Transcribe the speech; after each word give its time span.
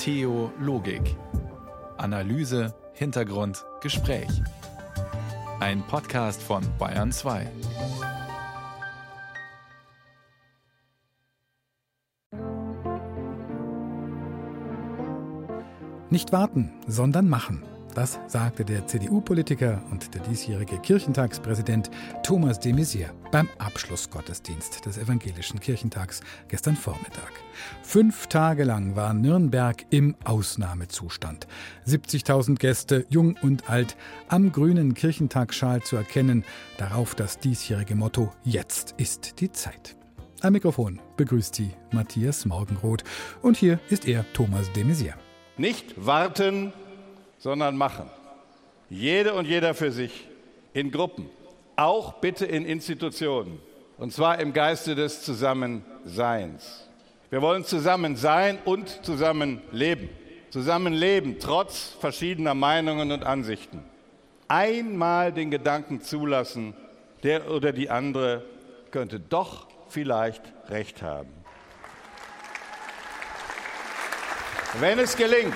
Theologik. 0.00 1.14
Analyse, 1.98 2.74
Hintergrund, 2.94 3.66
Gespräch. 3.82 4.30
Ein 5.60 5.86
Podcast 5.86 6.42
von 6.42 6.62
Bayern 6.78 7.12
2. 7.12 7.46
Nicht 16.08 16.32
warten, 16.32 16.72
sondern 16.86 17.28
machen. 17.28 17.62
Das 17.94 18.20
sagte 18.28 18.64
der 18.64 18.86
CDU-Politiker 18.86 19.82
und 19.90 20.14
der 20.14 20.22
diesjährige 20.22 20.78
Kirchentagspräsident 20.78 21.90
Thomas 22.22 22.60
de 22.60 22.72
Maizière 22.72 23.10
beim 23.32 23.48
Abschlussgottesdienst 23.58 24.86
des 24.86 24.96
Evangelischen 24.96 25.58
Kirchentags 25.58 26.20
gestern 26.48 26.76
Vormittag. 26.76 27.32
Fünf 27.82 28.28
Tage 28.28 28.64
lang 28.64 28.94
war 28.94 29.12
Nürnberg 29.12 29.84
im 29.90 30.14
Ausnahmezustand. 30.24 31.48
70.000 31.86 32.58
Gäste, 32.58 33.06
jung 33.08 33.36
und 33.42 33.68
alt, 33.68 33.96
am 34.28 34.52
grünen 34.52 34.94
Kirchentagsschal 34.94 35.82
zu 35.82 35.96
erkennen, 35.96 36.44
darauf 36.78 37.14
das 37.14 37.38
diesjährige 37.38 37.96
Motto 37.96 38.30
Jetzt 38.44 38.94
ist 38.98 39.40
die 39.40 39.50
Zeit. 39.50 39.96
Am 40.42 40.52
Mikrofon 40.52 41.00
begrüßt 41.16 41.54
sie 41.54 41.70
Matthias 41.90 42.46
Morgenroth 42.46 43.04
und 43.42 43.56
hier 43.56 43.80
ist 43.90 44.06
er, 44.06 44.24
Thomas 44.32 44.72
de 44.72 44.84
Maizière. 44.84 45.14
Nicht 45.58 46.06
warten, 46.06 46.72
sondern 47.40 47.76
machen. 47.76 48.08
Jede 48.88 49.34
und 49.34 49.46
jeder 49.46 49.74
für 49.74 49.90
sich, 49.90 50.28
in 50.72 50.92
Gruppen, 50.92 51.28
auch 51.74 52.14
bitte 52.14 52.46
in 52.46 52.64
Institutionen, 52.64 53.60
und 53.98 54.12
zwar 54.12 54.38
im 54.38 54.52
Geiste 54.52 54.94
des 54.94 55.22
Zusammenseins. 55.22 56.88
Wir 57.30 57.42
wollen 57.42 57.64
zusammen 57.64 58.16
sein 58.16 58.58
und 58.64 59.04
zusammen 59.04 59.62
leben. 59.72 60.08
Zusammen 60.50 60.92
leben, 60.92 61.36
trotz 61.38 61.96
verschiedener 62.00 62.54
Meinungen 62.54 63.12
und 63.12 63.24
Ansichten. 63.24 63.84
Einmal 64.48 65.32
den 65.32 65.50
Gedanken 65.50 66.02
zulassen, 66.02 66.74
der 67.22 67.50
oder 67.50 67.72
die 67.72 67.88
andere 67.88 68.44
könnte 68.90 69.20
doch 69.20 69.68
vielleicht 69.88 70.42
recht 70.68 71.02
haben. 71.02 71.30
Wenn 74.80 74.98
es 74.98 75.16
gelingt, 75.16 75.54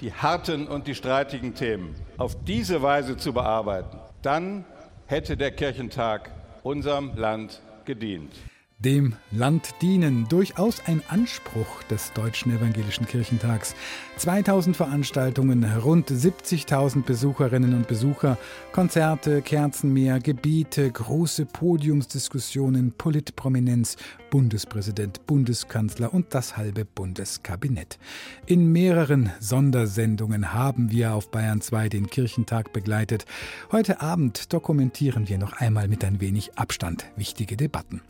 die 0.00 0.12
harten 0.12 0.66
und 0.66 0.86
die 0.86 0.94
streitigen 0.94 1.54
Themen 1.54 1.94
auf 2.18 2.36
diese 2.44 2.82
Weise 2.82 3.16
zu 3.16 3.32
bearbeiten, 3.32 3.98
dann 4.22 4.64
hätte 5.06 5.36
der 5.36 5.52
Kirchentag 5.52 6.30
unserem 6.62 7.16
Land 7.16 7.60
gedient 7.84 8.32
dem 8.78 9.14
Land 9.32 9.74
dienen. 9.80 10.28
Durchaus 10.28 10.82
ein 10.86 11.02
Anspruch 11.08 11.82
des 11.90 12.12
Deutschen 12.12 12.54
Evangelischen 12.54 13.06
Kirchentags. 13.06 13.74
2000 14.18 14.76
Veranstaltungen, 14.76 15.64
rund 15.64 16.10
70.000 16.10 17.02
Besucherinnen 17.02 17.74
und 17.74 17.88
Besucher, 17.88 18.38
Konzerte, 18.72 19.42
Kerzenmeer, 19.42 20.20
Gebiete, 20.20 20.90
große 20.90 21.46
Podiumsdiskussionen, 21.46 22.92
Politprominenz, 22.92 23.96
Bundespräsident, 24.30 25.26
Bundeskanzler 25.26 26.12
und 26.12 26.34
das 26.34 26.56
halbe 26.56 26.84
Bundeskabinett. 26.84 27.98
In 28.44 28.70
mehreren 28.72 29.30
Sondersendungen 29.40 30.52
haben 30.52 30.90
wir 30.90 31.14
auf 31.14 31.30
Bayern 31.30 31.60
2 31.60 31.88
den 31.88 32.08
Kirchentag 32.08 32.72
begleitet. 32.72 33.24
Heute 33.72 34.00
Abend 34.00 34.52
dokumentieren 34.52 35.28
wir 35.28 35.38
noch 35.38 35.54
einmal 35.54 35.88
mit 35.88 36.04
ein 36.04 36.20
wenig 36.20 36.58
Abstand 36.58 37.06
wichtige 37.16 37.56
Debatten. 37.56 38.02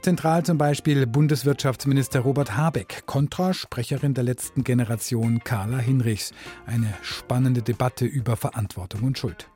Zentral 0.00 0.44
zum 0.44 0.58
Beispiel 0.58 1.06
Bundeswirtschaftsminister 1.08 2.20
Robert 2.20 2.56
Habeck, 2.56 3.02
Kontrasprecherin 3.06 4.14
der 4.14 4.22
letzten 4.22 4.62
Generation 4.62 5.42
Carla 5.42 5.78
Hinrichs. 5.78 6.32
Eine 6.66 6.94
spannende 7.02 7.62
Debatte 7.62 8.04
über 8.04 8.36
Verantwortung 8.36 9.02
und 9.02 9.18
Schuld. 9.18 9.50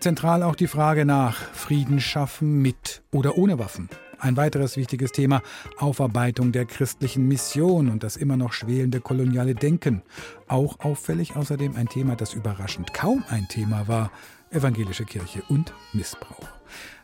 Zentral 0.00 0.42
auch 0.42 0.56
die 0.56 0.66
Frage 0.66 1.04
nach 1.04 1.36
Frieden 1.36 2.00
schaffen 2.00 2.60
mit 2.60 3.02
oder 3.12 3.38
ohne 3.38 3.60
Waffen. 3.60 3.88
Ein 4.18 4.36
weiteres 4.36 4.76
wichtiges 4.76 5.12
Thema, 5.12 5.42
Aufarbeitung 5.78 6.50
der 6.50 6.64
christlichen 6.64 7.28
Mission 7.28 7.88
und 7.88 8.02
das 8.02 8.16
immer 8.16 8.36
noch 8.36 8.52
schwelende 8.52 9.00
koloniale 9.00 9.54
Denken. 9.54 10.02
Auch 10.48 10.80
auffällig 10.80 11.36
außerdem 11.36 11.76
ein 11.76 11.88
Thema, 11.88 12.16
das 12.16 12.34
überraschend 12.34 12.94
kaum 12.94 13.22
ein 13.28 13.46
Thema 13.48 13.86
war, 13.86 14.10
evangelische 14.54 15.04
Kirche 15.04 15.42
und 15.48 15.72
Missbrauch. 15.92 16.48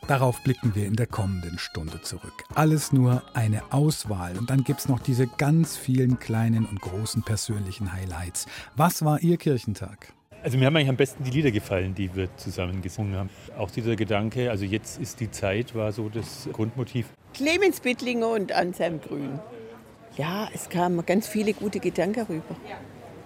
Darauf 0.06 0.42
blicken 0.42 0.74
wir 0.74 0.86
in 0.86 0.96
der 0.96 1.06
kommenden 1.06 1.58
Stunde 1.58 2.00
zurück. 2.02 2.44
Alles 2.54 2.92
nur 2.92 3.22
eine 3.34 3.62
Auswahl 3.72 4.36
und 4.38 4.50
dann 4.50 4.64
gibt 4.64 4.80
es 4.80 4.88
noch 4.88 5.00
diese 5.00 5.26
ganz 5.26 5.76
vielen 5.76 6.18
kleinen 6.18 6.66
und 6.66 6.80
großen 6.80 7.22
persönlichen 7.22 7.92
Highlights. 7.92 8.46
Was 8.76 9.04
war 9.04 9.20
Ihr 9.20 9.36
Kirchentag? 9.36 10.12
Also 10.42 10.56
mir 10.56 10.66
haben 10.66 10.76
eigentlich 10.76 10.88
am 10.88 10.96
besten 10.96 11.22
die 11.22 11.30
Lieder 11.30 11.50
gefallen, 11.50 11.94
die 11.94 12.14
wir 12.14 12.34
zusammen 12.36 12.80
gesungen 12.80 13.14
haben. 13.14 13.28
Auch 13.58 13.70
dieser 13.70 13.94
Gedanke, 13.94 14.50
also 14.50 14.64
jetzt 14.64 14.98
ist 14.98 15.20
die 15.20 15.30
Zeit, 15.30 15.74
war 15.74 15.92
so 15.92 16.08
das 16.08 16.48
Grundmotiv. 16.52 17.06
Clemens 17.34 17.80
Bittlinger 17.80 18.30
und 18.30 18.52
Anselm 18.52 19.00
Grün. 19.02 19.38
Ja, 20.16 20.48
es 20.54 20.68
kamen 20.70 21.04
ganz 21.04 21.28
viele 21.28 21.52
gute 21.52 21.78
Gedanken 21.78 22.22
rüber. 22.22 22.56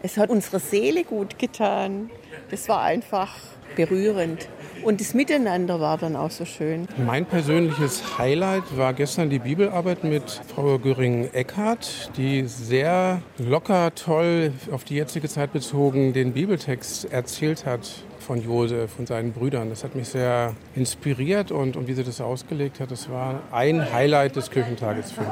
Es 0.03 0.17
hat 0.17 0.29
unserer 0.29 0.59
Seele 0.59 1.05
gut 1.05 1.39
getan. 1.39 2.11
Das 2.51 2.69
war 2.69 2.83
einfach 2.83 3.35
berührend. 3.77 4.49
Und 4.83 5.01
das 5.01 5.15
Miteinander 5.15 5.81
war 5.81 5.97
dann 5.97 6.15
auch 6.15 6.31
so 6.31 6.45
schön. 6.45 6.87
Mein 6.99 7.25
persönliches 7.25 8.19
Highlight 8.19 8.77
war 8.77 8.93
gestern 8.93 9.31
die 9.31 9.39
Bibelarbeit 9.39 10.05
mit 10.05 10.43
Frau 10.55 10.79
Göring-Eckardt, 10.79 12.11
die 12.17 12.45
sehr 12.47 13.23
locker, 13.39 13.95
toll, 13.95 14.53
auf 14.71 14.85
die 14.85 14.97
jetzige 14.97 15.29
Zeit 15.29 15.53
bezogen, 15.53 16.13
den 16.13 16.33
Bibeltext 16.35 17.11
erzählt 17.11 17.65
hat 17.65 17.89
von 18.21 18.43
Josef 18.43 18.99
und 18.99 19.09
seinen 19.09 19.33
Brüdern. 19.33 19.71
Das 19.71 19.85
hat 19.85 19.95
mich 19.95 20.09
sehr 20.09 20.55
inspiriert 20.75 21.51
und, 21.51 21.77
und 21.77 21.89
wie 21.89 21.95
sie 21.95 22.05
das 22.05 22.21
ausgelegt 22.21 22.81
hat, 22.81 22.91
das 22.91 23.09
war 23.11 23.41
ein 23.53 23.93
Highlight 23.93 24.37
des 24.37 24.51
Kirchentages 24.51 25.13
für 25.13 25.23
mich. 25.23 25.31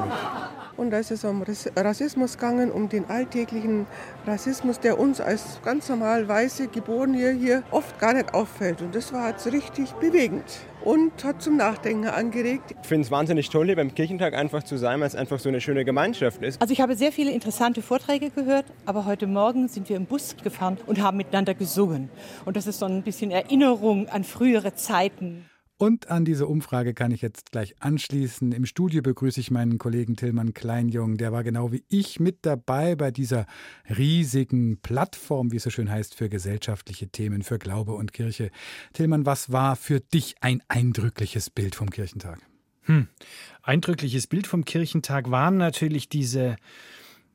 Und 0.75 0.89
da 0.89 0.97
ist 0.97 1.11
es 1.11 1.23
um 1.23 1.43
Rassismus 1.75 2.37
gegangen, 2.37 2.71
um 2.71 2.89
den 2.89 3.09
alltäglichen 3.09 3.85
Rassismus, 4.25 4.79
der 4.79 4.99
uns 4.99 5.21
als 5.21 5.59
ganz 5.63 5.87
normal 5.87 6.27
weiße 6.27 6.67
Geborene 6.67 7.31
hier 7.31 7.63
oft 7.69 7.99
gar 7.99 8.13
nicht 8.13 8.33
auffällt. 8.33 8.81
Und 8.81 8.95
das 8.95 9.13
war 9.13 9.29
jetzt 9.29 9.45
richtig 9.51 9.91
bewegend 9.93 10.43
und 10.83 11.23
hat 11.23 11.41
zum 11.41 11.57
Nachdenken 11.57 12.07
angeregt. 12.07 12.75
Ich 12.81 12.87
finde 12.87 13.05
es 13.05 13.11
wahnsinnig 13.11 13.49
toll, 13.49 13.67
hier 13.67 13.75
beim 13.75 13.93
Kirchentag 13.93 14.33
einfach 14.33 14.63
zu 14.63 14.77
sein, 14.77 14.99
weil 14.99 15.07
es 15.07 15.15
einfach 15.15 15.39
so 15.39 15.49
eine 15.49 15.61
schöne 15.61 15.85
Gemeinschaft 15.85 16.41
ist. 16.41 16.59
Also 16.59 16.73
ich 16.73 16.81
habe 16.81 16.95
sehr 16.95 17.11
viele 17.11 17.31
interessante 17.31 17.81
Vorträge 17.81 18.31
gehört, 18.31 18.65
aber 18.85 19.05
heute 19.05 19.27
Morgen 19.27 19.67
sind 19.67 19.89
wir 19.89 19.95
im 19.95 20.05
Bus 20.05 20.35
gefahren 20.43 20.77
und 20.87 21.01
haben 21.01 21.17
miteinander 21.17 21.53
gesungen. 21.53 22.09
Und 22.45 22.57
das 22.57 22.67
ist 22.67 22.79
so 22.79 22.85
ein 22.85 23.03
bisschen 23.03 23.31
Erinnerung 23.31 24.09
an 24.09 24.23
frühere 24.23 24.73
Zeiten. 24.73 25.45
Und 25.77 26.09
an 26.09 26.23
diese 26.23 26.47
Umfrage 26.47 26.93
kann 26.93 27.11
ich 27.11 27.21
jetzt 27.21 27.51
gleich 27.51 27.81
anschließen. 27.81 28.51
Im 28.51 28.65
Studio 28.65 29.01
begrüße 29.01 29.39
ich 29.39 29.51
meinen 29.51 29.79
Kollegen 29.79 30.15
Tillmann 30.15 30.53
Kleinjung. 30.53 31.17
Der 31.17 31.31
war 31.31 31.43
genau 31.43 31.71
wie 31.71 31.83
ich 31.89 32.19
mit 32.19 32.39
dabei 32.43 32.95
bei 32.95 33.11
dieser 33.11 33.47
riesigen 33.89 34.77
Plattform, 34.81 35.51
wie 35.51 35.57
es 35.57 35.63
so 35.63 35.71
schön 35.71 35.89
heißt, 35.89 36.15
für 36.15 36.29
gesellschaftliche 36.29 37.09
Themen, 37.09 37.41
für 37.41 37.57
Glaube 37.57 37.93
und 37.93 38.13
Kirche. 38.13 38.51
Tillmann, 38.93 39.25
was 39.25 39.51
war 39.51 39.75
für 39.75 39.99
dich 39.99 40.35
ein 40.41 40.61
eindrückliches 40.67 41.49
Bild 41.49 41.75
vom 41.75 41.89
Kirchentag? 41.89 42.39
Hm. 42.83 43.07
Eindrückliches 43.61 44.27
Bild 44.27 44.45
vom 44.45 44.65
Kirchentag 44.65 45.31
waren 45.31 45.57
natürlich 45.57 46.07
diese 46.07 46.57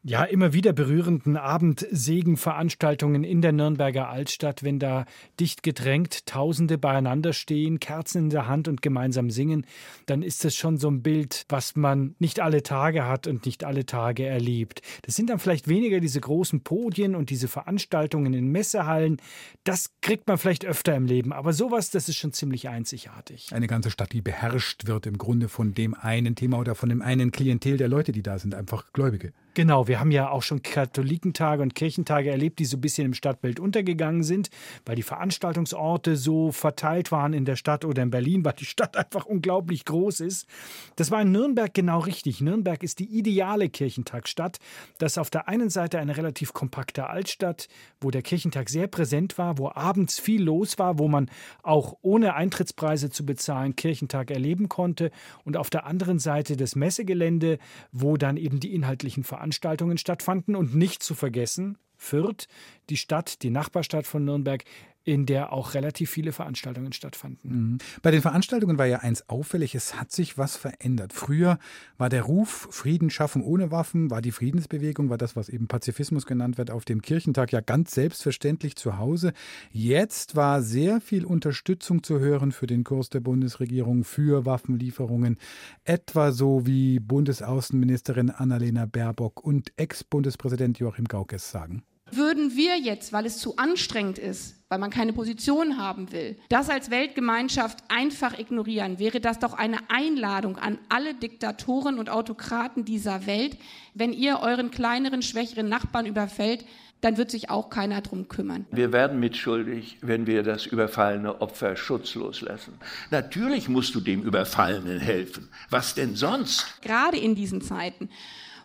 ja, 0.04 0.24
immer 0.24 0.52
wieder 0.52 0.72
berührenden 0.72 1.36
Abendsegenveranstaltungen 1.36 3.24
in 3.24 3.42
der 3.42 3.52
Nürnberger 3.52 4.08
Altstadt, 4.08 4.62
wenn 4.62 4.78
da 4.78 5.04
dicht 5.40 5.62
gedrängt 5.62 6.26
Tausende 6.26 6.78
beieinander 6.78 7.32
stehen, 7.32 7.80
Kerzen 7.80 8.24
in 8.24 8.30
der 8.30 8.46
Hand 8.46 8.68
und 8.68 8.82
gemeinsam 8.82 9.30
singen, 9.30 9.66
dann 10.06 10.22
ist 10.22 10.44
das 10.44 10.54
schon 10.54 10.76
so 10.76 10.88
ein 10.88 11.02
Bild, 11.02 11.44
was 11.48 11.76
man 11.76 12.14
nicht 12.18 12.40
alle 12.40 12.62
Tage 12.62 13.06
hat 13.06 13.26
und 13.26 13.44
nicht 13.46 13.64
alle 13.64 13.86
Tage 13.86 14.26
erlebt. 14.26 14.82
Das 15.02 15.14
sind 15.14 15.30
dann 15.30 15.38
vielleicht 15.38 15.68
weniger 15.68 16.00
diese 16.00 16.20
großen 16.20 16.62
Podien 16.62 17.14
und 17.14 17.30
diese 17.30 17.48
Veranstaltungen 17.48 18.34
in 18.34 18.48
Messehallen. 18.48 19.18
Das 19.64 19.92
kriegt 20.00 20.28
man 20.28 20.38
vielleicht 20.38 20.64
öfter 20.64 20.94
im 20.94 21.06
Leben, 21.06 21.32
aber 21.32 21.52
sowas, 21.52 21.90
das 21.90 22.08
ist 22.08 22.16
schon 22.16 22.32
ziemlich 22.32 22.68
einzigartig. 22.68 23.48
Eine 23.52 23.66
ganze 23.66 23.90
Stadt, 23.90 24.12
die 24.12 24.22
beherrscht 24.22 24.86
wird 24.86 25.06
im 25.06 25.18
Grunde 25.18 25.48
von 25.48 25.74
dem 25.74 25.94
einen 25.94 26.36
Thema 26.36 26.58
oder 26.58 26.74
von 26.74 26.88
dem 26.88 27.02
einen 27.02 27.32
Klientel 27.32 27.76
der 27.76 27.88
Leute, 27.88 28.12
die 28.12 28.22
da 28.22 28.38
sind, 28.38 28.54
einfach 28.54 28.92
Gläubige. 28.92 29.32
Genau, 29.58 29.88
wir 29.88 29.98
haben 29.98 30.12
ja 30.12 30.30
auch 30.30 30.44
schon 30.44 30.62
Katholikentage 30.62 31.64
und 31.64 31.74
Kirchentage 31.74 32.30
erlebt, 32.30 32.60
die 32.60 32.64
so 32.64 32.76
ein 32.76 32.80
bisschen 32.80 33.06
im 33.06 33.12
Stadtbild 33.12 33.58
untergegangen 33.58 34.22
sind, 34.22 34.50
weil 34.86 34.94
die 34.94 35.02
Veranstaltungsorte 35.02 36.14
so 36.14 36.52
verteilt 36.52 37.10
waren 37.10 37.32
in 37.32 37.44
der 37.44 37.56
Stadt 37.56 37.84
oder 37.84 38.04
in 38.04 38.10
Berlin, 38.10 38.44
weil 38.44 38.52
die 38.52 38.66
Stadt 38.66 38.96
einfach 38.96 39.26
unglaublich 39.26 39.84
groß 39.84 40.20
ist. 40.20 40.46
Das 40.94 41.10
war 41.10 41.22
in 41.22 41.32
Nürnberg 41.32 41.74
genau 41.74 41.98
richtig. 41.98 42.40
Nürnberg 42.40 42.84
ist 42.84 43.00
die 43.00 43.06
ideale 43.06 43.68
Kirchentagsstadt. 43.68 44.58
Das 44.98 45.14
ist 45.14 45.18
auf 45.18 45.28
der 45.28 45.48
einen 45.48 45.70
Seite 45.70 45.98
eine 45.98 46.16
relativ 46.16 46.52
kompakte 46.52 47.10
Altstadt, 47.10 47.66
wo 48.00 48.12
der 48.12 48.22
Kirchentag 48.22 48.68
sehr 48.68 48.86
präsent 48.86 49.38
war, 49.38 49.58
wo 49.58 49.72
abends 49.74 50.20
viel 50.20 50.44
los 50.44 50.78
war, 50.78 51.00
wo 51.00 51.08
man 51.08 51.28
auch 51.64 51.96
ohne 52.02 52.34
Eintrittspreise 52.34 53.10
zu 53.10 53.26
bezahlen 53.26 53.74
Kirchentag 53.74 54.30
erleben 54.30 54.68
konnte. 54.68 55.10
Und 55.44 55.56
auf 55.56 55.68
der 55.68 55.84
anderen 55.84 56.20
Seite 56.20 56.56
das 56.56 56.76
Messegelände, 56.76 57.58
wo 57.90 58.16
dann 58.16 58.36
eben 58.36 58.60
die 58.60 58.72
inhaltlichen 58.72 59.24
Veranstaltungen 59.24 59.47
Veranstaltungen 59.48 59.98
stattfanden. 59.98 60.56
Und 60.56 60.74
nicht 60.74 61.02
zu 61.02 61.14
vergessen, 61.14 61.78
Fürth, 61.96 62.48
die 62.90 62.96
Stadt, 62.96 63.42
die 63.42 63.50
Nachbarstadt 63.50 64.06
von 64.06 64.24
Nürnberg, 64.24 64.64
in 65.08 65.24
der 65.24 65.54
auch 65.54 65.72
relativ 65.72 66.10
viele 66.10 66.32
Veranstaltungen 66.32 66.92
stattfanden. 66.92 67.70
Mhm. 67.70 67.78
Bei 68.02 68.10
den 68.10 68.20
Veranstaltungen 68.20 68.76
war 68.76 68.84
ja 68.84 68.98
eins 68.98 69.26
auffällig, 69.30 69.74
es 69.74 69.98
hat 69.98 70.12
sich 70.12 70.36
was 70.36 70.58
verändert. 70.58 71.14
Früher 71.14 71.58
war 71.96 72.10
der 72.10 72.24
Ruf 72.24 72.68
Frieden 72.70 73.08
schaffen 73.08 73.42
ohne 73.42 73.70
Waffen, 73.70 74.10
war 74.10 74.20
die 74.20 74.32
Friedensbewegung, 74.32 75.08
war 75.08 75.16
das, 75.16 75.34
was 75.34 75.48
eben 75.48 75.66
Pazifismus 75.66 76.26
genannt 76.26 76.58
wird, 76.58 76.70
auf 76.70 76.84
dem 76.84 77.00
Kirchentag 77.00 77.52
ja 77.52 77.62
ganz 77.62 77.92
selbstverständlich 77.92 78.76
zu 78.76 78.98
Hause. 78.98 79.32
Jetzt 79.72 80.36
war 80.36 80.60
sehr 80.60 81.00
viel 81.00 81.24
Unterstützung 81.24 82.02
zu 82.02 82.20
hören 82.20 82.52
für 82.52 82.66
den 82.66 82.84
Kurs 82.84 83.08
der 83.08 83.20
Bundesregierung 83.20 84.04
für 84.04 84.44
Waffenlieferungen, 84.44 85.38
etwa 85.84 86.32
so 86.32 86.66
wie 86.66 87.00
Bundesaußenministerin 87.00 88.28
Annalena 88.28 88.84
Baerbock 88.84 89.42
und 89.42 89.72
Ex-Bundespräsident 89.78 90.78
Joachim 90.78 91.06
Gaukes 91.06 91.50
sagen. 91.50 91.82
Würden 92.12 92.56
wir 92.56 92.78
jetzt, 92.78 93.12
weil 93.12 93.26
es 93.26 93.38
zu 93.38 93.56
anstrengend 93.56 94.18
ist, 94.18 94.56
weil 94.68 94.78
man 94.78 94.90
keine 94.90 95.12
Position 95.12 95.78
haben 95.78 96.12
will, 96.12 96.36
das 96.48 96.68
als 96.68 96.90
Weltgemeinschaft 96.90 97.78
einfach 97.88 98.38
ignorieren, 98.38 98.98
wäre 98.98 99.20
das 99.20 99.38
doch 99.38 99.54
eine 99.54 99.78
Einladung 99.88 100.56
an 100.56 100.78
alle 100.88 101.14
Diktatoren 101.14 101.98
und 101.98 102.10
Autokraten 102.10 102.84
dieser 102.84 103.26
Welt. 103.26 103.56
Wenn 103.94 104.12
ihr 104.12 104.40
euren 104.40 104.70
kleineren, 104.70 105.22
schwächeren 105.22 105.68
Nachbarn 105.68 106.06
überfällt, 106.06 106.64
dann 107.00 107.16
wird 107.16 107.30
sich 107.30 107.48
auch 107.48 107.70
keiner 107.70 108.00
drum 108.00 108.28
kümmern. 108.28 108.66
Wir 108.72 108.92
werden 108.92 109.20
mitschuldig, 109.20 109.98
wenn 110.00 110.26
wir 110.26 110.42
das 110.42 110.66
überfallene 110.66 111.40
Opfer 111.40 111.76
schutzlos 111.76 112.40
lassen. 112.40 112.74
Natürlich 113.10 113.68
musst 113.68 113.94
du 113.94 114.00
dem 114.00 114.22
Überfallenen 114.22 114.98
helfen. 114.98 115.48
Was 115.70 115.94
denn 115.94 116.16
sonst? 116.16 116.66
Gerade 116.82 117.16
in 117.16 117.34
diesen 117.34 117.62
Zeiten 117.62 118.10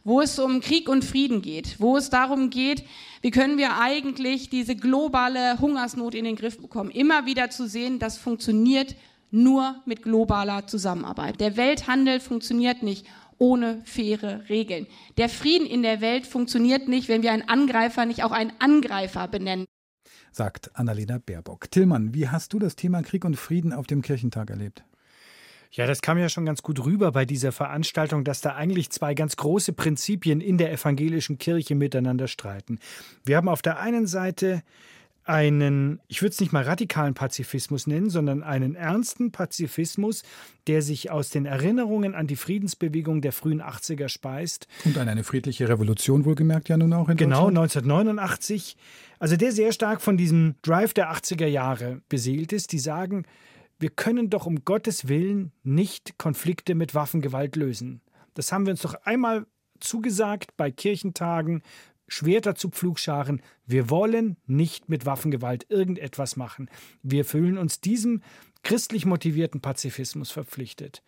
wo 0.04 0.22
es 0.22 0.38
um 0.40 0.60
Krieg 0.60 0.90
und 0.90 1.06
Frieden 1.06 1.42
geht, 1.42 1.80
wo 1.80 1.98
es 1.98 2.10
darum 2.10 2.50
geht, 2.50 2.84
wie 3.22 3.32
können 3.32 3.58
wir 3.58 3.80
eigentlich 3.80 4.50
diese 4.50 4.76
globale 4.76 5.60
Hungersnot 5.60 6.14
in 6.14 6.26
den 6.26 6.36
Griff 6.36 6.62
bekommen. 6.62 6.92
Immer 6.92 7.26
wieder 7.26 7.50
zu 7.50 7.68
sehen, 7.68 8.00
das 8.00 8.18
funktioniert 8.18 8.96
nur 9.32 9.82
mit 9.86 10.04
globaler 10.04 10.68
Zusammenarbeit. 10.68 11.40
Der 11.40 11.58
Welthandel 11.58 12.20
funktioniert 12.20 12.84
nicht 12.84 13.06
ohne 13.38 13.82
faire 13.84 14.48
Regeln. 14.50 14.88
Der 15.18 15.28
Frieden 15.28 15.66
in 15.66 15.82
der 15.82 16.02
Welt 16.02 16.28
funktioniert 16.28 16.88
nicht, 16.88 17.08
wenn 17.08 17.24
wir 17.24 17.32
einen 17.32 17.48
Angreifer 17.48 18.06
nicht 18.06 18.24
auch 18.24 18.32
einen 18.32 18.54
Angreifer 18.60 19.28
benennen. 19.28 19.66
Sagt 20.32 20.76
Annalena 20.76 21.20
Baerbock. 21.20 21.70
Tillmann, 21.72 22.14
wie 22.14 22.28
hast 22.28 22.54
du 22.54 22.60
das 22.60 22.76
Thema 22.76 23.02
Krieg 23.02 23.26
und 23.26 23.36
Frieden 23.36 23.74
auf 23.74 23.88
dem 23.88 24.02
Kirchentag 24.02 24.50
erlebt? 24.50 24.84
Ja, 25.74 25.88
das 25.88 26.04
kam 26.04 26.20
ja 26.20 26.30
schon 26.30 26.46
ganz 26.46 26.62
gut 26.62 26.86
rüber 26.86 27.12
bei 27.12 27.26
dieser 27.26 27.52
Veranstaltung, 27.52 28.24
dass 28.24 28.42
da 28.42 28.56
eigentlich 28.56 28.92
zwei 28.92 29.16
ganz 29.16 29.36
große 29.36 29.74
Prinzipien 29.74 30.40
in 30.40 30.60
der 30.60 30.72
evangelischen 30.72 31.40
Kirche 31.40 31.74
miteinander 31.74 32.28
streiten. 32.28 32.80
Wir 33.26 33.38
haben 33.38 33.50
auf 33.50 33.64
der 33.64 33.80
einen 33.80 34.06
Seite 34.06 34.62
einen, 35.26 36.00
ich 36.08 36.22
würde 36.22 36.34
es 36.34 36.42
nicht 36.42 36.52
mal 36.52 36.64
radikalen 36.64 37.16
Pazifismus 37.16 37.88
nennen, 37.88 38.12
sondern 38.12 38.44
einen 38.44 38.76
ernsten 38.76 39.32
Pazifismus, 39.32 40.22
der 40.68 40.84
sich 40.84 41.10
aus 41.10 41.30
den 41.30 41.48
Erinnerungen 41.48 42.14
an 42.14 42.28
die 42.28 42.36
Friedensbewegung 42.36 43.22
der 43.22 43.32
frühen 43.32 43.62
80er 43.62 44.10
speist. 44.10 44.68
Und 44.86 44.98
an 44.98 45.10
eine 45.10 45.24
friedliche 45.24 45.70
Revolution 45.70 46.26
wohlgemerkt 46.26 46.70
ja 46.70 46.78
nun 46.78 46.94
auch 46.94 47.10
in 47.10 47.18
Genau, 47.18 47.48
1989. 47.48 48.78
Also 49.18 49.38
der 49.38 49.52
sehr 49.52 49.72
stark 49.72 50.02
von 50.02 50.18
diesem 50.18 50.56
Drive 50.62 50.94
der 50.94 51.12
80er 51.12 51.48
Jahre 51.48 52.02
beseelt 52.10 52.54
ist, 52.54 52.74
die 52.74 52.80
sagen, 52.80 53.26
wir 53.84 53.90
können 53.90 54.30
doch 54.30 54.46
um 54.46 54.64
Gottes 54.64 55.10
Willen 55.10 55.52
nicht 55.62 56.18
Konflikte 56.18 56.74
mit 56.74 56.96
Waffengewalt 56.96 57.58
lösen. 57.58 58.00
Das 58.34 58.54
haben 58.54 58.66
wir 58.66 58.72
uns 58.72 58.82
doch 58.82 58.94
einmal 59.04 59.46
zugesagt 59.82 60.56
bei 60.56 60.72
Kirchentagen, 60.72 61.64
Schwerter 62.08 62.56
zu 62.56 62.70
Pflugscharen. 62.70 63.42
Wir 63.66 63.90
wollen 63.90 64.38
nicht 64.46 64.88
mit 64.88 65.06
Waffengewalt 65.06 65.66
irgendetwas 65.68 66.38
machen. 66.38 66.70
Wir 67.02 67.26
fühlen 67.26 67.58
uns 67.58 67.82
diesem 67.82 68.22
christlich 68.64 69.06
motivierten 69.06 69.60
Pazifismus 69.60 70.32
verpflichtet. 70.32 71.04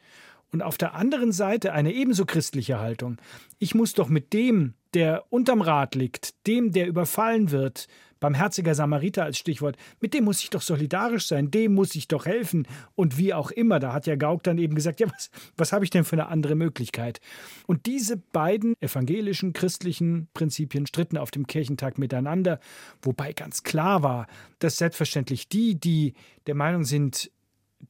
Und 0.52 0.62
auf 0.62 0.78
der 0.78 0.96
anderen 0.96 1.32
Seite 1.32 1.72
eine 1.72 1.94
ebenso 1.94 2.26
christliche 2.26 2.82
Haltung. 2.82 3.22
Ich 3.58 3.74
muss 3.74 3.94
doch 3.94 4.10
mit 4.10 4.34
dem, 4.34 4.74
der 4.94 5.24
unterm 5.30 5.62
Rad 5.62 5.96
liegt, 5.96 6.46
dem, 6.46 6.74
der 6.74 6.88
überfallen 6.88 7.52
wird, 7.52 7.88
barmherziger 8.26 8.74
Samariter 8.74 9.24
als 9.24 9.38
Stichwort, 9.38 9.78
mit 10.02 10.16
dem 10.16 10.24
muss 10.24 10.42
ich 10.42 10.50
doch 10.50 10.64
solidarisch 10.64 11.28
sein, 11.28 11.52
dem 11.52 11.76
muss 11.76 11.94
ich 11.94 12.08
doch 12.08 12.26
helfen 12.26 12.68
und 12.96 13.20
wie 13.20 13.36
auch 13.36 13.52
immer. 13.52 13.80
Da 13.80 13.94
hat 13.94 14.08
ja 14.08 14.16
Gauck 14.16 14.42
dann 14.42 14.58
eben 14.58 14.74
gesagt, 14.74 15.00
ja, 15.00 15.06
was, 15.12 15.30
was 15.58 15.72
habe 15.72 15.86
ich 15.86 15.92
denn 15.92 16.06
für 16.06 16.16
eine 16.16 16.30
andere 16.30 16.56
Möglichkeit? 16.56 17.22
Und 17.68 17.86
diese 17.86 18.18
beiden 18.18 18.74
evangelischen, 18.82 19.54
christlichen 19.54 20.28
Prinzipien 20.34 20.88
stritten 20.88 21.20
auf 21.20 21.30
dem 21.30 21.46
Kirchentag 21.46 22.00
miteinander, 22.00 22.60
wobei 23.04 23.32
ganz 23.32 23.62
klar 23.62 24.02
war, 24.02 24.26
dass 24.58 24.78
selbstverständlich 24.78 25.48
die, 25.48 25.80
die 25.80 26.14
der 26.48 26.56
Meinung 26.56 26.84
sind, 26.84 27.30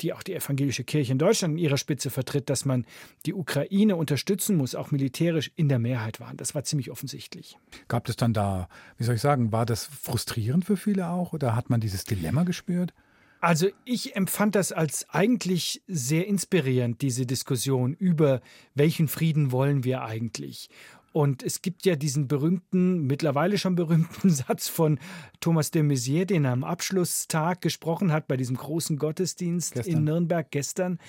die 0.01 0.13
auch 0.13 0.23
die 0.23 0.33
evangelische 0.33 0.83
Kirche 0.83 1.11
in 1.11 1.17
Deutschland 1.17 1.53
in 1.53 1.57
ihrer 1.57 1.77
Spitze 1.77 2.09
vertritt, 2.09 2.49
dass 2.49 2.65
man 2.65 2.85
die 3.25 3.33
Ukraine 3.33 3.95
unterstützen 3.95 4.55
muss, 4.57 4.75
auch 4.75 4.91
militärisch 4.91 5.51
in 5.55 5.69
der 5.69 5.79
Mehrheit 5.79 6.19
waren. 6.19 6.37
Das 6.37 6.55
war 6.55 6.63
ziemlich 6.63 6.91
offensichtlich. 6.91 7.57
Gab 7.87 8.07
es 8.09 8.15
dann 8.15 8.33
da, 8.33 8.67
wie 8.97 9.03
soll 9.03 9.15
ich 9.15 9.21
sagen, 9.21 9.51
war 9.51 9.65
das 9.65 9.85
frustrierend 9.85 10.65
für 10.65 10.77
viele 10.77 11.09
auch 11.09 11.33
oder 11.33 11.55
hat 11.55 11.69
man 11.69 11.79
dieses 11.79 12.05
Dilemma 12.05 12.43
gespürt? 12.43 12.93
Also 13.41 13.67
ich 13.83 14.15
empfand 14.15 14.55
das 14.55 14.71
als 14.71 15.07
eigentlich 15.09 15.83
sehr 15.87 16.25
inspirierend, 16.25 17.01
diese 17.01 17.27
Diskussion 17.27 17.93
über 17.93 18.41
welchen 18.73 19.07
Frieden 19.07 19.51
wollen 19.51 19.83
wir 19.83 20.01
eigentlich. 20.01 20.69
Und 21.15 21.43
es 21.43 21.61
gibt 21.61 21.85
ja 21.85 21.95
diesen 21.95 22.27
berühmten, 22.27 23.07
mittlerweile 23.07 23.57
schon 23.57 23.75
berühmten 23.75 24.29
Satz 24.29 24.67
von 24.67 24.99
Thomas 25.39 25.71
de 25.71 25.81
Maizière, 25.81 26.25
den 26.25 26.43
er 26.43 26.51
am 26.51 26.65
Abschlusstag 26.65 27.61
gesprochen 27.61 28.11
hat 28.11 28.27
bei 28.27 28.35
diesem 28.35 28.57
großen 28.57 28.97
Gottesdienst 28.97 29.75
gestern. 29.75 29.93
in 29.93 30.03
Nürnberg 30.03 30.51
gestern, 30.51 30.99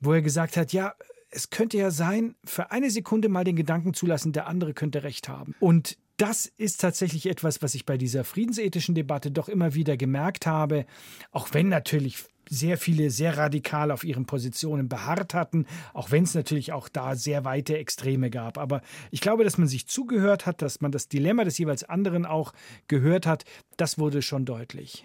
wo 0.00 0.12
er 0.12 0.22
gesagt 0.22 0.56
hat, 0.56 0.72
ja, 0.72 0.94
es 1.30 1.50
könnte 1.50 1.76
ja 1.76 1.92
sein, 1.92 2.34
für 2.44 2.72
eine 2.72 2.90
Sekunde 2.90 3.28
mal 3.28 3.44
den 3.44 3.54
Gedanken 3.54 3.94
zulassen, 3.94 4.32
der 4.32 4.48
andere 4.48 4.74
könnte 4.74 5.04
recht 5.04 5.28
haben. 5.28 5.54
Und 5.60 5.98
das 6.16 6.46
ist 6.46 6.80
tatsächlich 6.80 7.26
etwas, 7.26 7.62
was 7.62 7.76
ich 7.76 7.86
bei 7.86 7.96
dieser 7.96 8.24
friedensethischen 8.24 8.96
Debatte 8.96 9.30
doch 9.30 9.48
immer 9.48 9.74
wieder 9.74 9.96
gemerkt 9.96 10.48
habe, 10.48 10.84
auch 11.30 11.48
wenn 11.52 11.68
natürlich 11.68 12.24
sehr 12.48 12.78
viele 12.78 13.10
sehr 13.10 13.36
radikal 13.36 13.90
auf 13.90 14.04
ihren 14.04 14.26
Positionen 14.26 14.88
beharrt 14.88 15.34
hatten, 15.34 15.66
auch 15.92 16.10
wenn 16.10 16.24
es 16.24 16.34
natürlich 16.34 16.72
auch 16.72 16.88
da 16.88 17.16
sehr 17.16 17.44
weite 17.44 17.76
Extreme 17.78 18.30
gab. 18.30 18.58
Aber 18.58 18.82
ich 19.10 19.20
glaube, 19.20 19.44
dass 19.44 19.58
man 19.58 19.68
sich 19.68 19.86
zugehört 19.86 20.46
hat, 20.46 20.62
dass 20.62 20.80
man 20.80 20.92
das 20.92 21.08
Dilemma 21.08 21.44
des 21.44 21.58
jeweils 21.58 21.84
anderen 21.84 22.26
auch 22.26 22.52
gehört 22.88 23.26
hat, 23.26 23.44
das 23.76 23.98
wurde 23.98 24.22
schon 24.22 24.44
deutlich. 24.44 25.04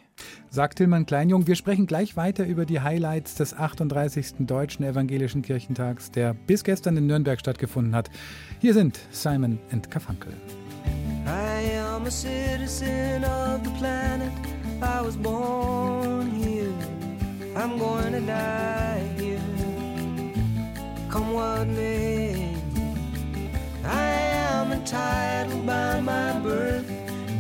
Sagt 0.50 0.78
Tilman 0.78 1.06
Kleinjung, 1.06 1.48
wir 1.48 1.56
sprechen 1.56 1.88
gleich 1.88 2.18
weiter 2.18 2.46
über 2.46 2.66
die 2.66 2.82
Highlights 2.82 3.36
des 3.36 3.54
38. 3.54 4.34
Deutschen 4.40 4.84
Evangelischen 4.84 5.42
Kirchentags, 5.42 6.12
der 6.12 6.34
bis 6.34 6.64
gestern 6.64 6.98
in 6.98 7.08
Nürnberg 7.08 7.40
stattgefunden 7.40 7.96
hat. 7.96 8.10
Hier 8.60 8.74
sind 8.74 9.00
Simon 9.12 9.60
and 9.72 9.90
Garfunkel. 9.90 10.34
I 11.26 11.78
am 11.78 12.06
a 12.06 12.12
citizen 12.12 13.24
of 13.24 13.64
the 13.64 13.72
planet. 13.78 14.32
I 14.82 15.02
was 15.02 15.16
born 15.16 16.32
here. 16.32 16.49
I'm 17.60 17.78
going 17.78 18.14
to 18.14 18.22
die 18.22 19.04
here. 19.18 19.42
Come 21.10 21.34
what 21.34 21.68
may. 21.68 22.56
I 23.84 24.02
am 24.54 24.72
entitled 24.72 25.66
by 25.66 26.00
my 26.00 26.40
birth 26.40 26.90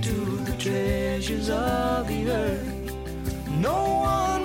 to 0.01 0.13
the 0.43 0.57
treasures 0.57 1.49
of 1.49 2.09
the 2.09 2.31
earth. 2.31 2.97
No 3.47 3.99
one 4.01 4.38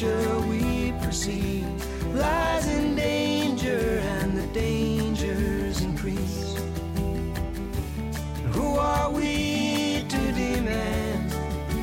future 0.00 0.40
we 0.48 0.92
perceive 1.02 1.66
lies 2.14 2.66
in 2.68 2.94
danger 2.94 4.00
and 4.20 4.34
the 4.38 4.46
dangers 4.58 5.82
increase? 5.82 6.56
Who 8.52 8.78
are 8.78 9.10
we 9.10 10.06
to 10.08 10.32
demand 10.32 11.30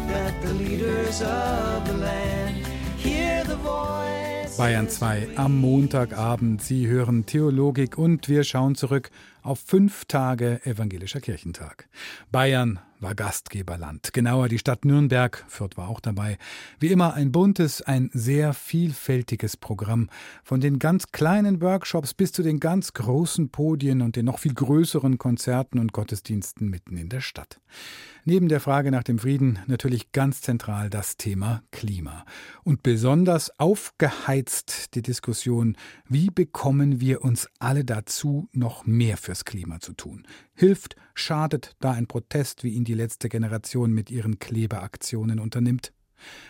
that 0.10 0.42
the 0.42 0.54
leaders 0.54 1.22
of 1.22 1.88
the 1.88 1.94
land 1.94 2.66
hear 2.98 3.44
the 3.44 3.58
voice? 3.58 4.17
Bayern 4.58 4.90
2 4.90 5.38
am 5.38 5.62
Montagabend. 5.62 6.64
Sie 6.64 6.88
hören 6.88 7.28
Theologik 7.28 7.96
und 7.96 8.28
wir 8.28 8.44
schauen 8.44 8.74
zurück 8.74 9.12
auf 9.44 9.60
fünf 9.60 10.06
Tage 10.06 10.66
evangelischer 10.66 11.22
Kirchentag. 11.22 11.88
Bayern 12.32 12.80
war 13.00 13.14
Gastgeberland. 13.14 14.14
Genauer 14.14 14.50
die 14.50 14.58
Stadt 14.58 14.84
Nürnberg, 14.84 15.46
Fürth 15.48 15.78
war 15.78 15.90
auch 15.90 16.00
dabei. 16.00 16.40
Wie 16.80 16.88
immer 16.88 17.14
ein 17.14 17.32
buntes, 17.32 17.84
ein 17.84 18.10
sehr 18.14 18.54
vielfältiges 18.54 19.58
Programm. 19.58 20.10
Von 20.44 20.60
den 20.60 20.80
ganz 20.80 21.12
kleinen 21.12 21.62
Workshops 21.62 22.16
bis 22.16 22.32
zu 22.32 22.42
den 22.42 22.60
ganz 22.60 22.94
großen 22.94 23.50
Podien 23.50 24.02
und 24.02 24.16
den 24.16 24.26
noch 24.26 24.40
viel 24.40 24.56
größeren 24.56 25.20
Konzerten 25.20 25.78
und 25.78 25.94
Gottesdiensten 25.94 26.68
mitten 26.68 26.98
in 26.98 27.10
der 27.10 27.22
Stadt. 27.22 27.60
Neben 28.30 28.50
der 28.50 28.60
Frage 28.60 28.92
nach 28.92 29.04
dem 29.04 29.20
Frieden 29.20 29.60
natürlich 29.68 30.12
ganz 30.12 30.42
zentral 30.42 30.90
das 30.90 31.16
Thema 31.16 31.64
Klima. 31.72 32.26
Und 32.66 32.84
besonders 32.84 33.58
aufgeheizt 33.58 34.96
die 34.96 35.02
Diskussion, 35.02 35.78
wie 36.10 36.30
bekommen 36.30 37.00
wir 37.00 37.24
uns 37.24 37.48
alle 37.60 37.86
dazu, 37.86 38.50
noch 38.52 38.86
mehr 38.86 39.16
fürs 39.16 39.46
Klima 39.46 39.80
zu 39.80 39.94
tun? 39.94 40.28
Hilft, 40.56 40.98
schadet 41.14 41.78
da 41.80 41.94
ein 41.94 42.08
Protest, 42.08 42.66
wie 42.66 42.72
ihn 42.72 42.84
die 42.84 42.96
letzte 42.96 43.30
Generation 43.30 43.94
mit 43.94 44.12
ihren 44.12 44.40
Klebeaktionen 44.40 45.40
unternimmt? 45.40 45.94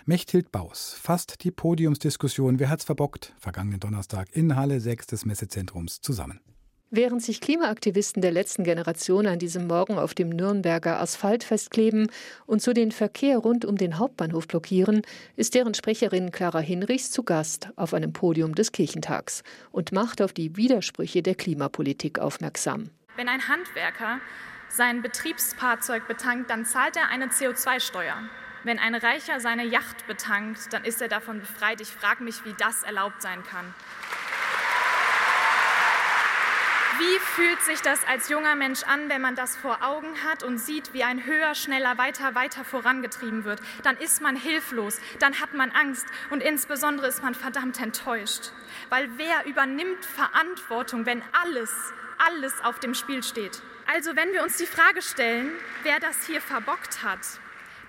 Mechthild 0.07 0.51
Baus 0.51 0.97
fasst 0.99 1.43
die 1.43 1.51
Podiumsdiskussion 1.51 2.57
Wer 2.57 2.71
hat's 2.71 2.85
verbockt? 2.85 3.35
vergangenen 3.37 3.79
Donnerstag 3.79 4.35
in 4.35 4.55
Halle 4.55 4.81
6 4.81 5.05
des 5.05 5.25
Messezentrums 5.25 6.01
zusammen. 6.01 6.39
Während 6.89 7.21
sich 7.21 7.41
Klimaaktivisten 7.41 8.21
der 8.21 8.31
letzten 8.31 8.63
Generation 8.63 9.27
an 9.27 9.39
diesem 9.39 9.67
Morgen 9.67 9.97
auf 9.97 10.13
dem 10.13 10.29
Nürnberger 10.29 11.01
Asphalt 11.01 11.43
festkleben 11.43 12.09
und 12.45 12.61
so 12.61 12.71
den 12.71 12.93
Verkehr 12.93 13.39
rund 13.39 13.65
um 13.65 13.75
den 13.75 13.97
Hauptbahnhof 13.97 14.47
blockieren, 14.47 15.01
ist 15.35 15.53
deren 15.53 15.73
Sprecherin 15.73 16.31
Clara 16.31 16.59
Hinrichs 16.59 17.11
zu 17.11 17.23
Gast 17.23 17.67
auf 17.75 17.93
einem 17.93 18.13
Podium 18.13 18.55
des 18.55 18.71
Kirchentags 18.71 19.43
und 19.71 19.91
macht 19.91 20.21
auf 20.21 20.31
die 20.31 20.55
Widersprüche 20.55 21.21
der 21.21 21.35
Klimapolitik 21.35 22.19
aufmerksam. 22.19 22.89
Wenn 23.17 23.27
ein 23.27 23.49
Handwerker 23.49 24.21
sein 24.69 25.01
Betriebsfahrzeug 25.01 26.07
betankt, 26.07 26.49
dann 26.49 26.65
zahlt 26.65 26.95
er 26.95 27.09
eine 27.09 27.27
CO2-Steuer. 27.27 28.15
Wenn 28.63 28.79
ein 28.79 28.95
Reicher 28.95 29.41
seine 29.41 29.65
Yacht 29.65 30.07
betankt, 30.07 30.71
dann 30.71 30.85
ist 30.85 31.01
er 31.01 31.09
davon 31.09 31.41
befreit. 31.41 31.81
Ich 31.81 31.89
frage 31.89 32.23
mich, 32.23 32.45
wie 32.45 32.55
das 32.57 32.83
erlaubt 32.83 33.21
sein 33.21 33.43
kann. 33.43 33.73
Wie 36.99 37.19
fühlt 37.19 37.61
sich 37.61 37.81
das 37.81 37.99
als 38.07 38.27
junger 38.27 38.55
Mensch 38.55 38.81
an, 38.81 39.07
wenn 39.07 39.21
man 39.21 39.35
das 39.35 39.55
vor 39.55 39.83
Augen 39.83 40.23
hat 40.23 40.41
und 40.41 40.57
sieht, 40.57 40.93
wie 40.93 41.03
ein 41.03 41.23
höher, 41.23 41.53
schneller, 41.53 41.99
weiter, 41.99 42.33
weiter 42.33 42.63
vorangetrieben 42.63 43.43
wird? 43.43 43.59
Dann 43.83 43.97
ist 43.97 44.19
man 44.19 44.35
hilflos, 44.35 44.99
dann 45.19 45.39
hat 45.39 45.53
man 45.53 45.69
Angst 45.69 46.07
und 46.31 46.41
insbesondere 46.41 47.05
ist 47.05 47.21
man 47.21 47.35
verdammt 47.35 47.79
enttäuscht. 47.79 48.51
Weil 48.89 49.09
wer 49.17 49.45
übernimmt 49.45 50.03
Verantwortung, 50.05 51.05
wenn 51.05 51.21
alles, 51.43 51.71
alles 52.17 52.53
auf 52.63 52.79
dem 52.79 52.95
Spiel 52.95 53.21
steht? 53.21 53.61
Also 53.85 54.15
wenn 54.15 54.31
wir 54.33 54.41
uns 54.41 54.57
die 54.57 54.65
Frage 54.65 55.03
stellen, 55.03 55.51
wer 55.83 55.99
das 55.99 56.25
hier 56.25 56.41
verbockt 56.41 57.03
hat, 57.03 57.19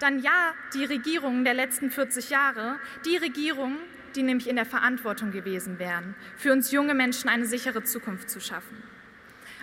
dann 0.00 0.18
ja, 0.18 0.52
die 0.74 0.84
Regierungen 0.84 1.44
der 1.44 1.54
letzten 1.54 1.90
40 1.90 2.28
Jahre, 2.28 2.78
die 3.06 3.16
Regierungen, 3.16 3.78
die 4.14 4.22
nämlich 4.22 4.48
in 4.48 4.56
der 4.56 4.66
Verantwortung 4.66 5.30
gewesen 5.30 5.78
wären, 5.78 6.14
für 6.36 6.52
uns 6.52 6.72
junge 6.72 6.94
Menschen 6.94 7.30
eine 7.30 7.46
sichere 7.46 7.84
Zukunft 7.84 8.28
zu 8.28 8.40
schaffen. 8.40 8.88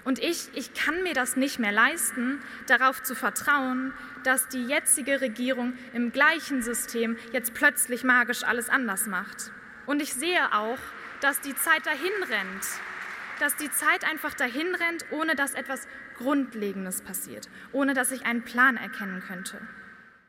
Und 0.05 0.19
ich, 0.19 0.49
ich 0.53 0.73
kann 0.75 1.01
mir 1.01 1.15
das 1.15 1.35
nicht 1.35 1.57
mehr 1.57 1.71
leisten, 1.71 2.39
darauf 2.67 3.01
zu 3.01 3.15
vertrauen, 3.15 3.91
dass 4.23 4.47
die 4.47 4.63
jetzige 4.63 5.19
Regierung 5.19 5.73
im 5.93 6.11
gleichen 6.11 6.61
System 6.61 7.17
jetzt 7.33 7.55
plötzlich 7.55 8.03
magisch 8.03 8.43
alles 8.43 8.69
anders 8.69 9.07
macht. 9.07 9.51
Und 9.87 10.01
ich 10.01 10.13
sehe 10.13 10.53
auch, 10.53 10.77
dass 11.21 11.41
die 11.41 11.55
Zeit 11.55 11.87
dahin 11.87 12.23
rennt, 12.29 12.65
dass 13.39 13.55
die 13.55 13.71
Zeit 13.71 14.03
einfach 14.09 14.35
dahin 14.35 14.75
rennt, 14.75 15.05
ohne 15.11 15.35
dass 15.35 15.55
etwas 15.55 15.87
Grundlegendes 16.17 17.01
passiert, 17.01 17.49
ohne 17.73 17.95
dass 17.95 18.11
ich 18.11 18.25
einen 18.25 18.43
Plan 18.43 18.77
erkennen 18.77 19.23
könnte. 19.27 19.59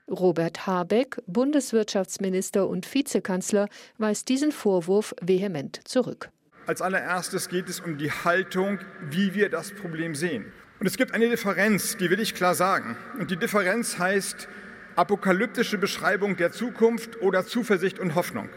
Robert 0.08 0.66
Habeck, 0.66 1.20
Bundeswirtschaftsminister 1.26 2.66
und 2.66 2.92
Vizekanzler, 2.92 3.68
weist 3.98 4.28
diesen 4.28 4.52
Vorwurf 4.52 5.14
vehement 5.20 5.80
zurück. 5.86 6.30
Als 6.66 6.82
allererstes 6.82 7.48
geht 7.48 7.68
es 7.68 7.78
um 7.78 7.96
die 7.96 8.10
Haltung, 8.10 8.80
wie 9.08 9.34
wir 9.34 9.48
das 9.48 9.70
Problem 9.70 10.16
sehen. 10.16 10.46
Und 10.80 10.86
es 10.86 10.96
gibt 10.96 11.14
eine 11.14 11.28
Differenz, 11.28 11.96
die 11.96 12.10
will 12.10 12.18
ich 12.18 12.34
klar 12.34 12.56
sagen. 12.56 12.96
Und 13.20 13.30
die 13.30 13.36
Differenz 13.36 14.00
heißt 14.00 14.48
apokalyptische 14.96 15.78
Beschreibung 15.78 16.36
der 16.36 16.50
Zukunft 16.50 17.22
oder 17.22 17.46
Zuversicht 17.46 18.00
und 18.00 18.16
Hoffnung. 18.16 18.48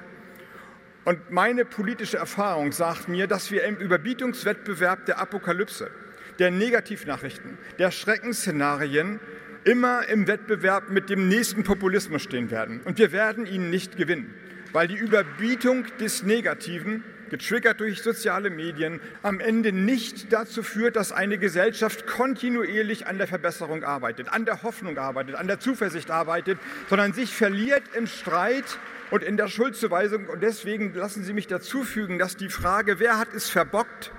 Und 1.05 1.29
meine 1.29 1.65
politische 1.65 2.17
Erfahrung 2.17 2.71
sagt 2.71 3.09
mir, 3.09 3.27
dass 3.27 3.51
wir 3.51 3.63
im 3.63 3.77
Überbietungswettbewerb 3.77 5.05
der 5.05 5.19
Apokalypse, 5.19 5.91
der 6.39 6.49
Negativnachrichten, 6.49 7.59
der 7.77 7.91
Schreckensszenarien 7.91 9.19
immer 9.65 10.07
im 10.07 10.27
Wettbewerb 10.27 10.89
mit 10.89 11.11
dem 11.11 11.27
nächsten 11.27 11.63
Populismus 11.63 12.23
stehen 12.23 12.49
werden. 12.49 12.81
Und 12.85 12.97
wir 12.97 13.11
werden 13.11 13.45
ihn 13.45 13.69
nicht 13.69 13.97
gewinnen, 13.97 14.33
weil 14.73 14.87
die 14.87 14.97
Überbietung 14.97 15.85
des 15.99 16.23
Negativen 16.23 17.03
getriggert 17.29 17.79
durch 17.79 18.01
soziale 18.01 18.50
Medien, 18.50 19.00
am 19.24 19.39
Ende 19.39 19.71
nicht 19.71 20.33
dazu 20.33 20.63
führt, 20.63 20.95
dass 20.95 21.12
eine 21.12 21.38
Gesellschaft 21.38 22.07
kontinuierlich 22.07 23.07
an 23.07 23.17
der 23.17 23.27
Verbesserung 23.27 23.83
arbeitet, 23.83 24.29
an 24.29 24.45
der 24.45 24.63
Hoffnung 24.63 24.98
arbeitet, 24.98 25.36
an 25.36 25.48
der 25.48 25.59
Zuversicht 25.59 26.12
arbeitet, 26.12 26.59
sondern 26.89 27.13
sich 27.13 27.33
verliert 27.33 27.83
im 27.95 28.07
Streit 28.07 28.77
und 29.12 29.24
in 29.24 29.38
der 29.38 29.48
Schuldzuweisung. 29.48 30.27
Und 30.27 30.41
deswegen 30.41 30.93
lassen 30.93 31.24
Sie 31.24 31.33
mich 31.33 31.48
dazu 31.48 31.83
fügen, 31.83 32.19
dass 32.19 32.38
die 32.38 32.50
Frage, 32.50 33.00
wer 33.00 33.17
hat 33.17 33.33
es 33.33 33.50
verbockt, 33.50 34.12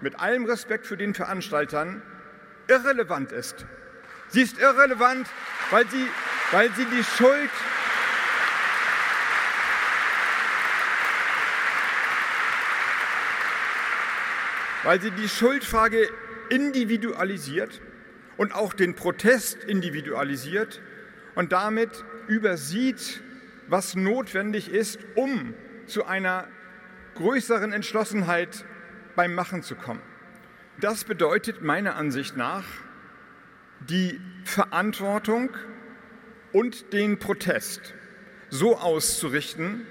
mit 0.00 0.20
allem 0.20 0.44
Respekt 0.44 0.86
für 0.86 0.96
den 0.96 1.14
Veranstaltern, 1.14 2.02
irrelevant 2.68 3.32
ist. 3.32 3.66
Sie 4.28 4.42
ist 4.42 4.58
irrelevant, 4.58 5.28
weil 5.70 5.88
sie, 5.88 6.06
weil 6.50 6.70
sie 6.74 6.84
die 6.86 7.04
Schuld 7.04 7.50
weil 14.86 15.00
sie 15.00 15.10
die 15.10 15.28
Schuldfrage 15.28 16.08
individualisiert 16.48 17.80
und 18.36 18.54
auch 18.54 18.72
den 18.72 18.94
Protest 18.94 19.64
individualisiert 19.64 20.80
und 21.34 21.50
damit 21.50 22.04
übersieht, 22.28 23.20
was 23.66 23.96
notwendig 23.96 24.70
ist, 24.70 25.00
um 25.16 25.54
zu 25.86 26.04
einer 26.04 26.46
größeren 27.16 27.72
Entschlossenheit 27.72 28.64
beim 29.16 29.34
Machen 29.34 29.64
zu 29.64 29.74
kommen. 29.74 30.02
Das 30.80 31.02
bedeutet 31.02 31.62
meiner 31.62 31.96
Ansicht 31.96 32.36
nach, 32.36 32.64
die 33.80 34.20
Verantwortung 34.44 35.50
und 36.52 36.92
den 36.92 37.18
Protest 37.18 37.92
so 38.50 38.76
auszurichten, 38.76 39.84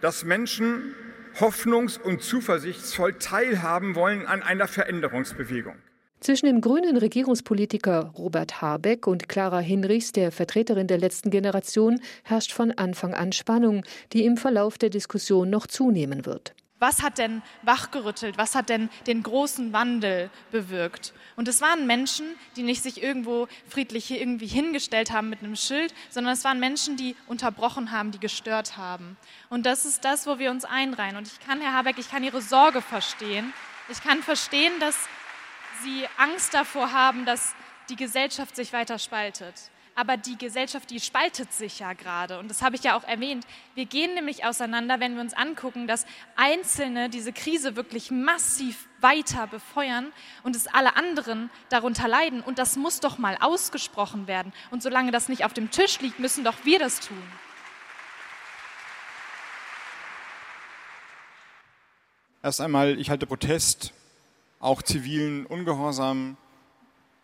dass 0.00 0.24
Menschen 0.24 0.96
hoffnungs- 1.38 2.00
und 2.00 2.22
zuversichtsvoll 2.22 3.14
teilhaben 3.14 3.94
wollen 3.94 4.26
an 4.26 4.42
einer 4.42 4.68
Veränderungsbewegung. 4.68 5.74
Zwischen 6.20 6.46
dem 6.46 6.60
grünen 6.60 6.96
Regierungspolitiker 6.96 8.12
Robert 8.16 8.62
Habeck 8.62 9.08
und 9.08 9.28
Clara 9.28 9.58
Hinrichs, 9.58 10.12
der 10.12 10.30
Vertreterin 10.30 10.86
der 10.86 10.98
letzten 10.98 11.30
Generation, 11.30 12.00
herrscht 12.22 12.52
von 12.52 12.70
Anfang 12.70 13.12
an 13.12 13.32
Spannung, 13.32 13.82
die 14.12 14.24
im 14.24 14.36
Verlauf 14.36 14.78
der 14.78 14.90
Diskussion 14.90 15.50
noch 15.50 15.66
zunehmen 15.66 16.24
wird 16.24 16.54
was 16.82 17.00
hat 17.00 17.16
denn 17.16 17.42
wachgerüttelt, 17.62 18.36
was 18.36 18.56
hat 18.56 18.68
denn 18.68 18.90
den 19.06 19.22
großen 19.22 19.72
Wandel 19.72 20.30
bewirkt. 20.50 21.14
Und 21.36 21.46
es 21.46 21.60
waren 21.60 21.86
Menschen, 21.86 22.26
die 22.56 22.64
nicht 22.64 22.82
sich 22.82 23.02
irgendwo 23.02 23.46
friedlich 23.68 24.10
irgendwie 24.10 24.48
hingestellt 24.48 25.12
haben 25.12 25.30
mit 25.30 25.38
einem 25.38 25.54
Schild, 25.54 25.94
sondern 26.10 26.32
es 26.32 26.42
waren 26.42 26.58
Menschen, 26.58 26.96
die 26.96 27.14
unterbrochen 27.28 27.92
haben, 27.92 28.10
die 28.10 28.18
gestört 28.18 28.76
haben. 28.76 29.16
Und 29.48 29.64
das 29.64 29.84
ist 29.84 30.04
das, 30.04 30.26
wo 30.26 30.40
wir 30.40 30.50
uns 30.50 30.64
einreihen. 30.64 31.16
Und 31.16 31.28
ich 31.28 31.38
kann, 31.46 31.60
Herr 31.60 31.72
Habeck, 31.72 31.98
ich 31.98 32.10
kann 32.10 32.24
Ihre 32.24 32.42
Sorge 32.42 32.82
verstehen. 32.82 33.54
Ich 33.88 34.02
kann 34.02 34.20
verstehen, 34.22 34.72
dass 34.80 34.96
Sie 35.84 36.04
Angst 36.18 36.52
davor 36.52 36.92
haben, 36.92 37.24
dass 37.24 37.54
die 37.90 37.96
Gesellschaft 37.96 38.56
sich 38.56 38.72
weiter 38.72 38.98
spaltet 38.98 39.71
aber 39.94 40.16
die 40.16 40.38
Gesellschaft, 40.38 40.90
die 40.90 41.00
spaltet 41.00 41.52
sich 41.52 41.78
ja 41.78 41.92
gerade. 41.92 42.38
Und 42.38 42.48
das 42.48 42.62
habe 42.62 42.76
ich 42.76 42.82
ja 42.82 42.96
auch 42.96 43.04
erwähnt. 43.04 43.46
Wir 43.74 43.84
gehen 43.84 44.14
nämlich 44.14 44.44
auseinander, 44.44 45.00
wenn 45.00 45.14
wir 45.14 45.20
uns 45.20 45.34
angucken, 45.34 45.86
dass 45.86 46.06
Einzelne 46.36 47.08
diese 47.08 47.32
Krise 47.32 47.76
wirklich 47.76 48.10
massiv 48.10 48.88
weiter 49.00 49.46
befeuern 49.46 50.12
und 50.42 50.56
es 50.56 50.66
alle 50.66 50.96
anderen 50.96 51.50
darunter 51.68 52.08
leiden. 52.08 52.40
Und 52.40 52.58
das 52.58 52.76
muss 52.76 53.00
doch 53.00 53.18
mal 53.18 53.36
ausgesprochen 53.40 54.26
werden. 54.26 54.52
Und 54.70 54.82
solange 54.82 55.10
das 55.10 55.28
nicht 55.28 55.44
auf 55.44 55.52
dem 55.52 55.70
Tisch 55.70 56.00
liegt, 56.00 56.18
müssen 56.18 56.44
doch 56.44 56.64
wir 56.64 56.78
das 56.78 57.00
tun. 57.00 57.22
Erst 62.42 62.60
einmal, 62.60 62.98
ich 62.98 63.08
halte 63.08 63.26
Protest, 63.26 63.92
auch 64.58 64.82
zivilen 64.82 65.46
Ungehorsam, 65.46 66.36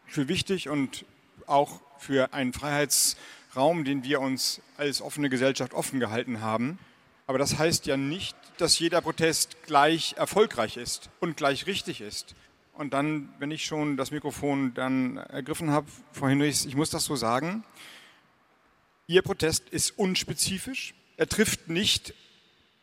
für 0.06 0.28
wichtig 0.28 0.68
und 0.68 1.04
auch 1.46 1.80
für 1.98 2.32
einen 2.32 2.52
Freiheitsraum, 2.52 3.84
den 3.84 4.04
wir 4.04 4.20
uns 4.20 4.60
als 4.76 5.02
offene 5.02 5.28
Gesellschaft 5.28 5.74
offen 5.74 6.00
gehalten 6.00 6.40
haben. 6.40 6.78
Aber 7.26 7.38
das 7.38 7.58
heißt 7.58 7.86
ja 7.86 7.96
nicht, 7.96 8.36
dass 8.56 8.78
jeder 8.78 9.00
Protest 9.00 9.62
gleich 9.66 10.14
erfolgreich 10.16 10.76
ist 10.76 11.10
und 11.20 11.36
gleich 11.36 11.66
richtig 11.66 12.00
ist. 12.00 12.34
Und 12.72 12.94
dann, 12.94 13.28
wenn 13.38 13.50
ich 13.50 13.64
schon 13.64 13.96
das 13.96 14.10
Mikrofon 14.10 14.72
dann 14.74 15.16
ergriffen 15.16 15.70
habe, 15.70 15.88
Frau 16.12 16.28
Hinrichs, 16.28 16.64
ich 16.64 16.76
muss 16.76 16.90
das 16.90 17.04
so 17.04 17.16
sagen, 17.16 17.64
Ihr 19.10 19.22
Protest 19.22 19.70
ist 19.70 19.98
unspezifisch. 19.98 20.94
Er 21.16 21.26
trifft 21.26 21.68
nicht 21.68 22.14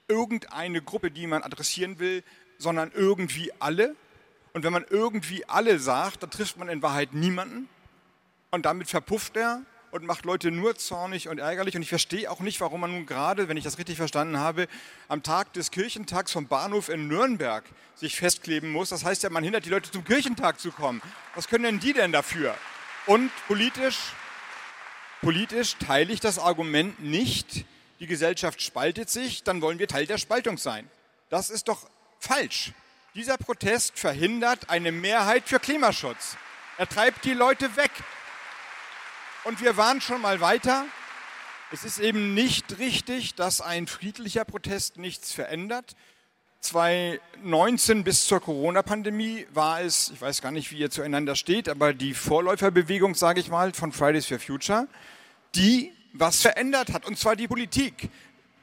irgendeine 0.07 0.81
Gruppe, 0.81 1.11
die 1.11 1.27
man 1.27 1.43
adressieren 1.43 1.99
will, 1.99 2.23
sondern 2.57 2.91
irgendwie 2.93 3.51
alle. 3.59 3.95
Und 4.53 4.63
wenn 4.63 4.73
man 4.73 4.85
irgendwie 4.89 5.45
alle 5.45 5.77
sagt, 5.79 6.23
dann 6.23 6.31
trifft 6.31 6.57
man 6.57 6.67
in 6.67 6.81
Wahrheit 6.81 7.13
niemanden. 7.13 7.69
Und 8.51 8.65
damit 8.65 8.89
verpufft 8.89 9.35
er 9.37 9.61
und 9.91 10.03
macht 10.03 10.25
Leute 10.25 10.51
nur 10.51 10.75
zornig 10.75 11.29
und 11.29 11.39
ärgerlich. 11.39 11.75
Und 11.75 11.81
ich 11.81 11.89
verstehe 11.89 12.29
auch 12.29 12.41
nicht, 12.41 12.59
warum 12.59 12.81
man 12.81 12.91
nun 12.91 13.05
gerade, 13.05 13.47
wenn 13.47 13.55
ich 13.55 13.63
das 13.63 13.77
richtig 13.77 13.97
verstanden 13.97 14.37
habe, 14.39 14.67
am 15.07 15.23
Tag 15.23 15.53
des 15.53 15.71
Kirchentags 15.71 16.33
vom 16.33 16.47
Bahnhof 16.47 16.89
in 16.89 17.07
Nürnberg 17.07 17.63
sich 17.95 18.17
festkleben 18.17 18.71
muss. 18.71 18.89
Das 18.89 19.05
heißt 19.05 19.23
ja, 19.23 19.29
man 19.29 19.43
hindert 19.43 19.65
die 19.65 19.69
Leute 19.69 19.89
zum 19.91 20.03
Kirchentag 20.03 20.59
zu 20.59 20.71
kommen. 20.71 21.01
Was 21.33 21.47
können 21.47 21.63
denn 21.63 21.79
die 21.79 21.93
denn 21.93 22.11
dafür? 22.11 22.55
Und 23.05 23.31
politisch, 23.47 23.99
politisch 25.21 25.77
teile 25.77 26.11
ich 26.11 26.19
das 26.19 26.39
Argument 26.39 27.01
nicht, 27.01 27.65
die 27.99 28.07
Gesellschaft 28.07 28.61
spaltet 28.61 29.09
sich, 29.09 29.43
dann 29.43 29.61
wollen 29.61 29.79
wir 29.79 29.87
Teil 29.87 30.05
der 30.05 30.17
Spaltung 30.17 30.57
sein. 30.57 30.89
Das 31.29 31.49
ist 31.49 31.69
doch 31.69 31.89
falsch. 32.19 32.73
Dieser 33.13 33.37
Protest 33.37 33.97
verhindert 33.97 34.69
eine 34.69 34.91
Mehrheit 34.91 35.47
für 35.47 35.59
Klimaschutz. 35.59 36.35
Er 36.77 36.89
treibt 36.89 37.23
die 37.23 37.33
Leute 37.33 37.77
weg. 37.77 37.91
Und 39.45 39.61
wir 39.61 39.77
waren 39.77 40.01
schon 40.01 40.21
mal 40.21 40.41
weiter. 40.41 40.85
Es 41.71 41.83
ist 41.83 41.99
eben 41.99 42.33
nicht 42.33 42.79
richtig, 42.79 43.35
dass 43.35 43.61
ein 43.61 43.85
friedlicher 43.85 44.43
Protest 44.43 44.97
nichts 44.97 45.33
verändert. 45.33 45.95
2019 46.61 48.03
bis 48.03 48.25
zur 48.25 48.41
Corona-Pandemie 48.41 49.45
war 49.53 49.81
es, 49.81 50.09
ich 50.09 50.19
weiß 50.19 50.41
gar 50.41 50.51
nicht, 50.51 50.71
wie 50.71 50.79
ihr 50.79 50.89
zueinander 50.89 51.35
steht, 51.35 51.69
aber 51.69 51.93
die 51.93 52.15
Vorläuferbewegung, 52.15 53.13
sage 53.13 53.39
ich 53.39 53.49
mal, 53.49 53.71
von 53.71 53.91
Fridays 53.91 54.25
for 54.25 54.39
Future, 54.39 54.87
die 55.53 55.93
was 56.13 56.41
verändert 56.41 56.91
hat, 56.91 57.05
und 57.05 57.19
zwar 57.19 57.35
die 57.35 57.47
Politik 57.47 58.09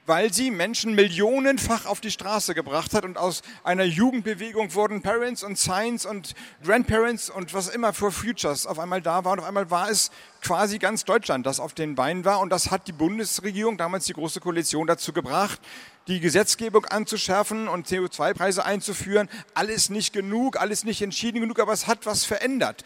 weil 0.07 0.33
sie 0.33 0.51
Menschen 0.51 0.95
millionenfach 0.95 1.87
auf 1.87 2.01
die 2.01 2.11
Straße 2.11 2.55
gebracht 2.55 2.93
hat 2.95 3.05
und 3.05 3.19
aus 3.19 3.43
einer 3.63 3.85
Jugendbewegung 3.85 4.75
wurden 4.75 5.03
Parents 5.03 5.43
und 5.45 5.59
Science 5.59 6.07
und 6.07 6.35
Grandparents 6.65 7.31
und 7.31 7.55
was 7.55 7.69
immer 7.69 7.93
für 7.93 8.11
Futures 8.11 8.67
auf 8.67 8.79
einmal 8.79 9.01
da 9.01 9.25
war 9.25 9.33
und 9.33 9.41
auf 9.41 9.47
einmal 9.47 9.71
war 9.71 9.89
es 9.91 10.11
quasi 10.43 10.79
ganz 10.79 11.05
Deutschland, 11.05 11.47
das 11.47 11.61
auf 11.61 11.73
den 11.73 11.95
Beinen 11.95 12.25
war 12.25 12.41
und 12.41 12.51
das 12.51 12.71
hat 12.71 12.89
die 12.89 12.93
Bundesregierung, 12.93 13.79
damals 13.79 14.07
die 14.07 14.13
Große 14.13 14.41
Koalition 14.41 14.89
dazu 14.89 15.13
gebracht, 15.13 15.61
die 16.09 16.19
Gesetzgebung 16.19 16.85
anzuschärfen 16.87 17.69
und 17.69 17.87
CO2-Preise 17.87 18.65
einzuführen. 18.65 19.29
Alles 19.55 19.89
nicht 19.89 20.13
genug, 20.13 20.57
alles 20.61 20.83
nicht 20.83 21.01
entschieden 21.01 21.41
genug, 21.41 21.61
aber 21.61 21.73
es 21.73 21.87
hat 21.87 22.07
was 22.07 22.25
verändert. 22.25 22.85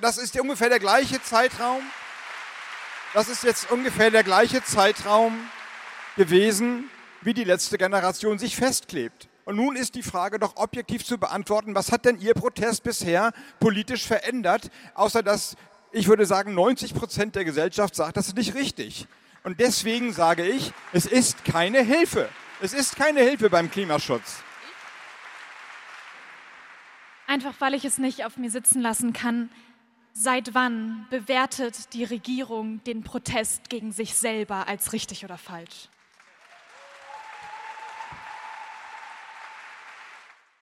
Das 0.00 0.16
ist 0.16 0.38
ungefähr 0.40 0.70
der 0.70 0.78
gleiche 0.78 1.22
Zeitraum. 1.22 1.82
Das 3.12 3.28
ist 3.28 3.42
jetzt 3.42 3.70
ungefähr 3.70 4.10
der 4.10 4.22
gleiche 4.22 4.62
Zeitraum, 4.62 5.38
gewesen, 6.18 6.90
wie 7.22 7.32
die 7.32 7.44
letzte 7.44 7.78
Generation 7.78 8.38
sich 8.38 8.56
festklebt. 8.56 9.28
Und 9.46 9.56
nun 9.56 9.76
ist 9.76 9.94
die 9.94 10.02
Frage 10.02 10.38
doch 10.38 10.56
objektiv 10.56 11.06
zu 11.06 11.16
beantworten, 11.16 11.74
was 11.74 11.90
hat 11.90 12.04
denn 12.04 12.20
Ihr 12.20 12.34
Protest 12.34 12.82
bisher 12.82 13.32
politisch 13.60 14.06
verändert, 14.06 14.70
außer 14.92 15.22
dass, 15.22 15.56
ich 15.90 16.06
würde 16.06 16.26
sagen, 16.26 16.52
90 16.52 16.92
Prozent 16.92 17.34
der 17.34 17.46
Gesellschaft 17.46 17.94
sagt, 17.94 18.18
das 18.18 18.28
ist 18.28 18.36
nicht 18.36 18.54
richtig. 18.54 19.06
Und 19.44 19.60
deswegen 19.60 20.12
sage 20.12 20.46
ich, 20.46 20.72
es 20.92 21.06
ist 21.06 21.46
keine 21.46 21.80
Hilfe. 21.80 22.28
Es 22.60 22.74
ist 22.74 22.96
keine 22.96 23.20
Hilfe 23.20 23.48
beim 23.48 23.70
Klimaschutz. 23.70 24.42
Einfach 27.26 27.54
weil 27.60 27.74
ich 27.74 27.84
es 27.84 27.98
nicht 27.98 28.26
auf 28.26 28.36
mir 28.36 28.50
sitzen 28.50 28.82
lassen 28.82 29.14
kann. 29.14 29.48
Seit 30.12 30.52
wann 30.52 31.06
bewertet 31.10 31.94
die 31.94 32.04
Regierung 32.04 32.82
den 32.84 33.04
Protest 33.04 33.70
gegen 33.70 33.92
sich 33.92 34.14
selber 34.14 34.66
als 34.66 34.92
richtig 34.92 35.24
oder 35.24 35.38
falsch? 35.38 35.88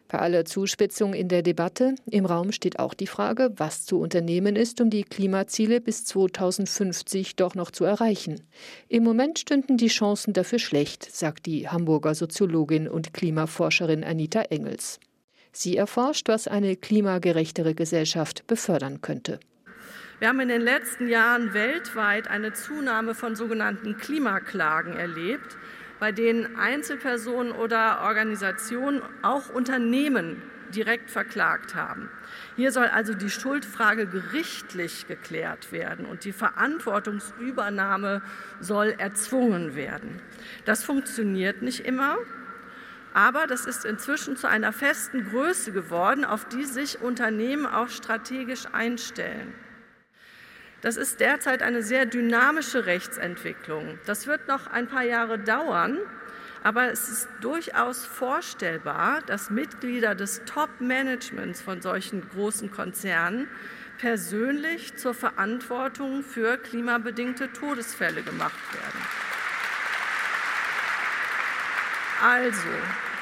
Bei 0.08 0.20
aller 0.20 0.44
Zuspitzung 0.44 1.14
in 1.14 1.28
der 1.28 1.42
Debatte 1.42 1.96
im 2.08 2.26
Raum 2.26 2.52
steht 2.52 2.78
auch 2.78 2.94
die 2.94 3.08
Frage, 3.08 3.52
was 3.56 3.84
zu 3.84 3.98
unternehmen 3.98 4.54
ist, 4.54 4.80
um 4.80 4.88
die 4.88 5.02
Klimaziele 5.02 5.80
bis 5.80 6.04
2050 6.04 7.34
doch 7.34 7.56
noch 7.56 7.72
zu 7.72 7.84
erreichen. 7.84 8.40
Im 8.88 9.02
Moment 9.02 9.40
stünden 9.40 9.76
die 9.76 9.88
Chancen 9.88 10.32
dafür 10.32 10.60
schlecht, 10.60 11.04
sagt 11.12 11.46
die 11.46 11.68
Hamburger 11.68 12.14
Soziologin 12.14 12.86
und 12.86 13.14
Klimaforscherin 13.14 14.04
Anita 14.04 14.42
Engels. 14.42 15.00
Sie 15.50 15.76
erforscht, 15.76 16.28
was 16.28 16.46
eine 16.46 16.76
klimagerechtere 16.76 17.74
Gesellschaft 17.74 18.46
befördern 18.46 19.00
könnte. 19.00 19.40
Wir 20.18 20.28
haben 20.28 20.40
in 20.40 20.48
den 20.48 20.62
letzten 20.62 21.08
Jahren 21.08 21.52
weltweit 21.52 22.28
eine 22.28 22.52
Zunahme 22.52 23.14
von 23.14 23.34
sogenannten 23.36 23.96
Klimaklagen 23.96 24.96
erlebt 24.96 25.58
bei 25.98 26.12
denen 26.12 26.56
Einzelpersonen 26.56 27.52
oder 27.52 28.00
Organisationen, 28.02 29.02
auch 29.22 29.48
Unternehmen 29.48 30.42
direkt 30.74 31.10
verklagt 31.10 31.74
haben. 31.74 32.10
Hier 32.56 32.72
soll 32.72 32.86
also 32.86 33.14
die 33.14 33.30
Schuldfrage 33.30 34.06
gerichtlich 34.06 35.06
geklärt 35.06 35.72
werden 35.72 36.06
und 36.06 36.24
die 36.24 36.32
Verantwortungsübernahme 36.32 38.22
soll 38.60 38.94
erzwungen 38.98 39.74
werden. 39.76 40.20
Das 40.64 40.84
funktioniert 40.84 41.62
nicht 41.62 41.86
immer, 41.86 42.16
aber 43.14 43.46
das 43.46 43.64
ist 43.64 43.84
inzwischen 43.84 44.36
zu 44.36 44.48
einer 44.48 44.72
festen 44.72 45.30
Größe 45.30 45.72
geworden, 45.72 46.24
auf 46.24 46.46
die 46.46 46.64
sich 46.64 47.00
Unternehmen 47.00 47.66
auch 47.66 47.88
strategisch 47.88 48.64
einstellen. 48.72 49.54
Das 50.86 50.96
ist 50.96 51.18
derzeit 51.18 51.64
eine 51.64 51.82
sehr 51.82 52.06
dynamische 52.06 52.86
Rechtsentwicklung. 52.86 53.98
Das 54.06 54.28
wird 54.28 54.46
noch 54.46 54.68
ein 54.68 54.86
paar 54.86 55.02
Jahre 55.02 55.36
dauern, 55.36 55.98
aber 56.62 56.92
es 56.92 57.08
ist 57.08 57.28
durchaus 57.40 58.06
vorstellbar, 58.06 59.20
dass 59.22 59.50
Mitglieder 59.50 60.14
des 60.14 60.42
Top-Managements 60.44 61.60
von 61.60 61.82
solchen 61.82 62.22
großen 62.30 62.70
Konzernen 62.70 63.48
persönlich 63.98 64.94
zur 64.96 65.14
Verantwortung 65.14 66.22
für 66.22 66.56
klimabedingte 66.56 67.52
Todesfälle 67.52 68.22
gemacht 68.22 68.54
werden. 68.72 69.00
Also, 72.22 72.68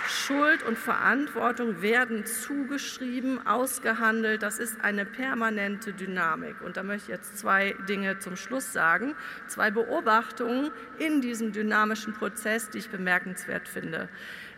Schuld 0.08 0.62
und 0.62 0.78
Verantwortung 0.78 1.82
werden 1.82 2.26
zugeschrieben, 2.26 3.46
ausgehandelt. 3.46 4.42
Das 4.42 4.58
ist 4.58 4.80
eine 4.82 5.04
permanente 5.04 5.92
Dynamik. 5.92 6.60
Und 6.62 6.76
da 6.76 6.82
möchte 6.82 7.04
ich 7.04 7.16
jetzt 7.16 7.38
zwei 7.38 7.74
Dinge 7.88 8.18
zum 8.18 8.36
Schluss 8.36 8.72
sagen. 8.72 9.14
Zwei 9.46 9.70
Beobachtungen 9.70 10.70
in 10.98 11.20
diesem 11.20 11.52
dynamischen 11.52 12.12
Prozess, 12.12 12.70
die 12.70 12.78
ich 12.78 12.90
bemerkenswert 12.90 13.68
finde. 13.68 14.08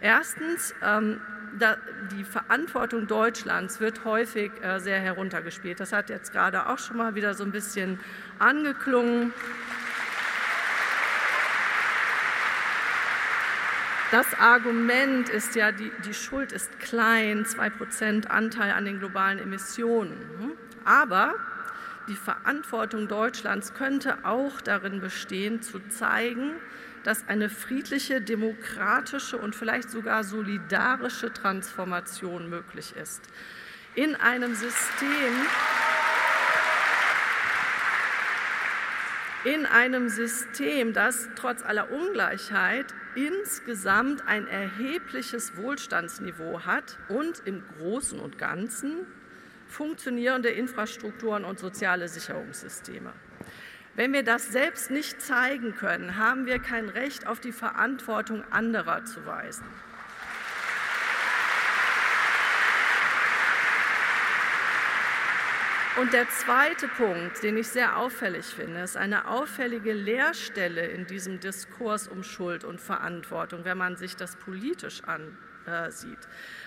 Erstens, 0.00 0.74
ähm, 0.82 1.20
da, 1.58 1.76
die 2.12 2.24
Verantwortung 2.24 3.06
Deutschlands 3.06 3.80
wird 3.80 4.04
häufig 4.04 4.52
äh, 4.62 4.78
sehr 4.78 5.00
heruntergespielt. 5.00 5.80
Das 5.80 5.92
hat 5.92 6.10
jetzt 6.10 6.32
gerade 6.32 6.68
auch 6.68 6.78
schon 6.78 6.96
mal 6.96 7.14
wieder 7.14 7.34
so 7.34 7.44
ein 7.44 7.52
bisschen 7.52 7.98
angeklungen. 8.38 9.32
Das 14.12 14.34
Argument 14.38 15.28
ist 15.28 15.56
ja, 15.56 15.72
die, 15.72 15.90
die 16.04 16.14
Schuld 16.14 16.52
ist 16.52 16.78
klein, 16.78 17.44
2% 17.44 18.26
Anteil 18.26 18.72
an 18.72 18.84
den 18.84 19.00
globalen 19.00 19.38
Emissionen. 19.38 20.16
Aber 20.84 21.34
die 22.08 22.14
Verantwortung 22.14 23.08
Deutschlands 23.08 23.74
könnte 23.74 24.18
auch 24.24 24.60
darin 24.60 25.00
bestehen, 25.00 25.60
zu 25.60 25.80
zeigen, 25.88 26.52
dass 27.02 27.26
eine 27.26 27.50
friedliche, 27.50 28.20
demokratische 28.20 29.38
und 29.38 29.56
vielleicht 29.56 29.90
sogar 29.90 30.22
solidarische 30.22 31.32
Transformation 31.32 32.48
möglich 32.48 32.94
ist. 32.96 33.22
In 33.96 34.14
einem 34.14 34.54
System, 34.54 35.32
in 39.46 39.64
einem 39.64 40.08
System, 40.08 40.92
das 40.92 41.28
trotz 41.36 41.62
aller 41.62 41.92
Ungleichheit 41.92 42.86
insgesamt 43.14 44.26
ein 44.26 44.48
erhebliches 44.48 45.56
Wohlstandsniveau 45.56 46.66
hat 46.66 46.98
und 47.08 47.42
im 47.44 47.62
Großen 47.78 48.18
und 48.18 48.38
Ganzen 48.38 49.06
funktionierende 49.68 50.48
Infrastrukturen 50.48 51.44
und 51.44 51.60
soziale 51.60 52.08
Sicherungssysteme. 52.08 53.12
Wenn 53.94 54.12
wir 54.12 54.24
das 54.24 54.48
selbst 54.48 54.90
nicht 54.90 55.22
zeigen 55.22 55.76
können, 55.76 56.16
haben 56.16 56.46
wir 56.46 56.58
kein 56.58 56.88
Recht 56.88 57.28
auf 57.28 57.38
die 57.38 57.52
Verantwortung 57.52 58.42
anderer 58.50 59.04
zu 59.04 59.24
weisen. 59.26 59.64
Und 65.98 66.12
der 66.12 66.28
zweite 66.28 66.88
Punkt, 66.88 67.42
den 67.42 67.56
ich 67.56 67.68
sehr 67.68 67.96
auffällig 67.96 68.44
finde, 68.44 68.80
ist 68.80 68.98
eine 68.98 69.28
auffällige 69.28 69.94
Leerstelle 69.94 70.86
in 70.88 71.06
diesem 71.06 71.40
Diskurs 71.40 72.06
um 72.06 72.22
Schuld 72.22 72.64
und 72.64 72.82
Verantwortung, 72.82 73.64
wenn 73.64 73.78
man 73.78 73.96
sich 73.96 74.14
das 74.14 74.36
politisch 74.36 75.00
äh, 75.66 75.90
sieht. 75.90 76.18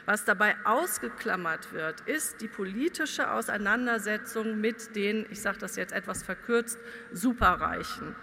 Was 0.07 0.25
dabei 0.25 0.55
ausgeklammert 0.63 1.71
wird, 1.73 2.01
ist 2.01 2.41
die 2.41 2.47
politische 2.47 3.31
Auseinandersetzung 3.31 4.59
mit 4.59 4.95
den, 4.95 5.27
ich 5.29 5.41
sage 5.41 5.59
das 5.59 5.75
jetzt 5.75 5.93
etwas 5.93 6.23
verkürzt, 6.23 6.79
Superreichen. 7.11 8.15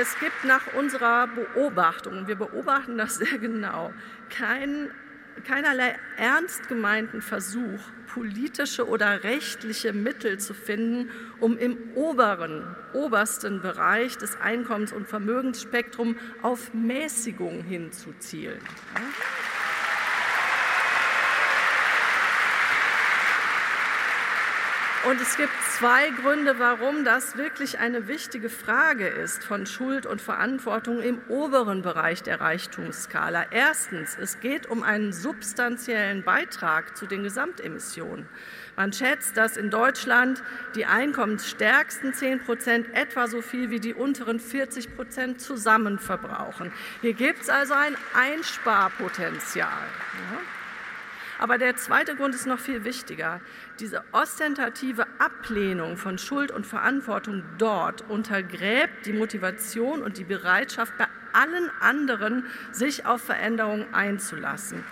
Es 0.00 0.16
gibt 0.20 0.44
nach 0.44 0.74
unserer 0.74 1.26
Beobachtung, 1.26 2.28
wir 2.28 2.36
beobachten 2.36 2.98
das 2.98 3.16
sehr 3.16 3.38
genau, 3.38 3.92
kein 4.30 4.92
keinerlei 5.44 5.96
ernst 6.16 6.68
gemeinten 6.68 7.22
Versuch, 7.22 7.80
politische 8.12 8.88
oder 8.88 9.22
rechtliche 9.24 9.92
Mittel 9.92 10.38
zu 10.38 10.54
finden, 10.54 11.10
um 11.40 11.56
im 11.58 11.78
oberen, 11.94 12.64
obersten 12.92 13.60
Bereich 13.60 14.16
des 14.16 14.36
Einkommens- 14.40 14.92
und 14.92 15.06
Vermögensspektrums 15.08 16.16
auf 16.42 16.74
Mäßigung 16.74 17.62
hinzuzielen. 17.62 18.58
Ja? 18.94 19.47
Und 25.08 25.18
es 25.22 25.38
gibt 25.38 25.54
zwei 25.78 26.10
Gründe, 26.10 26.58
warum 26.58 27.02
das 27.02 27.38
wirklich 27.38 27.78
eine 27.78 28.08
wichtige 28.08 28.50
Frage 28.50 29.08
ist 29.08 29.42
von 29.42 29.64
Schuld 29.64 30.04
und 30.04 30.20
Verantwortung 30.20 31.00
im 31.00 31.18
oberen 31.28 31.80
Bereich 31.80 32.22
der 32.22 32.42
Reichtumsskala. 32.42 33.46
Erstens, 33.50 34.18
es 34.20 34.38
geht 34.40 34.66
um 34.66 34.82
einen 34.82 35.14
substanziellen 35.14 36.24
Beitrag 36.24 36.94
zu 36.94 37.06
den 37.06 37.22
Gesamtemissionen. 37.22 38.28
Man 38.76 38.92
schätzt, 38.92 39.38
dass 39.38 39.56
in 39.56 39.70
Deutschland 39.70 40.42
die 40.74 40.84
einkommensstärksten 40.84 42.12
10 42.12 42.40
Prozent 42.40 42.94
etwa 42.94 43.28
so 43.28 43.40
viel 43.40 43.70
wie 43.70 43.80
die 43.80 43.94
unteren 43.94 44.38
40 44.38 44.94
Prozent 44.94 45.40
zusammen 45.40 45.98
verbrauchen. 45.98 46.70
Hier 47.00 47.14
gibt 47.14 47.40
es 47.40 47.48
also 47.48 47.72
ein 47.72 47.96
Einsparpotenzial. 48.12 49.68
Ja. 49.70 50.38
Aber 51.38 51.56
der 51.56 51.76
zweite 51.76 52.16
Grund 52.16 52.34
ist 52.34 52.46
noch 52.46 52.58
viel 52.58 52.84
wichtiger. 52.84 53.40
Diese 53.80 54.02
ostentative 54.10 55.06
Ablehnung 55.20 55.96
von 55.96 56.18
Schuld 56.18 56.50
und 56.50 56.66
Verantwortung 56.66 57.44
dort 57.58 58.02
untergräbt 58.10 59.06
die 59.06 59.12
Motivation 59.12 60.02
und 60.02 60.18
die 60.18 60.24
Bereitschaft 60.24 60.98
bei 60.98 61.06
allen 61.32 61.70
anderen, 61.80 62.44
sich 62.72 63.06
auf 63.06 63.22
Veränderungen 63.22 63.94
einzulassen. 63.94 64.84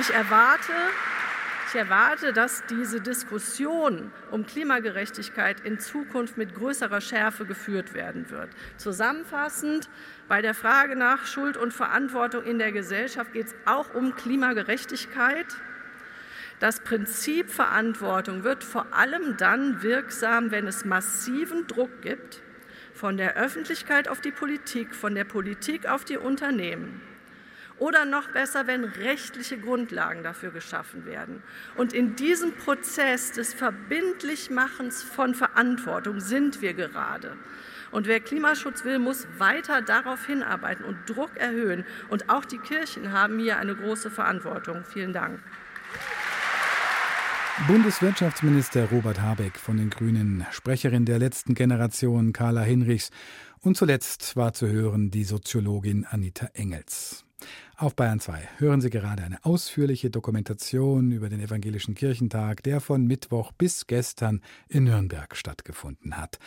Ich 0.00 0.10
erwarte, 0.10 0.72
ich 1.72 1.78
erwarte, 1.78 2.34
dass 2.34 2.64
diese 2.66 3.00
Diskussion 3.00 4.12
um 4.30 4.44
Klimagerechtigkeit 4.44 5.60
in 5.60 5.78
Zukunft 5.78 6.36
mit 6.36 6.54
größerer 6.54 7.00
Schärfe 7.00 7.46
geführt 7.46 7.94
werden 7.94 8.28
wird. 8.28 8.50
Zusammenfassend, 8.76 9.88
bei 10.28 10.42
der 10.42 10.52
Frage 10.52 10.96
nach 10.96 11.24
Schuld 11.24 11.56
und 11.56 11.72
Verantwortung 11.72 12.44
in 12.44 12.58
der 12.58 12.72
Gesellschaft 12.72 13.32
geht 13.32 13.46
es 13.46 13.54
auch 13.64 13.94
um 13.94 14.14
Klimagerechtigkeit. 14.14 15.46
Das 16.60 16.80
Prinzip 16.80 17.50
Verantwortung 17.50 18.44
wird 18.44 18.64
vor 18.64 18.92
allem 18.92 19.38
dann 19.38 19.82
wirksam, 19.82 20.50
wenn 20.50 20.66
es 20.66 20.84
massiven 20.84 21.66
Druck 21.68 22.02
gibt 22.02 22.42
von 22.92 23.16
der 23.16 23.36
Öffentlichkeit 23.36 24.08
auf 24.08 24.20
die 24.20 24.30
Politik, 24.30 24.94
von 24.94 25.14
der 25.14 25.24
Politik 25.24 25.88
auf 25.88 26.04
die 26.04 26.18
Unternehmen. 26.18 27.00
Oder 27.82 28.04
noch 28.04 28.28
besser, 28.28 28.68
wenn 28.68 28.84
rechtliche 28.84 29.58
Grundlagen 29.58 30.22
dafür 30.22 30.52
geschaffen 30.52 31.04
werden. 31.04 31.42
Und 31.76 31.92
in 31.92 32.14
diesem 32.14 32.52
Prozess 32.52 33.32
des 33.32 33.54
Verbindlichmachens 33.54 35.02
von 35.02 35.34
Verantwortung 35.34 36.20
sind 36.20 36.62
wir 36.62 36.74
gerade. 36.74 37.36
Und 37.90 38.06
wer 38.06 38.20
Klimaschutz 38.20 38.84
will, 38.84 39.00
muss 39.00 39.26
weiter 39.36 39.82
darauf 39.82 40.24
hinarbeiten 40.26 40.84
und 40.84 40.96
Druck 41.08 41.36
erhöhen. 41.36 41.84
Und 42.08 42.30
auch 42.30 42.44
die 42.44 42.58
Kirchen 42.58 43.10
haben 43.10 43.40
hier 43.40 43.58
eine 43.58 43.74
große 43.74 44.12
Verantwortung. 44.12 44.84
Vielen 44.84 45.12
Dank. 45.12 45.40
Bundeswirtschaftsminister 47.66 48.90
Robert 48.90 49.20
Habeck 49.20 49.56
von 49.58 49.76
den 49.76 49.90
Grünen, 49.90 50.46
Sprecherin 50.52 51.04
der 51.04 51.18
letzten 51.18 51.54
Generation 51.54 52.32
Carla 52.32 52.62
Hinrichs 52.62 53.10
und 53.60 53.76
zuletzt 53.76 54.36
war 54.36 54.52
zu 54.52 54.68
hören 54.68 55.10
die 55.10 55.24
Soziologin 55.24 56.06
Anita 56.08 56.46
Engels. 56.54 57.24
Auf 57.76 57.96
Bayern 57.96 58.20
2 58.20 58.48
hören 58.58 58.80
Sie 58.80 58.90
gerade 58.90 59.22
eine 59.22 59.44
ausführliche 59.44 60.10
Dokumentation 60.10 61.10
über 61.10 61.28
den 61.28 61.40
Evangelischen 61.40 61.94
Kirchentag, 61.94 62.62
der 62.62 62.80
von 62.80 63.06
Mittwoch 63.06 63.50
bis 63.52 63.86
gestern 63.86 64.42
in 64.68 64.84
Nürnberg 64.84 65.34
stattgefunden 65.34 66.16
hat. 66.16 66.38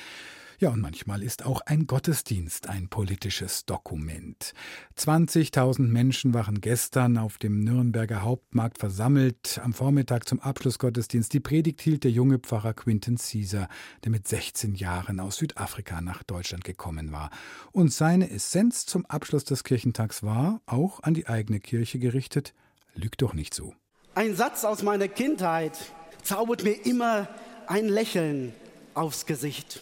Ja, 0.58 0.70
und 0.70 0.80
manchmal 0.80 1.22
ist 1.22 1.46
auch 1.46 1.62
ein 1.62 1.86
Gottesdienst 1.86 2.70
ein 2.70 2.88
politisches 2.88 3.66
Dokument. 3.66 4.54
20.000 4.98 5.82
Menschen 5.82 6.34
waren 6.34 6.62
gestern 6.62 7.18
auf 7.18 7.38
dem 7.38 7.60
Nürnberger 7.60 8.22
Hauptmarkt 8.22 8.78
versammelt. 8.78 9.60
Am 9.62 9.74
Vormittag 9.74 10.28
zum 10.28 10.40
Abschlussgottesdienst 10.40 11.34
die 11.34 11.42
Predigt 11.42 11.82
hielt 11.82 12.06
der 12.06 12.12
junge 12.12 12.40
Pfarrer 12.40 12.74
Quinton 12.74 13.18
Caesar, 13.18 13.68
der 14.04 14.12
mit 14.12 14.28
16 14.28 14.76
Jahren 14.76 15.20
aus 15.20 15.38
Südafrika 15.38 16.00
nach 16.00 16.24
Deutschland 16.24 16.64
gekommen 16.64 17.12
war. 17.12 17.32
Und 17.74 17.92
seine 17.92 18.30
Essenz 18.30 18.86
zum 18.86 19.06
Abschluss 19.08 19.44
des 19.44 19.66
Kirchentags 19.66 20.24
war, 20.24 20.62
auch 20.66 21.04
an 21.04 21.14
die 21.14 21.28
eigene 21.28 21.60
Kirche 21.60 22.00
gerichtet, 22.00 22.54
lügt 22.94 23.22
doch 23.22 23.34
nicht 23.34 23.54
so. 23.54 23.74
Ein 24.14 24.36
Satz 24.38 24.64
aus 24.64 24.84
meiner 24.84 25.10
Kindheit 25.10 25.78
zaubert 26.24 26.64
mir 26.64 26.86
immer 26.86 27.28
ein 27.68 27.90
Lächeln 27.90 28.54
aufs 28.94 29.26
Gesicht. 29.26 29.82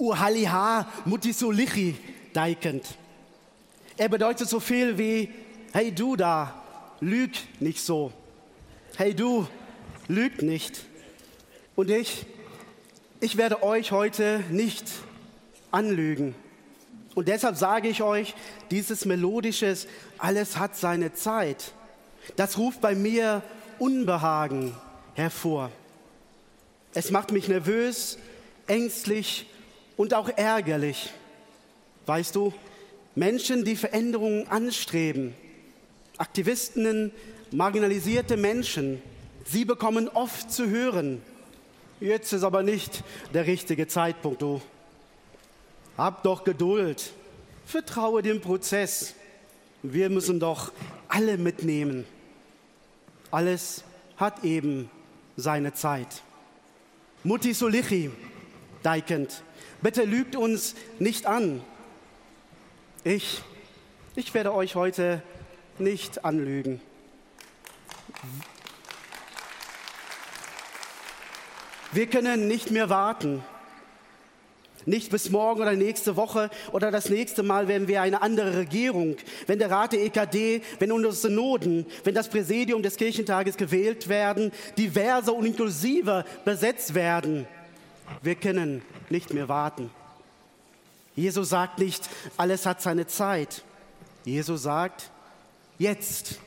Uhaliha 0.00 0.86
Mutisolichi 1.04 1.96
deikend. 2.32 2.84
Er 3.98 4.08
bedeutet 4.08 4.48
so 4.48 4.58
viel 4.58 4.96
wie, 4.96 5.28
hey 5.72 5.92
du 5.92 6.16
da, 6.16 6.54
lüg 7.00 7.32
nicht 7.60 7.80
so. 7.80 8.10
Hey 8.96 9.14
du, 9.14 9.46
lüg 10.08 10.42
nicht. 10.42 10.84
Und 11.76 11.90
ich, 11.90 12.24
ich 13.20 13.36
werde 13.36 13.62
euch 13.62 13.92
heute 13.92 14.42
nicht 14.50 14.86
anlügen. 15.70 16.34
Und 17.14 17.28
deshalb 17.28 17.56
sage 17.56 17.88
ich 17.88 18.02
euch, 18.02 18.34
dieses 18.70 19.04
melodisches, 19.04 19.86
alles 20.16 20.56
hat 20.56 20.76
seine 20.76 21.12
Zeit, 21.12 21.72
das 22.36 22.56
ruft 22.56 22.80
bei 22.80 22.94
mir 22.94 23.42
Unbehagen 23.78 24.74
hervor. 25.14 25.70
Es 26.94 27.10
macht 27.10 27.32
mich 27.32 27.48
nervös, 27.48 28.18
ängstlich 28.66 29.49
und 30.00 30.14
auch 30.14 30.30
ärgerlich. 30.34 31.10
Weißt 32.06 32.34
du, 32.34 32.54
Menschen, 33.14 33.66
die 33.66 33.76
Veränderungen 33.76 34.48
anstreben, 34.48 35.34
Aktivistinnen, 36.16 37.12
marginalisierte 37.50 38.38
Menschen, 38.38 39.02
sie 39.44 39.66
bekommen 39.66 40.08
oft 40.08 40.50
zu 40.50 40.70
hören, 40.70 41.20
jetzt 42.00 42.32
ist 42.32 42.44
aber 42.44 42.62
nicht 42.62 43.04
der 43.34 43.46
richtige 43.46 43.88
Zeitpunkt, 43.88 44.40
du. 44.40 44.62
Hab 45.98 46.22
doch 46.22 46.44
Geduld, 46.44 47.12
vertraue 47.66 48.22
dem 48.22 48.40
Prozess. 48.40 49.14
Wir 49.82 50.08
müssen 50.08 50.40
doch 50.40 50.72
alle 51.08 51.36
mitnehmen. 51.36 52.06
Alles 53.30 53.84
hat 54.16 54.44
eben 54.44 54.88
seine 55.36 55.74
Zeit. 55.74 56.22
Mutti 57.22 57.52
Solichi, 57.52 58.10
Deikend, 58.82 59.42
Bitte 59.82 60.04
lügt 60.04 60.36
uns 60.36 60.74
nicht 60.98 61.26
an. 61.26 61.62
Ich, 63.02 63.40
ich 64.14 64.34
werde 64.34 64.52
euch 64.52 64.74
heute 64.74 65.22
nicht 65.78 66.24
anlügen. 66.24 66.82
Wir 71.92 72.06
können 72.06 72.46
nicht 72.46 72.70
mehr 72.70 72.90
warten. 72.90 73.42
Nicht 74.86 75.10
bis 75.10 75.30
morgen 75.30 75.60
oder 75.60 75.72
nächste 75.72 76.16
Woche 76.16 76.50
oder 76.72 76.90
das 76.90 77.08
nächste 77.08 77.42
Mal, 77.42 77.68
wenn 77.68 77.88
wir 77.88 78.02
eine 78.02 78.22
andere 78.22 78.56
Regierung, 78.58 79.16
wenn 79.46 79.58
der 79.58 79.70
Rat 79.70 79.92
der 79.92 80.02
EKD, 80.04 80.62
wenn 80.78 80.92
unsere 80.92 81.12
Synoden, 81.12 81.86
wenn 82.04 82.14
das 82.14 82.28
Präsidium 82.28 82.82
des 82.82 82.96
Kirchentages 82.96 83.56
gewählt 83.56 84.08
werden, 84.08 84.52
diverser 84.78 85.34
und 85.34 85.46
inklusiver 85.46 86.24
besetzt 86.44 86.94
werden. 86.94 87.46
Wir 88.22 88.34
können 88.34 88.82
nicht 89.10 89.32
mehr 89.32 89.48
warten. 89.48 89.90
Jesus 91.16 91.50
sagt 91.50 91.78
nicht, 91.78 92.08
alles 92.36 92.66
hat 92.66 92.80
seine 92.80 93.06
Zeit. 93.06 93.62
Jesus 94.24 94.62
sagt, 94.62 95.10
jetzt 95.78 96.38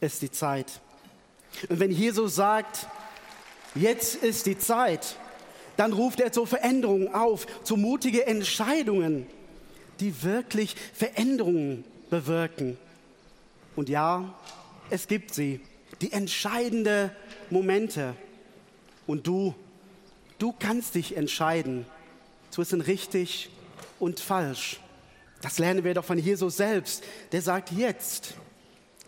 ist 0.00 0.22
die 0.22 0.30
Zeit. 0.30 0.80
Und 1.68 1.80
wenn 1.80 1.90
Jesus 1.90 2.34
sagt, 2.34 2.86
jetzt 3.74 4.16
ist 4.16 4.46
die 4.46 4.58
Zeit, 4.58 5.16
dann 5.76 5.92
ruft 5.92 6.20
er 6.20 6.32
zur 6.32 6.46
Veränderung 6.46 7.14
auf, 7.14 7.46
zu 7.64 7.76
mutigen 7.76 8.22
Entscheidungen, 8.22 9.26
die 10.00 10.22
wirklich 10.22 10.76
Veränderungen 10.92 11.84
bewirken. 12.10 12.76
Und 13.76 13.88
ja, 13.88 14.34
es 14.90 15.06
gibt 15.06 15.34
sie, 15.34 15.60
die 16.00 16.12
entscheidenden 16.12 17.10
Momente. 17.50 18.14
Und 19.06 19.26
du, 19.26 19.54
du 20.38 20.54
kannst 20.58 20.94
dich 20.94 21.16
entscheiden 21.16 21.86
zwischen 22.50 22.80
richtig 22.80 23.50
und 23.98 24.20
falsch. 24.20 24.80
Das 25.40 25.58
lernen 25.58 25.84
wir 25.84 25.94
doch 25.94 26.04
von 26.04 26.18
Jesus 26.18 26.56
selbst. 26.56 27.04
Der 27.32 27.42
sagt, 27.42 27.70
jetzt 27.72 28.34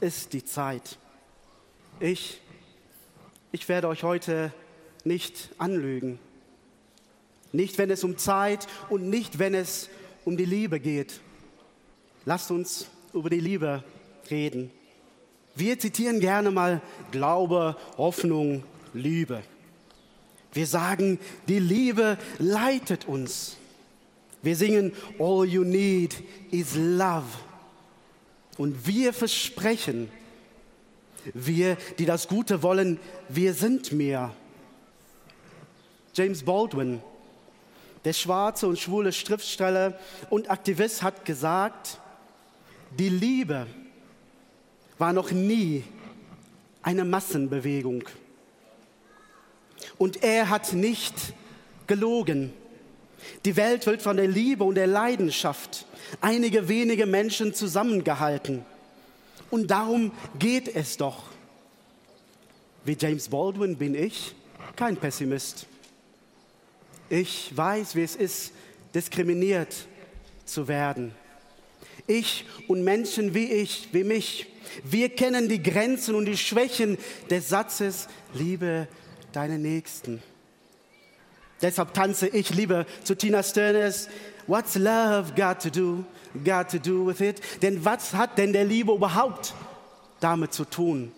ist 0.01 0.33
die 0.33 0.45
Zeit. 0.45 0.99
Ich, 1.99 2.41
ich 3.53 3.69
werde 3.69 3.89
euch 3.89 4.03
heute 4.03 4.53
nicht 5.05 5.51
anlügen. 5.59 6.19
Nicht, 7.53 7.79
wenn 7.79 7.91
es 7.91 8.05
um 8.05 8.17
Zeit 8.17 8.69
und 8.89 9.09
nicht, 9.11 9.39
wenn 9.39 9.55
es 9.55 9.89
um 10.25 10.37
die 10.37 10.45
Liebe 10.45 10.79
geht. 10.79 11.21
Lasst 12.25 12.51
uns 12.51 12.87
über 13.13 13.29
die 13.29 13.41
Liebe 13.41 13.83
reden. 14.31 14.71
Wir 15.57 15.79
zitieren 15.79 16.21
gerne 16.21 16.51
mal 16.51 16.81
Glaube, 17.11 17.77
Hoffnung, 17.97 18.63
Liebe. 18.95 19.43
Wir 20.53 20.67
sagen, 20.67 21.19
die 21.49 21.59
Liebe 21.59 22.19
leitet 22.39 23.07
uns. 23.07 23.57
Wir 24.43 24.57
singen, 24.57 24.93
All 25.19 25.47
you 25.47 25.65
need 25.65 26.17
is 26.51 26.75
love. 26.75 27.27
Und 28.57 28.87
wir 28.87 29.13
versprechen, 29.13 30.11
wir, 31.35 31.77
die 31.99 32.07
das 32.07 32.29
Gute 32.29 32.63
wollen, 32.63 32.99
wir 33.29 33.55
sind 33.55 33.93
mehr. 33.93 34.35
James 36.15 36.43
Baldwin, 36.43 37.01
der 38.05 38.13
schwarze 38.13 38.67
und 38.67 38.79
schwule 38.79 39.13
Schriftsteller 39.13 39.99
und 40.31 40.51
Aktivist, 40.51 41.03
hat 41.03 41.25
gesagt, 41.25 41.99
die 42.99 43.09
Liebe 43.09 43.67
war 44.99 45.13
noch 45.13 45.31
nie 45.31 45.85
eine 46.83 47.05
Massenbewegung. 47.05 48.05
Und 49.99 50.23
er 50.23 50.49
hat 50.49 50.73
nicht 50.73 51.15
gelogen. 51.87 52.53
Die 53.45 53.57
Welt 53.57 53.87
wird 53.87 54.03
von 54.03 54.17
der 54.17 54.29
Liebe 54.29 54.65
und 54.65 54.75
der 54.75 54.87
Leidenschaft 54.87 55.87
einige 56.21 56.69
wenige 56.69 57.07
Menschen 57.07 57.55
zusammengehalten. 57.55 58.65
Und 59.51 59.71
darum 59.71 60.13
geht 60.39 60.75
es 60.75 60.97
doch. 60.97 61.25
Wie 62.85 62.97
James 62.99 63.29
Baldwin 63.29 63.77
bin 63.77 63.95
ich 63.95 64.35
kein 64.77 64.97
Pessimist. 64.97 65.67
Ich 67.09 67.55
weiß, 67.55 67.95
wie 67.97 68.03
es 68.03 68.17
ist, 68.17 68.53
diskriminiert 68.95 69.75
zu 70.45 70.69
werden. 70.69 71.13
Ich 72.07 72.47
und 72.69 72.83
Menschen 72.83 73.35
wie 73.35 73.53
ich, 73.53 73.89
wie 73.93 74.05
mich, 74.05 74.47
wir 74.85 75.09
kennen 75.11 75.49
die 75.49 75.63
Grenzen 75.63 76.15
und 76.15 76.27
die 76.27 76.37
Schwächen 76.37 76.99
des 77.29 77.49
Satzes, 77.49 78.09
liebe 78.33 78.89
deine 79.33 79.59
Nächsten. 79.59 80.23
Deshalb 81.63 81.93
tanze 81.93 82.29
ich 82.29 82.51
lieber 82.55 82.87
zu 83.05 83.15
Tina 83.15 83.43
Sturners 83.43 84.09
What's 84.47 84.75
love 84.75 85.35
got 85.37 85.61
to 85.61 85.71
do, 85.71 86.05
got 86.45 86.71
to 86.71 86.79
do 86.79 87.07
with 87.07 87.21
it? 87.21 87.41
Denn 87.63 87.85
was 87.85 88.15
hat 88.15 88.37
denn 88.37 88.53
der 88.53 88.65
Liebe 88.65 88.93
überhaupt 88.93 89.55
damit 90.19 90.53
zu 90.53 90.65
tun? 90.65 91.13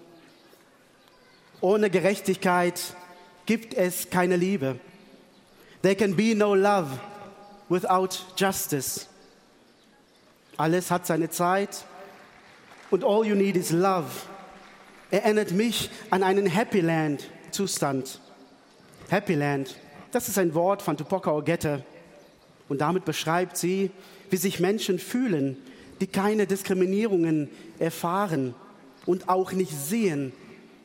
Ohne 1.62 1.88
Gerechtigkeit 1.88 2.94
gibt 3.46 3.72
es 3.72 4.10
keine 4.10 4.36
Liebe. 4.36 4.78
There 5.80 5.94
can 5.94 6.14
be 6.14 6.34
no 6.34 6.54
love 6.54 6.98
without 7.68 8.18
justice. 8.36 9.06
Alles 10.58 10.90
hat 10.90 11.06
seine 11.06 11.30
Zeit 11.30 11.86
und 12.90 13.04
all 13.04 13.24
you 13.24 13.34
need 13.34 13.56
is 13.56 13.70
love. 13.70 14.10
Erinnert 15.10 15.52
mich 15.52 15.90
an 16.10 16.22
einen 16.22 16.46
Happy 16.46 16.80
Land 16.80 17.28
Zustand. 17.52 18.20
Happy 19.08 19.34
Land, 19.34 19.76
das 20.10 20.28
ist 20.28 20.38
ein 20.38 20.54
Wort 20.54 20.82
von 20.82 20.96
Tupoka 20.96 21.30
Ogette. 21.30 21.84
Und 22.68 22.80
damit 22.80 23.04
beschreibt 23.04 23.56
sie, 23.56 23.90
wie 24.30 24.36
sich 24.36 24.58
Menschen 24.60 24.98
fühlen, 24.98 25.56
die 26.00 26.06
keine 26.06 26.46
Diskriminierungen 26.46 27.50
erfahren 27.78 28.54
und 29.06 29.28
auch 29.28 29.52
nicht 29.52 29.72
sehen, 29.72 30.32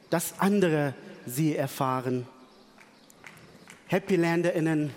dass 0.10 0.39
andere 0.39 0.93
sie 1.25 1.56
erfahren. 1.56 2.27
HappyLanderInnen, 3.88 4.91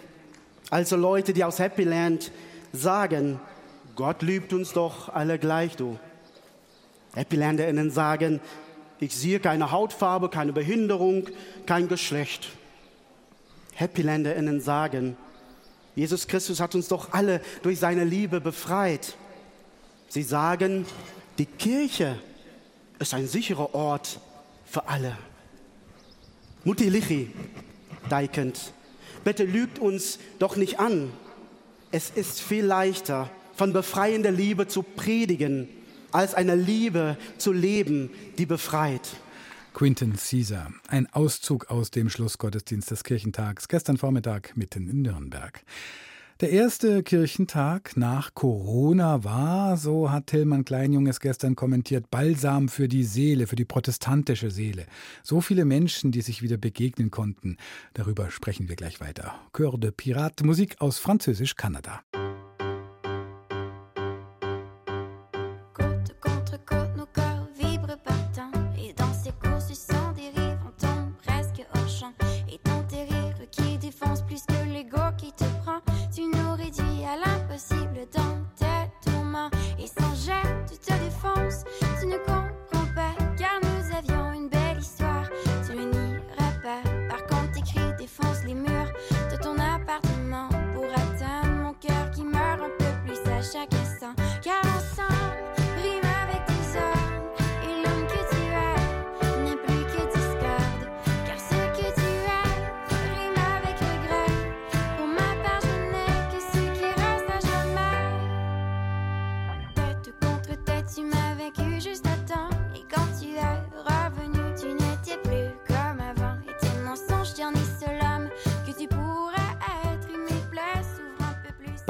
also 0.71 0.97
Leute, 0.97 1.33
die 1.33 1.45
aus 1.45 1.59
Happy 1.59 1.85
Land 1.85 2.33
sagen, 2.73 3.41
Gott 3.95 4.23
liebt 4.23 4.53
uns 4.53 4.73
doch 4.73 5.09
alle 5.09 5.39
gleich, 5.39 5.77
du. 5.77 5.99
HappyLanderInnen 7.15 7.91
sagen, 7.91 8.41
ich 9.01 9.17
sehe 9.17 9.41
keine 9.41 9.71
Hautfarbe, 9.71 10.29
keine 10.29 10.53
Behinderung, 10.53 11.29
kein 11.67 11.89
Geschlecht. 11.89 12.49
HappyLanderInnen 13.75 14.61
sagen, 14.61 15.17
Jesus 15.97 16.27
Christus 16.27 16.61
hat 16.61 16.75
uns 16.75 16.89
doch 16.89 17.13
alle 17.13 17.41
durch 17.63 17.79
seine 17.79 18.05
Liebe 18.05 18.41
befreit. 18.41 19.17
Sie 20.09 20.23
sagen, 20.23 20.87
die 21.39 21.47
Kirche 21.47 22.19
ist 22.99 23.15
ein 23.15 23.27
sicherer 23.27 23.75
Ort 23.75 24.21
für 24.67 24.89
alle. 24.89 25.17
Mutti 26.65 26.89
Lichi, 26.89 27.33
Deikend, 28.11 28.73
bitte 29.25 29.45
lügt 29.45 29.79
uns 29.79 30.19
doch 30.39 30.57
nicht 30.57 30.79
an. 30.79 31.11
Es 31.91 32.11
ist 32.11 32.41
viel 32.41 32.65
leichter, 32.65 33.31
von 33.55 33.73
befreiender 33.73 34.31
Liebe 34.31 34.69
zu 34.69 34.83
predigen, 34.83 35.69
als 36.13 36.35
eine 36.35 36.55
Liebe 36.55 37.17
zu 37.39 37.53
leben, 37.53 38.11
die 38.39 38.47
befreit. 38.47 39.09
Quinton 39.75 40.15
Caesar, 40.17 40.73
ein 40.89 41.07
Auszug 41.13 41.71
aus 41.71 41.91
dem 41.91 42.11
Schlussgottesdienst 42.11 42.91
des 42.91 43.05
Kirchentags 43.05 43.69
gestern 43.69 43.97
Vormittag 43.97 44.57
mitten 44.57 44.89
in 44.89 45.03
Nürnberg. 45.03 45.63
Der 46.41 46.51
erste 46.53 47.03
Kirchentag 47.03 47.99
nach 47.99 48.33
Corona 48.33 49.25
war, 49.25 49.77
so 49.77 50.11
hat 50.11 50.29
Tillmann 50.29 50.65
Kleinjunges 50.65 51.21
gestern 51.21 51.55
kommentiert, 51.55 52.11
Balsam 52.11 52.71
für 52.71 52.89
die 52.89 53.05
Seele, 53.05 53.47
für 53.47 53.57
die 53.57 53.67
protestantische 53.67 54.51
Seele. 54.51 54.87
So 55.23 55.43
viele 55.43 55.67
Menschen, 55.67 56.13
die 56.13 56.23
sich 56.23 56.41
wieder 56.41 56.57
begegnen 56.57 57.11
konnten. 57.11 57.59
Darüber 57.93 58.31
sprechen 58.31 58.71
wir 58.71 58.77
gleich 58.77 59.03
weiter. 59.03 59.35
Chœur 59.53 59.79
de 59.79 59.91
Pirate, 59.91 60.47
Musik 60.47 60.81
aus 60.81 60.99
Französisch-Kanada. 60.99 62.01
Hashtag 93.51 93.80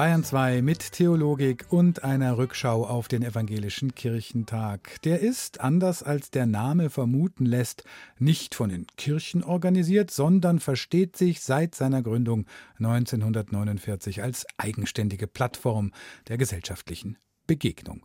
Bayern 0.00 0.24
2 0.24 0.62
mit 0.62 0.92
Theologik 0.92 1.66
und 1.68 2.04
einer 2.04 2.38
Rückschau 2.38 2.86
auf 2.86 3.06
den 3.06 3.22
evangelischen 3.22 3.94
Kirchentag. 3.94 5.02
Der 5.02 5.20
ist, 5.20 5.60
anders 5.60 6.02
als 6.02 6.30
der 6.30 6.46
Name 6.46 6.88
vermuten 6.88 7.44
lässt, 7.44 7.84
nicht 8.18 8.54
von 8.54 8.70
den 8.70 8.86
Kirchen 8.96 9.44
organisiert, 9.44 10.10
sondern 10.10 10.58
versteht 10.58 11.18
sich 11.18 11.42
seit 11.42 11.74
seiner 11.74 12.00
Gründung 12.00 12.46
1949 12.78 14.22
als 14.22 14.46
eigenständige 14.56 15.26
Plattform 15.26 15.92
der 16.28 16.38
gesellschaftlichen 16.38 17.18
Begegnung. 17.46 18.02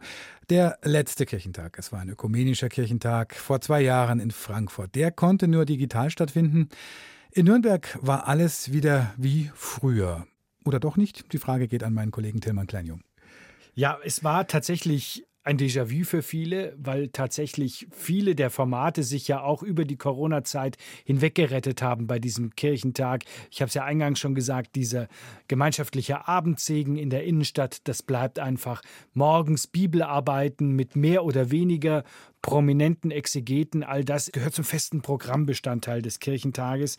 Der 0.50 0.78
letzte 0.84 1.26
Kirchentag, 1.26 1.80
es 1.80 1.94
war 1.94 2.02
ein 2.02 2.10
ökumenischer 2.10 2.68
Kirchentag 2.68 3.36
vor 3.36 3.62
zwei 3.62 3.80
Jahren 3.80 4.20
in 4.20 4.32
Frankfurt, 4.32 4.96
der 4.96 5.12
konnte 5.12 5.48
nur 5.48 5.64
digital 5.64 6.10
stattfinden. 6.10 6.68
In 7.32 7.46
Nürnberg 7.46 7.98
war 8.02 8.28
alles 8.28 8.74
wieder 8.74 9.14
wie 9.16 9.50
früher. 9.56 10.28
Oder 10.66 10.80
doch 10.80 10.98
nicht? 10.98 11.32
Die 11.32 11.38
Frage 11.38 11.68
geht 11.68 11.84
an 11.84 11.94
meinen 11.94 12.12
Kollegen 12.12 12.42
Tilman 12.42 12.68
Kleinjung. 12.68 13.02
Ja, 13.76 14.00
es 14.04 14.24
war 14.24 14.48
tatsächlich 14.48 15.26
ein 15.46 15.60
Déjà-vu 15.60 16.06
für 16.06 16.24
viele, 16.24 16.76
weil 16.78 17.10
tatsächlich 17.10 17.88
viele 17.92 18.34
der 18.34 18.50
Formate 18.50 19.04
sich 19.04 19.28
ja 19.28 19.42
auch 19.42 19.62
über 19.62 19.86
die 19.86 19.96
Corona-Zeit 19.96 20.78
hinweggerettet 21.06 21.84
haben 21.84 22.08
bei 22.08 22.18
diesem 22.18 22.56
Kirchentag. 22.56 23.26
Ich 23.52 23.62
habe 23.62 23.68
es 23.68 23.76
ja 23.76 23.84
eingangs 23.84 24.20
schon 24.20 24.34
gesagt, 24.34 24.76
dieser 24.76 25.08
gemeinschaftliche 25.48 26.28
Abendsegen 26.28 26.98
in 26.98 27.12
der 27.12 27.26
Innenstadt, 27.26 27.88
das 27.88 28.02
bleibt 28.02 28.40
einfach. 28.40 28.82
Morgens 29.14 29.68
Bibelarbeiten 29.68 30.72
mit 30.72 30.96
mehr 30.96 31.24
oder 31.24 31.52
weniger 31.52 32.04
prominenten 32.42 33.12
Exegeten, 33.12 33.84
all 33.84 34.04
das 34.04 34.32
gehört 34.32 34.56
zum 34.56 34.66
festen 34.66 35.02
Programmbestandteil 35.02 36.02
des 36.02 36.20
Kirchentages. 36.20 36.98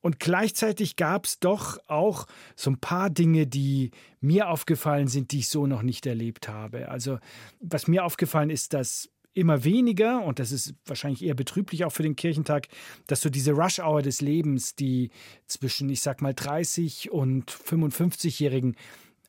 Und 0.00 0.20
gleichzeitig 0.20 0.96
gab 0.96 1.26
es 1.26 1.40
doch 1.40 1.78
auch 1.88 2.26
so 2.54 2.70
ein 2.70 2.78
paar 2.78 3.10
Dinge, 3.10 3.46
die 3.46 3.90
mir 4.20 4.48
aufgefallen 4.48 5.08
sind, 5.08 5.32
die 5.32 5.40
ich 5.40 5.48
so 5.48 5.66
noch 5.66 5.82
nicht 5.82 6.06
erlebt 6.06 6.48
habe. 6.48 6.88
Also 6.88 7.18
was 7.60 7.88
mir 7.88 8.04
aufgefallen 8.04 8.50
ist, 8.50 8.74
dass 8.74 9.10
immer 9.34 9.62
weniger, 9.64 10.24
und 10.24 10.38
das 10.38 10.50
ist 10.52 10.74
wahrscheinlich 10.84 11.24
eher 11.24 11.34
betrüblich 11.34 11.84
auch 11.84 11.92
für 11.92 12.02
den 12.02 12.16
Kirchentag, 12.16 12.68
dass 13.06 13.20
so 13.20 13.30
diese 13.30 13.52
Rush-Hour 13.52 14.02
des 14.02 14.20
Lebens, 14.20 14.74
die 14.74 15.10
zwischen, 15.46 15.88
ich 15.90 16.00
sag 16.00 16.22
mal, 16.22 16.34
30 16.34 17.10
und 17.12 17.50
55-Jährigen 17.50 18.76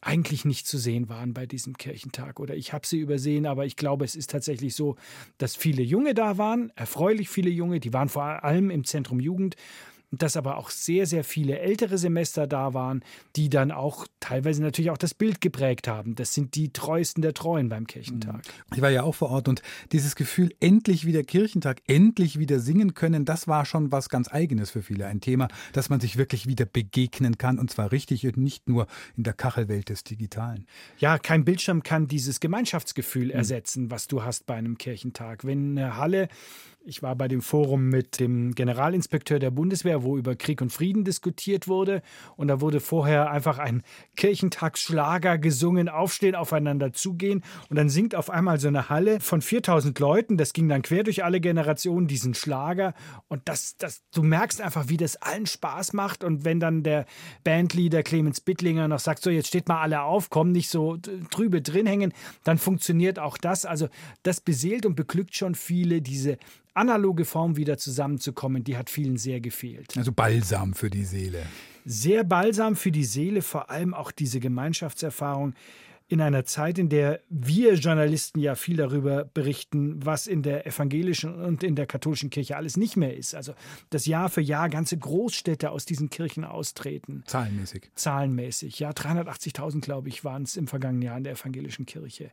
eigentlich 0.02 0.46
nicht 0.46 0.66
zu 0.66 0.78
sehen 0.78 1.10
waren 1.10 1.34
bei 1.34 1.46
diesem 1.46 1.78
Kirchentag. 1.78 2.40
Oder 2.40 2.56
ich 2.56 2.74
habe 2.74 2.88
sie 2.88 3.00
übersehen, 3.00 3.46
aber 3.46 3.66
ich 3.66 3.76
glaube, 3.76 4.06
es 4.06 4.16
ist 4.16 4.30
tatsächlich 4.30 4.74
so, 4.74 4.96
dass 5.38 5.56
viele 5.56 5.84
Junge 5.84 6.14
da 6.14 6.38
waren, 6.38 6.72
erfreulich 6.76 7.30
viele 7.30 7.50
Junge, 7.50 7.80
die 7.80 7.94
waren 7.94 8.10
vor 8.10 8.44
allem 8.44 8.70
im 8.70 8.86
Zentrum 8.86 9.20
Jugend 9.20 9.56
dass 10.12 10.38
aber 10.38 10.58
auch 10.58 10.70
sehr, 10.70 11.06
sehr 11.06 11.24
viele 11.24 11.60
ältere 11.60 11.98
Semester 11.98 12.48
da 12.48 12.74
waren, 12.74 13.04
die 13.36 13.50
dann 13.50 13.72
auch 13.72 14.08
teilweise 14.20 14.62
natürlich 14.62 14.92
auch 14.92 14.98
das 14.98 15.14
Bild 15.14 15.42
geprägt 15.42 15.88
haben. 15.88 16.16
Das 16.16 16.34
sind 16.34 16.56
die 16.56 16.74
treuesten 16.74 17.22
der 17.22 17.34
Treuen 17.34 17.70
beim 17.70 17.86
Kirchentag. 17.86 18.38
Mhm. 18.38 18.76
Ich 18.76 18.82
war 18.82 18.90
ja 18.90 19.04
auch 19.04 19.16
vor 19.16 19.30
Ort 19.30 19.48
und 19.48 19.62
dieses 19.92 20.16
Gefühl, 20.16 20.54
endlich 20.60 21.06
wieder 21.06 21.24
Kirchentag, 21.24 21.82
endlich 21.88 22.40
wieder 22.40 22.60
singen 22.60 22.94
können, 22.94 23.26
das 23.26 23.48
war 23.48 23.66
schon 23.66 23.92
was 23.92 24.10
ganz 24.10 24.32
Eigenes 24.32 24.72
für 24.72 24.82
viele. 24.82 25.06
Ein 25.06 25.22
Thema, 25.22 25.48
dass 25.74 25.90
man 25.90 26.00
sich 26.00 26.18
wirklich 26.18 26.48
wieder 26.48 26.66
begegnen 26.66 27.38
kann 27.38 27.60
und 27.60 27.72
zwar 27.72 27.92
richtig 27.92 28.26
und 28.26 28.38
nicht 28.38 28.68
nur 28.68 28.88
in 29.16 29.24
der 29.24 29.34
Kachelwelt 29.34 29.90
des 29.90 30.04
Digitalen. 30.04 30.66
Ja, 30.98 31.18
kein 31.18 31.46
Bildschirm 31.46 31.84
kann 31.84 32.08
dieses 32.08 32.40
Gemeinschaftsgefühl 32.40 33.26
mhm. 33.26 33.32
ersetzen, 33.32 33.92
was 33.92 34.08
du 34.08 34.24
hast 34.24 34.46
bei 34.46 34.56
einem 34.56 34.78
Kirchentag. 34.78 35.46
Wenn 35.46 35.78
eine 35.78 35.98
Halle 35.98 36.30
ich 36.90 37.04
war 37.04 37.16
bei 37.16 37.28
dem 37.28 37.42
Forum 37.42 37.88
mit 37.88 38.20
dem 38.20 38.56
Generalinspekteur 38.56 39.38
der 39.38 39.52
Bundeswehr, 39.52 40.04
wo 40.04 40.18
über 40.18 40.36
Krieg 40.36 40.60
und 40.60 40.74
Frieden 40.74 41.04
diskutiert 41.04 41.68
wurde. 41.68 42.02
Und 42.36 42.48
da 42.48 42.62
wurde 42.62 42.80
vorher 42.80 43.30
einfach 43.30 43.60
ein 43.60 43.84
Kirchentagsschlager 44.16 45.38
gesungen, 45.38 45.88
aufstehen, 45.88 46.34
aufeinander 46.34 46.92
zugehen. 46.92 47.44
Und 47.70 47.78
dann 47.78 47.90
singt 47.90 48.16
auf 48.16 48.32
einmal 48.32 48.60
so 48.60 48.68
eine 48.68 48.90
Halle 48.90 49.20
von 49.20 49.42
4000 49.42 49.98
Leuten. 50.00 50.38
Das 50.38 50.52
ging 50.52 50.68
dann 50.68 50.82
quer 50.82 51.04
durch 51.04 51.24
alle 51.24 51.40
Generationen, 51.40 52.08
diesen 52.08 52.34
Schlager. 52.34 52.96
Und 53.28 53.44
das, 53.46 53.78
das, 53.78 54.02
du 54.12 54.24
merkst 54.24 54.60
einfach, 54.60 54.90
wie 54.90 54.98
das 54.98 55.16
allen 55.18 55.46
Spaß 55.46 55.94
macht. 55.94 56.24
Und 56.24 56.44
wenn 56.44 56.60
dann 56.60 56.82
der 56.82 57.06
Bandleader 57.44 58.02
Clemens 58.02 58.42
Bittlinger 58.42 58.88
noch 58.88 59.00
sagt, 59.00 59.22
so 59.22 59.30
jetzt 59.30 59.48
steht 59.48 59.68
mal 59.68 59.82
alle 59.82 60.02
auf, 60.02 60.32
komm 60.32 60.52
nicht 60.52 60.70
so 60.70 60.98
trübe 61.30 61.62
drin 61.62 61.86
hängen, 61.86 62.14
dann 62.44 62.58
funktioniert 62.58 63.20
auch 63.20 63.38
das. 63.38 63.66
Also 63.66 63.90
das 64.24 64.42
beseelt 64.42 64.88
und 64.88 64.96
beglückt 64.96 65.36
schon 65.36 65.54
viele, 65.54 66.02
diese 66.02 66.40
analoge 66.80 67.26
Form 67.26 67.58
wieder 67.58 67.78
zusammenzukommen, 67.78 68.64
die 68.64 68.78
hat 68.78 68.90
vielen 68.90 69.18
sehr 69.18 69.42
gefehlt. 69.42 69.98
Also 69.98 70.12
Balsam 70.12 70.74
für 70.74 70.90
die 70.90 71.06
Seele. 71.06 71.44
Sehr 71.86 72.24
balsam 72.24 72.76
für 72.76 72.92
die 72.92 73.04
Seele, 73.04 73.42
vor 73.42 73.70
allem 73.70 73.94
auch 73.94 74.12
diese 74.12 74.40
Gemeinschaftserfahrung 74.40 75.54
in 76.08 76.22
einer 76.22 76.44
Zeit, 76.44 76.80
in 76.80 76.90
der 76.90 77.22
wir 77.30 77.76
Journalisten 77.76 78.40
ja 78.40 78.56
viel 78.56 78.78
darüber 78.78 79.26
berichten, 79.26 80.04
was 80.04 80.26
in 80.26 80.42
der 80.42 80.66
evangelischen 80.66 81.36
und 81.36 81.64
in 81.64 81.76
der 81.76 81.86
katholischen 81.86 82.32
Kirche 82.32 82.58
alles 82.58 82.78
nicht 82.78 82.98
mehr 82.98 83.16
ist. 83.16 83.36
Also, 83.36 83.54
dass 83.92 84.08
Jahr 84.08 84.30
für 84.30 84.42
Jahr 84.42 84.70
ganze 84.70 84.98
Großstädte 84.98 85.70
aus 85.70 85.86
diesen 85.86 86.10
Kirchen 86.10 86.46
austreten. 86.46 87.24
Zahlenmäßig. 87.28 87.92
Zahlenmäßig, 87.94 88.80
ja. 88.80 88.90
380.000, 88.90 89.82
glaube 89.82 90.10
ich, 90.10 90.24
waren 90.24 90.44
es 90.44 90.58
im 90.58 90.68
vergangenen 90.68 91.04
Jahr 91.04 91.18
in 91.18 91.24
der 91.26 91.34
evangelischen 91.34 91.86
Kirche 91.86 92.32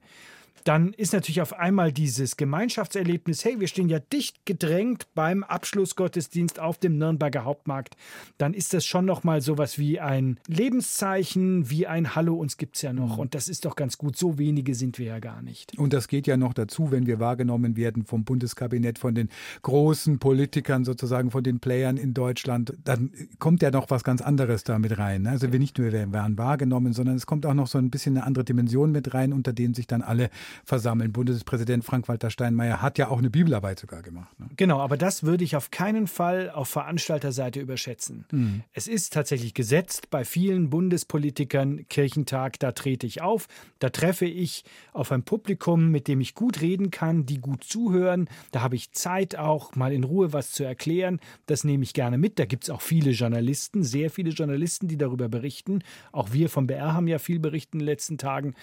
dann 0.65 0.93
ist 0.93 1.13
natürlich 1.13 1.41
auf 1.41 1.53
einmal 1.53 1.93
dieses 1.93 2.37
Gemeinschaftserlebnis, 2.37 3.45
hey, 3.45 3.61
wir 3.61 3.69
stehen 3.69 3.89
ja 3.89 3.99
dicht 3.99 4.47
gedrängt 4.47 5.07
beim 5.15 5.45
Abschlussgottesdienst 5.45 6.59
auf 6.59 6.79
dem 6.79 6.99
Nürnberger 6.99 7.45
Hauptmarkt, 7.45 7.97
dann 8.39 8.55
ist 8.55 8.75
das 8.75 8.85
schon 8.85 9.05
nochmal 9.05 9.41
sowas 9.41 9.79
wie 9.79 10.01
ein 10.01 10.39
Lebenszeichen, 10.49 11.71
wie 11.71 11.87
ein 11.87 12.15
Hallo, 12.15 12.35
uns 12.35 12.57
gibt 12.57 12.77
es 12.77 12.83
ja 12.83 12.93
noch. 12.93 13.15
Mhm. 13.15 13.21
Und 13.21 13.35
das 13.35 13.49
ist 13.49 13.65
doch 13.65 13.77
ganz 13.77 13.99
gut, 13.99 14.17
so 14.17 14.39
wenige 14.39 14.75
sind 14.75 14.99
wir 14.99 15.07
ja 15.07 15.19
gar 15.19 15.43
nicht. 15.43 15.79
Und 15.79 15.93
das 15.93 16.09
geht 16.09 16.27
ja 16.27 16.37
noch 16.37 16.55
dazu, 16.55 16.91
wenn 16.91 17.07
wir 17.07 17.21
wahrgenommen 17.21 17.77
werden 17.77 18.05
vom 18.05 18.25
Bundeskabinett, 18.25 18.99
von 18.99 19.15
den 19.15 19.29
großen 19.63 20.19
Politikern 20.19 20.85
sozusagen, 20.85 21.31
von 21.31 21.43
den 21.43 21.61
Playern 21.61 21.97
in 21.97 22.15
Deutschland, 22.15 22.75
dann 22.85 23.11
kommt 23.39 23.63
ja 23.63 23.71
noch 23.71 23.91
was 23.91 24.05
ganz 24.05 24.21
anderes 24.21 24.65
da 24.65 24.79
mit 24.79 24.99
rein. 24.99 25.27
Also 25.27 25.53
wir 25.53 25.59
nicht 25.59 25.79
nur 25.79 25.93
werden 25.93 26.39
wahrgenommen, 26.39 26.93
sondern 26.93 27.17
es 27.17 27.27
kommt 27.27 27.47
auch 27.47 27.55
noch 27.55 27.67
so 27.67 27.79
ein 27.79 27.91
bisschen 27.91 28.17
eine 28.17 28.27
andere 28.27 28.45
Dimension 28.45 28.93
mit 28.93 29.15
rein, 29.15 29.33
unter 29.33 29.53
denen 29.53 29.75
sich 29.75 29.87
dann 29.87 30.03
alle 30.03 30.31
versammeln. 30.65 31.13
Bundespräsident 31.13 31.85
Frank-Walter 31.85 32.31
Steinmeier 32.31 32.83
hat 32.83 32.99
ja 32.99 33.09
auch 33.09 33.19
eine 33.19 33.31
Bibelarbeit 33.31 33.79
sogar 33.79 34.03
gemacht. 34.03 34.39
Ne? 34.39 34.49
Genau, 34.57 34.81
aber 34.81 34.97
das 34.97 35.25
würde 35.25 35.45
ich 35.45 35.57
auf 35.57 35.71
keinen 35.71 36.07
Fall 36.07 36.51
auf 36.51 36.69
Veranstalterseite 36.69 37.61
überschätzen. 37.61 38.25
Mhm. 38.31 38.63
Es 38.73 38.89
ist 38.89 39.13
tatsächlich 39.13 39.55
gesetzt 39.55 40.11
bei 40.11 40.25
vielen 40.25 40.71
Bundespolitikern 40.71 41.87
Kirchentag, 41.89 42.59
da 42.59 42.73
trete 42.73 43.07
ich 43.07 43.23
auf, 43.23 43.49
da 43.79 43.91
treffe 43.91 44.27
ich 44.27 44.65
auf 44.93 45.13
ein 45.13 45.23
Publikum, 45.23 45.91
mit 45.91 46.09
dem 46.09 46.21
ich 46.21 46.35
gut 46.35 46.61
reden 46.61 46.91
kann, 46.91 47.27
die 47.27 47.39
gut 47.39 47.65
zuhören, 47.65 48.29
da 48.53 48.63
habe 48.63 48.77
ich 48.77 48.93
Zeit 48.93 49.37
auch 49.37 49.75
mal 49.75 49.93
in 49.93 50.05
Ruhe 50.05 50.33
was 50.33 50.53
zu 50.53 50.65
erklären, 50.65 51.21
das 51.47 51.65
nehme 51.65 51.83
ich 51.83 51.93
gerne 51.93 52.19
mit. 52.19 52.39
Da 52.39 52.45
gibt 52.45 52.65
es 52.65 52.71
auch 52.71 52.83
viele 52.83 53.11
Journalisten, 53.11 53.83
sehr 53.83 54.11
viele 54.11 54.31
Journalisten, 54.31 54.89
die 54.89 54.97
darüber 54.97 55.29
berichten. 55.29 55.81
Auch 56.13 56.33
wir 56.33 56.49
vom 56.49 56.67
BR 56.67 56.95
haben 56.95 57.09
ja 57.09 57.19
viel 57.19 57.39
berichtet 57.39 57.75
in 57.75 57.79
den 57.81 57.87
letzten 57.87 58.19
Tagen. 58.19 58.55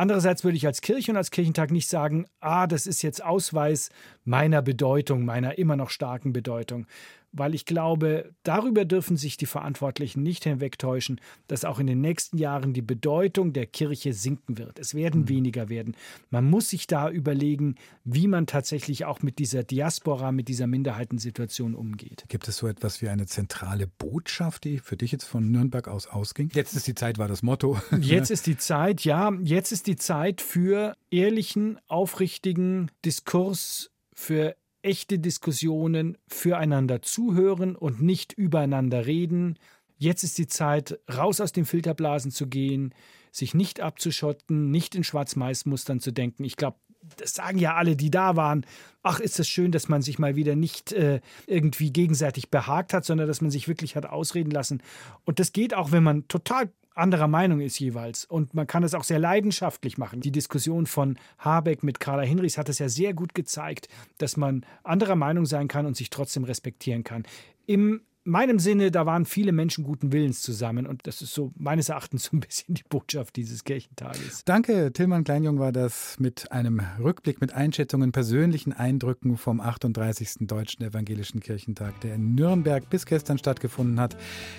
Andererseits 0.00 0.44
würde 0.44 0.56
ich 0.56 0.66
als 0.66 0.80
Kirche 0.80 1.10
und 1.10 1.18
als 1.18 1.30
Kirchentag 1.30 1.70
nicht 1.70 1.86
sagen, 1.86 2.24
ah, 2.40 2.66
das 2.66 2.86
ist 2.86 3.02
jetzt 3.02 3.22
Ausweis 3.22 3.90
meiner 4.24 4.62
Bedeutung, 4.62 5.26
meiner 5.26 5.58
immer 5.58 5.76
noch 5.76 5.90
starken 5.90 6.32
Bedeutung 6.32 6.86
weil 7.32 7.54
ich 7.54 7.64
glaube, 7.64 8.32
darüber 8.42 8.84
dürfen 8.84 9.16
sich 9.16 9.36
die 9.36 9.46
Verantwortlichen 9.46 10.22
nicht 10.22 10.44
hinwegtäuschen, 10.44 11.20
dass 11.46 11.64
auch 11.64 11.78
in 11.78 11.86
den 11.86 12.00
nächsten 12.00 12.38
Jahren 12.38 12.72
die 12.72 12.82
Bedeutung 12.82 13.52
der 13.52 13.66
Kirche 13.66 14.12
sinken 14.12 14.58
wird. 14.58 14.78
Es 14.78 14.94
werden 14.94 15.22
mhm. 15.22 15.28
weniger 15.28 15.68
werden. 15.68 15.96
Man 16.30 16.48
muss 16.48 16.70
sich 16.70 16.86
da 16.86 17.10
überlegen, 17.10 17.76
wie 18.04 18.26
man 18.26 18.46
tatsächlich 18.46 19.04
auch 19.04 19.22
mit 19.22 19.38
dieser 19.38 19.62
Diaspora, 19.62 20.32
mit 20.32 20.48
dieser 20.48 20.66
Minderheitensituation 20.66 21.74
umgeht. 21.74 22.24
Gibt 22.28 22.48
es 22.48 22.56
so 22.56 22.66
etwas 22.66 23.00
wie 23.02 23.08
eine 23.08 23.26
zentrale 23.26 23.86
Botschaft, 23.86 24.64
die 24.64 24.78
für 24.78 24.96
dich 24.96 25.12
jetzt 25.12 25.24
von 25.24 25.50
Nürnberg 25.50 25.88
aus 25.88 26.06
ausging? 26.06 26.50
Jetzt 26.52 26.74
ist 26.74 26.86
die 26.86 26.94
Zeit, 26.94 27.18
war 27.18 27.28
das 27.28 27.42
Motto. 27.42 27.80
Jetzt 28.00 28.30
ist 28.30 28.46
die 28.46 28.56
Zeit, 28.56 29.04
ja, 29.04 29.32
jetzt 29.42 29.72
ist 29.72 29.86
die 29.86 29.96
Zeit 29.96 30.40
für 30.40 30.96
ehrlichen, 31.10 31.78
aufrichtigen 31.88 32.90
Diskurs, 33.04 33.90
für 34.14 34.56
echte 34.82 35.18
Diskussionen, 35.18 36.18
füreinander 36.28 37.02
zuhören 37.02 37.76
und 37.76 38.02
nicht 38.02 38.32
übereinander 38.32 39.06
reden. 39.06 39.58
Jetzt 39.98 40.22
ist 40.22 40.38
die 40.38 40.46
Zeit, 40.46 40.98
raus 41.12 41.40
aus 41.40 41.52
den 41.52 41.66
Filterblasen 41.66 42.30
zu 42.30 42.46
gehen, 42.46 42.94
sich 43.32 43.54
nicht 43.54 43.80
abzuschotten, 43.80 44.70
nicht 44.70 44.94
in 44.94 45.04
Schwarz-Mais-Mustern 45.04 46.00
zu 46.00 46.12
denken. 46.12 46.44
Ich 46.44 46.56
glaube, 46.56 46.78
das 47.16 47.34
sagen 47.34 47.58
ja 47.58 47.74
alle, 47.74 47.96
die 47.96 48.10
da 48.10 48.36
waren. 48.36 48.66
Ach, 49.02 49.20
ist 49.20 49.38
das 49.38 49.48
schön, 49.48 49.72
dass 49.72 49.88
man 49.88 50.02
sich 50.02 50.18
mal 50.18 50.36
wieder 50.36 50.56
nicht 50.56 50.92
äh, 50.92 51.20
irgendwie 51.46 51.92
gegenseitig 51.92 52.50
behagt 52.50 52.92
hat, 52.92 53.04
sondern 53.04 53.26
dass 53.26 53.40
man 53.40 53.50
sich 53.50 53.68
wirklich 53.68 53.96
hat 53.96 54.06
ausreden 54.06 54.50
lassen. 54.50 54.82
Und 55.24 55.38
das 55.38 55.52
geht 55.52 55.74
auch, 55.74 55.92
wenn 55.92 56.02
man 56.02 56.28
total 56.28 56.70
anderer 56.94 57.28
Meinung 57.28 57.60
ist 57.60 57.78
jeweils. 57.78 58.24
Und 58.24 58.54
man 58.54 58.66
kann 58.66 58.82
es 58.82 58.94
auch 58.94 59.04
sehr 59.04 59.18
leidenschaftlich 59.18 59.98
machen. 59.98 60.20
Die 60.20 60.32
Diskussion 60.32 60.86
von 60.86 61.18
Habeck 61.38 61.82
mit 61.82 62.00
Carla 62.00 62.22
Hinrichs 62.22 62.58
hat 62.58 62.68
es 62.68 62.78
ja 62.78 62.88
sehr 62.88 63.14
gut 63.14 63.34
gezeigt, 63.34 63.88
dass 64.18 64.36
man 64.36 64.64
anderer 64.82 65.16
Meinung 65.16 65.46
sein 65.46 65.68
kann 65.68 65.86
und 65.86 65.96
sich 65.96 66.10
trotzdem 66.10 66.44
respektieren 66.44 67.04
kann. 67.04 67.24
Im 67.66 68.02
meinem 68.24 68.58
Sinne, 68.58 68.90
da 68.90 69.06
waren 69.06 69.24
viele 69.24 69.52
Menschen 69.52 69.84
guten 69.84 70.12
Willens 70.12 70.42
zusammen 70.42 70.86
und 70.86 71.06
das 71.06 71.22
ist 71.22 71.34
so 71.34 71.52
meines 71.56 71.88
Erachtens 71.88 72.24
so 72.30 72.36
ein 72.36 72.40
bisschen 72.40 72.74
die 72.74 72.82
Botschaft 72.88 73.36
dieses 73.36 73.64
Kirchentages. 73.64 74.44
Danke, 74.44 74.92
Tillmann 74.92 75.24
Kleinjung 75.24 75.58
war 75.58 75.72
das 75.72 76.18
mit 76.18 76.52
einem 76.52 76.80
Rückblick, 76.98 77.40
mit 77.40 77.52
Einschätzungen, 77.52 78.12
persönlichen 78.12 78.72
Eindrücken 78.72 79.36
vom 79.36 79.60
38. 79.60 80.46
Deutschen 80.46 80.84
Evangelischen 80.84 81.40
Kirchentag, 81.40 82.00
der 82.00 82.14
in 82.14 82.34
Nürnberg 82.34 82.88
bis 82.90 83.06
gestern 83.06 83.38
stattgefunden 83.38 84.00
hat. 84.00 84.16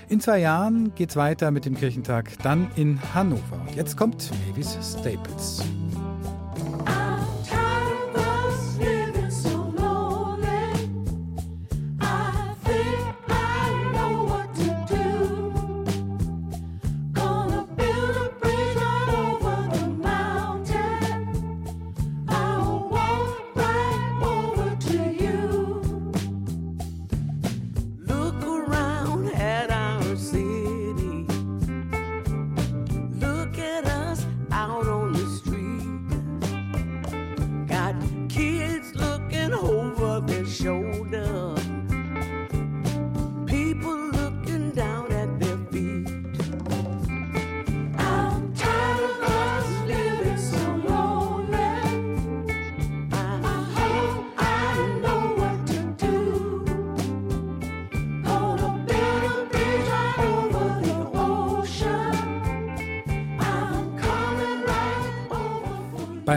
In 0.10 0.20
zwei 0.20 0.40
Jahren 0.40 0.94
geht 0.96 1.12
es 1.12 1.16
weiter 1.16 1.52
mit 1.52 1.66
dem 1.66 1.76
Kirchentag, 1.76 2.32
dann 2.44 2.72
in 2.76 3.00
Hannover. 3.14 3.66
Jetzt 3.76 3.98
kommt 3.98 4.32
Mavis 4.48 4.78
Staples. 5.00 5.64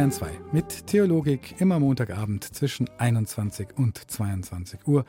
Bayern 0.04 0.12
2 0.12 0.38
mit 0.52 0.86
Theologik 0.86 1.62
immer 1.62 1.80
Montagabend 1.80 2.44
zwischen 2.44 2.90
21 2.98 3.68
und 3.78 3.96
22 3.96 4.86
Uhr 4.86 5.06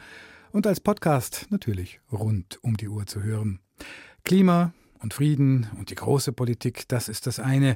und 0.53 0.65
als 0.67 0.79
Podcast 0.79 1.47
natürlich 1.49 1.99
rund 2.13 2.63
um 2.63 2.77
die 2.77 2.87
Uhr 2.87 3.05
zu 3.05 3.21
hören. 3.21 3.59
Klima 4.23 4.73
und 4.99 5.13
Frieden 5.13 5.67
und 5.77 5.89
die 5.89 5.95
große 5.95 6.31
Politik, 6.31 6.87
das 6.87 7.09
ist 7.09 7.27
das 7.27 7.39
eine. 7.39 7.75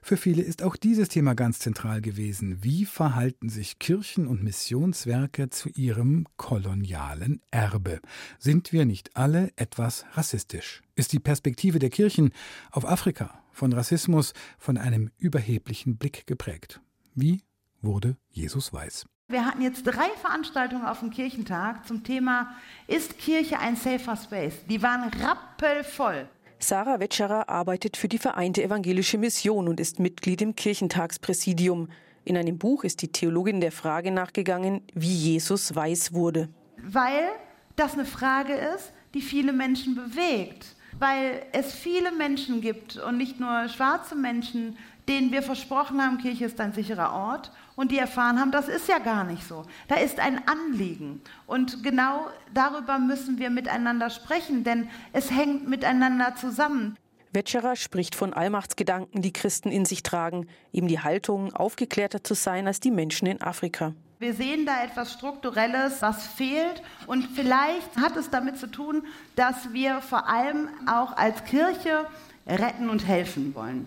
Für 0.00 0.16
viele 0.16 0.40
ist 0.40 0.62
auch 0.62 0.76
dieses 0.76 1.10
Thema 1.10 1.34
ganz 1.34 1.58
zentral 1.58 2.00
gewesen. 2.00 2.64
Wie 2.64 2.86
verhalten 2.86 3.50
sich 3.50 3.78
Kirchen 3.78 4.26
und 4.26 4.42
Missionswerke 4.42 5.50
zu 5.50 5.68
ihrem 5.68 6.26
kolonialen 6.38 7.42
Erbe? 7.50 8.00
Sind 8.38 8.72
wir 8.72 8.86
nicht 8.86 9.18
alle 9.18 9.52
etwas 9.56 10.06
rassistisch? 10.14 10.82
Ist 10.94 11.12
die 11.12 11.20
Perspektive 11.20 11.78
der 11.78 11.90
Kirchen 11.90 12.32
auf 12.70 12.88
Afrika 12.88 13.43
von 13.54 13.72
Rassismus, 13.72 14.34
von 14.58 14.76
einem 14.76 15.10
überheblichen 15.16 15.96
Blick 15.96 16.26
geprägt? 16.26 16.80
Wie 17.14 17.42
wurde 17.80 18.16
Jesus 18.30 18.72
weiß? 18.72 19.06
Wir 19.28 19.46
hatten 19.46 19.62
jetzt 19.62 19.84
drei 19.84 20.10
Veranstaltungen 20.20 20.84
auf 20.84 21.00
dem 21.00 21.10
Kirchentag 21.10 21.86
zum 21.86 22.04
Thema 22.04 22.54
Ist 22.86 23.18
Kirche 23.18 23.58
ein 23.58 23.76
safer 23.76 24.16
Space? 24.16 24.66
Die 24.68 24.82
waren 24.82 25.08
rappelvoll. 25.22 26.28
Sarah 26.58 27.00
Wetscherer 27.00 27.48
arbeitet 27.48 27.96
für 27.96 28.08
die 28.08 28.18
Vereinte 28.18 28.62
Evangelische 28.62 29.18
Mission 29.18 29.68
und 29.68 29.80
ist 29.80 29.98
Mitglied 29.98 30.42
im 30.42 30.54
Kirchentagspräsidium. 30.54 31.88
In 32.24 32.36
einem 32.36 32.58
Buch 32.58 32.84
ist 32.84 33.02
die 33.02 33.12
Theologin 33.12 33.60
der 33.60 33.72
Frage 33.72 34.10
nachgegangen, 34.10 34.82
wie 34.94 35.14
Jesus 35.14 35.74
weiß 35.74 36.12
wurde. 36.12 36.48
Weil 36.82 37.28
das 37.76 37.94
eine 37.94 38.06
Frage 38.06 38.54
ist, 38.54 38.92
die 39.14 39.20
viele 39.20 39.52
Menschen 39.52 39.94
bewegt. 39.94 40.73
Weil 40.98 41.44
es 41.52 41.74
viele 41.74 42.12
Menschen 42.12 42.60
gibt 42.60 42.96
und 42.96 43.16
nicht 43.16 43.40
nur 43.40 43.68
schwarze 43.68 44.14
Menschen, 44.14 44.76
denen 45.08 45.32
wir 45.32 45.42
versprochen 45.42 46.00
haben, 46.02 46.18
Kirche 46.18 46.46
ist 46.46 46.60
ein 46.60 46.72
sicherer 46.72 47.12
Ort 47.12 47.50
und 47.76 47.90
die 47.90 47.98
erfahren 47.98 48.38
haben, 48.38 48.52
das 48.52 48.68
ist 48.68 48.88
ja 48.88 48.98
gar 48.98 49.24
nicht 49.24 49.46
so. 49.46 49.64
Da 49.88 49.96
ist 49.96 50.18
ein 50.18 50.40
Anliegen. 50.48 51.20
Und 51.46 51.82
genau 51.82 52.26
darüber 52.54 52.98
müssen 52.98 53.38
wir 53.38 53.50
miteinander 53.50 54.08
sprechen, 54.10 54.64
denn 54.64 54.88
es 55.12 55.30
hängt 55.30 55.68
miteinander 55.68 56.34
zusammen. 56.36 56.96
Wetscherer 57.32 57.74
spricht 57.74 58.14
von 58.14 58.32
Allmachtsgedanken, 58.32 59.20
die 59.20 59.32
Christen 59.32 59.70
in 59.70 59.84
sich 59.84 60.04
tragen, 60.04 60.46
eben 60.72 60.86
die 60.86 61.00
Haltung, 61.00 61.52
aufgeklärter 61.52 62.22
zu 62.22 62.34
sein 62.34 62.68
als 62.68 62.78
die 62.78 62.92
Menschen 62.92 63.26
in 63.26 63.42
Afrika. 63.42 63.92
Wir 64.24 64.32
sehen 64.32 64.64
da 64.64 64.82
etwas 64.82 65.12
Strukturelles, 65.12 66.00
was 66.00 66.26
fehlt. 66.26 66.80
Und 67.06 67.28
vielleicht 67.34 67.94
hat 67.98 68.16
es 68.16 68.30
damit 68.30 68.56
zu 68.56 68.66
tun, 68.66 69.02
dass 69.36 69.74
wir 69.74 70.00
vor 70.00 70.26
allem 70.26 70.70
auch 70.86 71.14
als 71.14 71.44
Kirche 71.44 72.06
retten 72.46 72.88
und 72.88 73.06
helfen 73.06 73.54
wollen. 73.54 73.86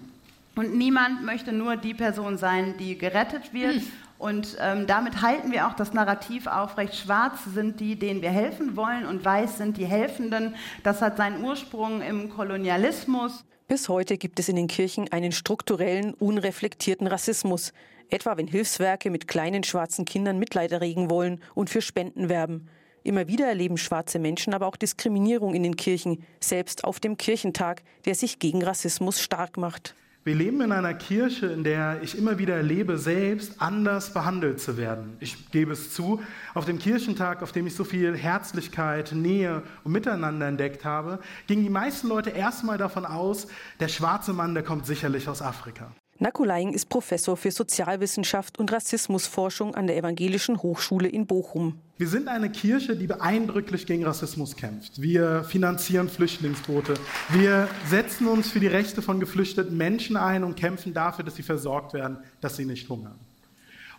Und 0.55 0.75
niemand 0.75 1.23
möchte 1.25 1.51
nur 1.51 1.75
die 1.75 1.95
Person 1.95 2.38
sein, 2.38 2.75
die 2.77 2.99
gerettet 2.99 3.51
wird. 3.51 3.77
Hm. 3.77 3.91
Und 4.19 4.57
ähm, 4.59 4.85
damit 4.85 5.23
halten 5.23 5.51
wir 5.51 5.65
auch 5.65 5.73
das 5.73 5.93
Narrativ 5.93 6.45
aufrecht. 6.45 6.93
Schwarz 6.93 7.39
sind 7.51 7.79
die, 7.79 7.95
denen 7.95 8.21
wir 8.21 8.29
helfen 8.29 8.75
wollen, 8.75 9.07
und 9.07 9.25
weiß 9.25 9.57
sind 9.57 9.77
die 9.77 9.88
Helfenden. 9.88 10.53
Das 10.83 11.01
hat 11.01 11.17
seinen 11.17 11.43
Ursprung 11.43 12.03
im 12.03 12.29
Kolonialismus. 12.29 13.43
Bis 13.67 13.89
heute 13.89 14.19
gibt 14.19 14.39
es 14.39 14.49
in 14.49 14.55
den 14.55 14.67
Kirchen 14.67 15.11
einen 15.11 15.31
strukturellen, 15.31 16.13
unreflektierten 16.13 17.07
Rassismus. 17.07 17.73
Etwa 18.10 18.38
wenn 18.38 18.47
Hilfswerke 18.47 19.10
mit 19.10 19.28
kleinen 19.28 19.64
schwarzen 19.64 20.05
Kindern 20.05 20.39
Mitleid 20.39 20.72
erregen 20.72 21.10
wollen 21.10 21.41
und 21.55 21.70
für 21.70 21.82
Spenden 21.82 22.30
werben. 22.30 22.70
Immer 23.03 23.28
wieder 23.28 23.47
erleben 23.47 23.78
schwarze 23.78 24.20
Menschen 24.20 24.53
aber 24.53 24.68
auch 24.68 24.76
Diskriminierung 24.76 25.53
in 25.53 25.64
den 25.64 25.76
Kirchen, 25.76 26.24
selbst 26.39 26.84
auf 26.84 26.99
dem 26.99 27.18
Kirchentag, 27.18 27.84
der 28.05 28.16
sich 28.16 28.39
gegen 28.39 28.64
Rassismus 28.64 29.22
stark 29.22 29.58
macht. 29.58 29.95
Wir 30.28 30.36
leben 30.36 30.60
in 30.60 30.74
einer 30.74 30.93
Kirche, 30.93 31.45
in 31.45 31.64
der 31.64 32.01
ich 32.03 32.18
immer 32.18 32.38
wieder 32.38 32.55
erlebe, 32.58 32.97
selbst 32.97 33.62
anders 33.62 34.12
behandelt 34.12 34.60
zu 34.60 34.76
werden. 34.76 35.16
Ich 35.22 35.51
gebe 35.51 35.72
es 35.72 35.93
zu, 35.93 36.22
auf 36.53 36.66
dem 36.66 36.80
Kirchentag, 36.80 37.41
auf 37.41 37.53
dem 37.53 37.66
ich 37.66 37.76
so 37.76 37.86
viel 37.86 38.14
Herzlichkeit, 38.14 39.14
Nähe 39.14 39.64
und 39.86 39.93
Miteinander 39.93 40.47
entdeckt 40.47 40.84
habe, 40.84 41.20
gingen 41.47 41.64
die 41.64 41.70
meisten 41.70 42.10
Leute 42.10 42.32
erstmal 42.32 42.78
davon 42.78 43.05
aus, 43.05 43.47
der 43.80 43.88
schwarze 43.88 44.34
Mann, 44.34 44.53
der 44.53 44.64
kommt 44.64 44.86
sicherlich 44.86 45.30
aus 45.30 45.41
Afrika. 45.41 45.93
Nakulaing 46.20 46.74
ist 46.74 46.89
Professor 46.89 47.38
für 47.38 47.51
Sozialwissenschaft 47.51 48.57
und 48.57 48.72
Rassismusforschung 48.72 49.76
an 49.76 49.86
der 49.86 49.97
Evangelischen 49.97 50.63
Hochschule 50.63 51.07
in 51.07 51.28
Bochum. 51.28 51.80
Wir 51.97 52.07
sind 52.07 52.28
eine 52.28 52.49
Kirche, 52.49 52.95
die 52.95 53.05
beeindrucklich 53.05 53.86
gegen 53.86 54.03
Rassismus 54.03 54.55
kämpft. 54.55 54.99
Wir 54.99 55.43
finanzieren 55.43 56.09
Flüchtlingsboote. 56.09 56.95
Wir 57.30 57.68
setzen 57.86 58.28
uns 58.28 58.49
für 58.49 58.59
die 58.59 58.68
Rechte 58.68 59.03
von 59.03 59.20
geflüchteten 59.20 59.78
Menschen 59.78 60.18
ein 60.18 60.43
und 60.43 60.55
kämpfen 60.55 60.93
dafür, 60.93 61.24
dass 61.24 61.36
sie 61.36 61.43
versorgt 61.43 61.93
werden, 61.93 62.18
dass 62.41 62.57
sie 62.57 62.65
nicht 62.65 62.89
hungern. 62.89 63.20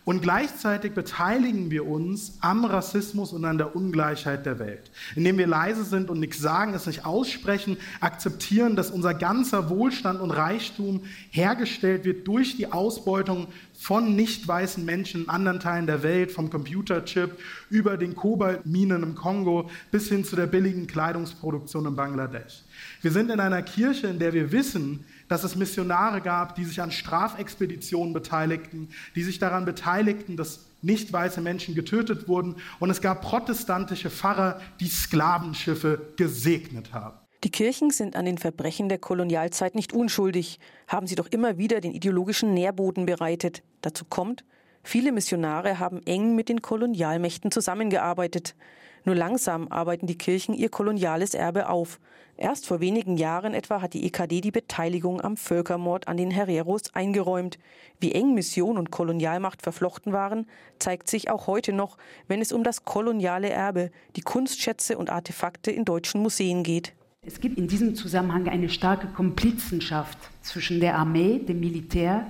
Und 0.08 0.22
gleichzeitig 0.22 0.92
beteiligen 0.94 1.70
wir 1.70 1.86
uns 1.86 2.38
am 2.40 2.64
Rassismus 2.64 3.34
und 3.34 3.44
an 3.44 3.58
der 3.58 3.76
Ungleichheit 3.76 4.46
der 4.46 4.58
Welt, 4.58 4.90
indem 5.14 5.36
wir 5.36 5.46
leise 5.46 5.84
sind 5.84 6.08
und 6.08 6.18
nichts 6.18 6.38
sagen, 6.38 6.72
es 6.72 6.86
nicht 6.86 7.04
aussprechen, 7.04 7.76
akzeptieren, 8.00 8.74
dass 8.74 8.90
unser 8.90 9.12
ganzer 9.12 9.68
Wohlstand 9.68 10.22
und 10.22 10.30
Reichtum 10.30 11.02
hergestellt 11.28 12.06
wird 12.06 12.26
durch 12.26 12.56
die 12.56 12.72
Ausbeutung 12.72 13.48
von 13.74 14.16
nicht 14.16 14.48
weißen 14.48 14.82
Menschen 14.82 15.24
in 15.24 15.28
anderen 15.28 15.60
Teilen 15.60 15.86
der 15.86 16.02
Welt, 16.02 16.32
vom 16.32 16.48
Computerchip 16.48 17.32
über 17.68 17.98
den 17.98 18.16
Kobaltminen 18.16 19.02
im 19.02 19.14
Kongo 19.14 19.68
bis 19.90 20.08
hin 20.08 20.24
zu 20.24 20.36
der 20.36 20.46
billigen 20.46 20.86
Kleidungsproduktion 20.86 21.84
in 21.84 21.96
Bangladesch. 21.96 22.62
Wir 23.02 23.12
sind 23.12 23.30
in 23.30 23.40
einer 23.40 23.62
Kirche, 23.62 24.06
in 24.06 24.18
der 24.18 24.32
wir 24.32 24.52
wissen, 24.52 25.04
dass 25.28 25.44
es 25.44 25.56
Missionare 25.56 26.20
gab, 26.20 26.54
die 26.54 26.64
sich 26.64 26.80
an 26.80 26.90
Strafexpeditionen 26.90 28.12
beteiligten, 28.12 28.88
die 29.14 29.22
sich 29.22 29.38
daran 29.38 29.64
beteiligten, 29.64 30.36
dass 30.36 30.66
nicht 30.82 31.12
weiße 31.12 31.40
Menschen 31.40 31.74
getötet 31.74 32.28
wurden. 32.28 32.56
Und 32.78 32.90
es 32.90 33.00
gab 33.00 33.22
protestantische 33.22 34.10
Pfarrer, 34.10 34.60
die 34.80 34.88
Sklavenschiffe 34.88 36.12
gesegnet 36.16 36.92
haben. 36.92 37.18
Die 37.44 37.50
Kirchen 37.50 37.90
sind 37.90 38.16
an 38.16 38.24
den 38.24 38.38
Verbrechen 38.38 38.88
der 38.88 38.98
Kolonialzeit 38.98 39.76
nicht 39.76 39.92
unschuldig, 39.92 40.58
haben 40.88 41.06
sie 41.06 41.14
doch 41.14 41.28
immer 41.28 41.56
wieder 41.56 41.80
den 41.80 41.92
ideologischen 41.92 42.52
Nährboden 42.52 43.06
bereitet. 43.06 43.62
Dazu 43.80 44.04
kommt, 44.04 44.44
viele 44.82 45.12
Missionare 45.12 45.78
haben 45.78 46.04
eng 46.04 46.34
mit 46.34 46.48
den 46.48 46.62
Kolonialmächten 46.62 47.52
zusammengearbeitet. 47.52 48.56
Nur 49.04 49.14
langsam 49.14 49.68
arbeiten 49.68 50.06
die 50.06 50.18
Kirchen 50.18 50.54
ihr 50.54 50.68
koloniales 50.68 51.34
Erbe 51.34 51.68
auf. 51.68 51.98
Erst 52.36 52.66
vor 52.66 52.80
wenigen 52.80 53.16
Jahren 53.16 53.52
etwa 53.52 53.82
hat 53.82 53.94
die 53.94 54.06
EKD 54.06 54.40
die 54.40 54.52
Beteiligung 54.52 55.20
am 55.20 55.36
Völkermord 55.36 56.06
an 56.06 56.16
den 56.16 56.30
Hereros 56.30 56.94
eingeräumt. 56.94 57.58
Wie 57.98 58.12
eng 58.12 58.34
Mission 58.34 58.78
und 58.78 58.92
Kolonialmacht 58.92 59.60
verflochten 59.62 60.12
waren, 60.12 60.46
zeigt 60.78 61.08
sich 61.08 61.30
auch 61.30 61.48
heute 61.48 61.72
noch, 61.72 61.98
wenn 62.28 62.40
es 62.40 62.52
um 62.52 62.62
das 62.62 62.84
koloniale 62.84 63.48
Erbe, 63.48 63.90
die 64.14 64.20
Kunstschätze 64.20 64.98
und 64.98 65.10
Artefakte 65.10 65.72
in 65.72 65.84
deutschen 65.84 66.22
Museen 66.22 66.62
geht. 66.62 66.92
Es 67.22 67.40
gibt 67.40 67.58
in 67.58 67.66
diesem 67.66 67.96
Zusammenhang 67.96 68.48
eine 68.48 68.68
starke 68.68 69.08
Komplizenschaft 69.08 70.18
zwischen 70.42 70.78
der 70.78 70.96
Armee, 70.96 71.40
dem 71.40 71.58
Militär 71.58 72.26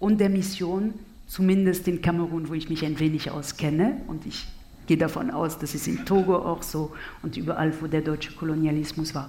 und 0.00 0.20
der 0.20 0.30
Mission, 0.30 0.94
zumindest 1.28 1.86
in 1.86 2.02
Kamerun, 2.02 2.48
wo 2.48 2.54
ich 2.54 2.68
mich 2.68 2.84
ein 2.84 2.98
wenig 2.98 3.30
auskenne. 3.30 4.00
Und 4.08 4.26
ich 4.26 4.46
gehe 4.86 4.96
davon 4.96 5.30
aus, 5.30 5.58
dass 5.58 5.74
es 5.74 5.86
in 5.86 6.04
Togo 6.04 6.36
auch 6.36 6.62
so 6.62 6.92
und 7.22 7.36
überall, 7.36 7.72
wo 7.80 7.86
der 7.86 8.02
deutsche 8.02 8.32
Kolonialismus 8.32 9.14
war. 9.14 9.28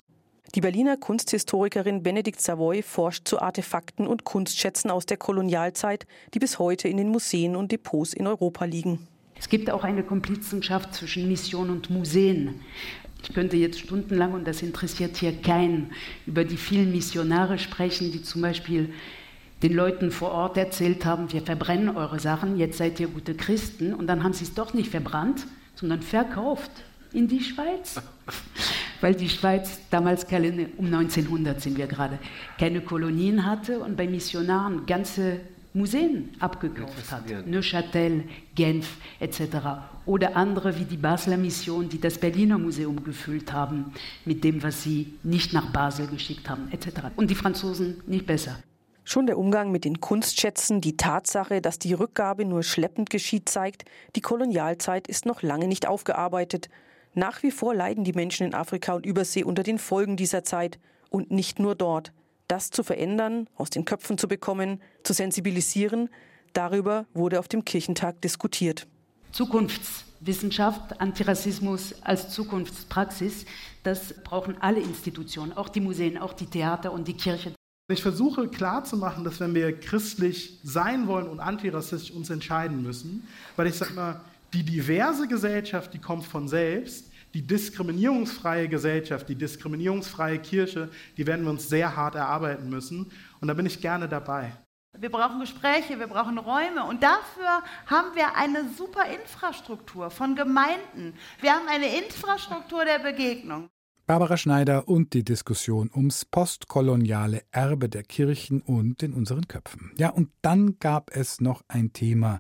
Die 0.54 0.62
Berliner 0.62 0.96
Kunsthistorikerin 0.96 2.02
Benedikt 2.02 2.40
Savoy 2.40 2.82
forscht 2.82 3.28
zu 3.28 3.42
Artefakten 3.42 4.08
und 4.08 4.24
Kunstschätzen 4.24 4.90
aus 4.90 5.06
der 5.06 5.18
Kolonialzeit, 5.18 6.08
die 6.34 6.40
bis 6.40 6.60
heute 6.60 6.88
in 6.88 6.96
den 6.96 7.10
Museen 7.10 7.58
und 7.58 7.72
Depots 7.72 8.14
in 8.14 8.26
Europa 8.26 8.64
liegen. 8.64 9.06
Es 9.38 9.50
gibt 9.50 9.70
auch 9.70 9.84
eine 9.84 10.04
Komplizenschaft 10.04 10.94
zwischen 10.94 11.28
Mission 11.28 11.70
und 11.70 11.90
Museen. 11.90 12.62
Ich 13.22 13.34
könnte 13.34 13.58
jetzt 13.58 13.80
stundenlang, 13.80 14.34
und 14.34 14.48
das 14.48 14.62
interessiert 14.62 15.18
hier 15.18 15.34
keinen, 15.42 15.92
über 16.26 16.46
die 16.46 16.58
vielen 16.58 16.92
Missionare 16.92 17.58
sprechen, 17.58 18.12
die 18.12 18.22
zum 18.22 18.42
Beispiel 18.42 18.94
den 19.66 19.74
Leuten 19.74 20.12
vor 20.12 20.30
Ort 20.30 20.58
erzählt 20.58 21.06
haben, 21.06 21.34
wir 21.34 21.42
verbrennen 21.42 21.98
eure 21.98 22.20
Sachen, 22.20 22.58
jetzt 22.58 22.78
seid 22.78 23.00
ihr 23.00 23.08
gute 23.08 23.34
Christen. 23.34 23.96
Und 23.96 24.06
dann 24.06 24.24
haben 24.24 24.34
sie 24.34 24.44
es 24.44 24.54
doch 24.54 24.76
nicht 24.76 24.92
verbrannt, 24.92 25.48
sondern 25.74 26.04
verkauft 26.04 26.70
in 27.14 27.28
die 27.28 27.42
Schweiz 27.42 28.00
weil 29.02 29.16
die 29.16 29.30
Schweiz 29.30 29.80
damals 29.90 30.28
keine, 30.28 30.70
um 30.78 30.86
1900 30.86 31.62
sind 31.62 31.78
wir 31.78 31.88
gerade, 31.88 32.20
keine 32.60 32.82
Kolonien 32.82 33.46
hatte 33.46 33.80
und 33.80 33.98
bei 33.98 34.08
Missionaren 34.08 34.86
ganze 34.86 35.42
Museen 35.74 36.30
abgekauft 36.40 37.12
hat. 37.12 37.46
Neuchâtel, 37.48 38.24
Genf 38.56 38.98
etc. 39.20 39.42
Oder 40.06 40.38
andere 40.38 40.80
wie 40.80 40.86
die 40.86 40.98
Basler 40.98 41.38
Mission, 41.38 41.90
die 41.90 42.00
das 42.00 42.18
Berliner 42.18 42.58
Museum 42.58 43.04
gefüllt 43.04 43.52
haben 43.52 43.94
mit 44.24 44.44
dem, 44.44 44.64
was 44.64 44.84
sie 44.84 45.14
nicht 45.24 45.52
nach 45.52 45.72
Basel 45.72 46.08
geschickt 46.08 46.50
haben 46.50 46.70
etc. 46.72 46.88
Und 47.18 47.30
die 47.30 47.36
Franzosen 47.36 47.98
nicht 48.08 48.26
besser. 48.26 48.58
Schon 49.08 49.28
der 49.28 49.38
Umgang 49.38 49.72
mit 49.72 49.86
den 49.86 50.02
Kunstschätzen, 50.02 50.82
die 50.82 50.98
Tatsache, 50.98 51.62
dass 51.62 51.78
die 51.78 51.94
Rückgabe 51.94 52.44
nur 52.44 52.64
schleppend 52.64 53.12
geschieht, 53.12 53.48
zeigt, 53.48 53.86
die 54.16 54.22
Kolonialzeit 54.22 55.08
ist 55.08 55.28
noch 55.28 55.44
lange 55.44 55.68
nicht 55.68 55.88
aufgearbeitet. 55.88 56.70
Nach 57.14 57.44
wie 57.44 57.52
vor 57.52 57.76
leiden 57.76 58.04
die 58.04 58.14
Menschen 58.14 58.48
in 58.48 58.56
Afrika 58.56 58.96
und 58.96 59.06
Übersee 59.06 59.44
unter 59.44 59.62
den 59.62 59.78
Folgen 59.78 60.18
dieser 60.18 60.44
Zeit. 60.44 60.80
Und 61.10 61.30
nicht 61.30 61.60
nur 61.60 61.76
dort. 61.76 62.14
Das 62.48 62.72
zu 62.72 62.84
verändern, 62.84 63.48
aus 63.56 63.70
den 63.70 63.86
Köpfen 63.86 64.18
zu 64.18 64.28
bekommen, 64.28 64.82
zu 65.04 65.14
sensibilisieren, 65.14 66.10
darüber 66.54 67.06
wurde 67.14 67.40
auf 67.40 67.48
dem 67.48 67.64
Kirchentag 67.64 68.22
diskutiert. 68.22 68.88
Zukunftswissenschaft, 69.32 71.00
Antirassismus 71.00 72.02
als 72.02 72.30
Zukunftspraxis, 72.32 73.46
das 73.84 74.16
brauchen 74.24 74.60
alle 74.62 74.80
Institutionen, 74.80 75.54
auch 75.54 75.70
die 75.70 75.82
Museen, 75.82 76.18
auch 76.18 76.34
die 76.34 76.48
Theater 76.48 76.92
und 76.92 77.08
die 77.08 77.16
Kirche. 77.16 77.54
Ich 77.88 78.02
versuche 78.02 78.48
klarzumachen, 78.48 79.24
dass 79.24 79.40
wenn 79.40 79.54
wir 79.54 79.80
christlich 79.80 80.60
sein 80.64 81.06
wollen 81.06 81.28
und 81.28 81.40
antirassistisch 81.40 82.10
uns 82.10 82.32
entscheiden 82.32 82.82
müssen, 82.82 83.28
weil 83.56 83.68
ich 83.68 83.76
sage 83.76 83.94
mal, 83.94 84.22
die 84.54 84.64
diverse 84.64 85.28
Gesellschaft, 85.28 85.94
die 85.94 86.00
kommt 86.00 86.26
von 86.26 86.48
selbst, 86.48 87.12
die 87.36 87.46
diskriminierungsfreie 87.46 88.68
Gesellschaft, 88.70 89.30
die 89.30 89.36
diskriminierungsfreie 89.36 90.40
Kirche, 90.40 90.90
die 91.16 91.28
werden 91.28 91.46
wir 91.46 91.52
uns 91.52 91.70
sehr 91.70 91.96
hart 91.96 92.16
erarbeiten 92.16 92.70
müssen. 92.70 93.12
Und 93.40 93.48
da 93.50 93.54
bin 93.54 93.68
ich 93.68 93.80
gerne 93.80 94.10
dabei. 94.10 94.52
Wir 94.98 95.12
brauchen 95.12 95.40
Gespräche, 95.42 96.00
wir 96.00 96.08
brauchen 96.08 96.40
Räume 96.40 96.86
und 96.86 97.04
dafür 97.04 97.62
haben 97.86 98.16
wir 98.16 98.36
eine 98.36 98.68
super 98.70 99.06
Infrastruktur 99.06 100.10
von 100.10 100.36
Gemeinden. 100.36 101.14
Wir 101.42 101.54
haben 101.54 101.68
eine 101.68 101.98
Infrastruktur 101.98 102.84
der 102.84 103.00
Begegnung. 103.00 103.70
Barbara 104.08 104.38
Schneider 104.38 104.88
und 104.88 105.14
die 105.14 105.24
Diskussion 105.24 105.90
ums 105.92 106.26
postkoloniale 106.26 107.42
Erbe 107.50 107.90
der 107.90 108.04
Kirchen 108.04 108.62
und 108.62 109.02
in 109.02 109.14
unseren 109.14 109.48
Köpfen. 109.48 109.94
Ja, 109.98 110.10
und 110.10 110.30
dann 110.44 110.78
gab 110.78 111.10
es 111.16 111.42
noch 111.42 111.64
ein 111.68 111.92
Thema, 111.92 112.40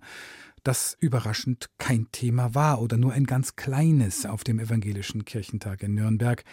das 0.61 0.95
überraschend 0.99 1.71
kein 1.79 2.11
Thema 2.11 2.53
war 2.53 2.83
oder 2.83 2.97
nur 2.97 3.13
ein 3.13 3.23
ganz 3.23 3.55
kleines 3.55 4.27
auf 4.27 4.43
dem 4.43 4.59
evangelischen 4.59 5.25
Kirchentag 5.25 5.81
in 5.81 5.95
Nürnberg 5.95 6.43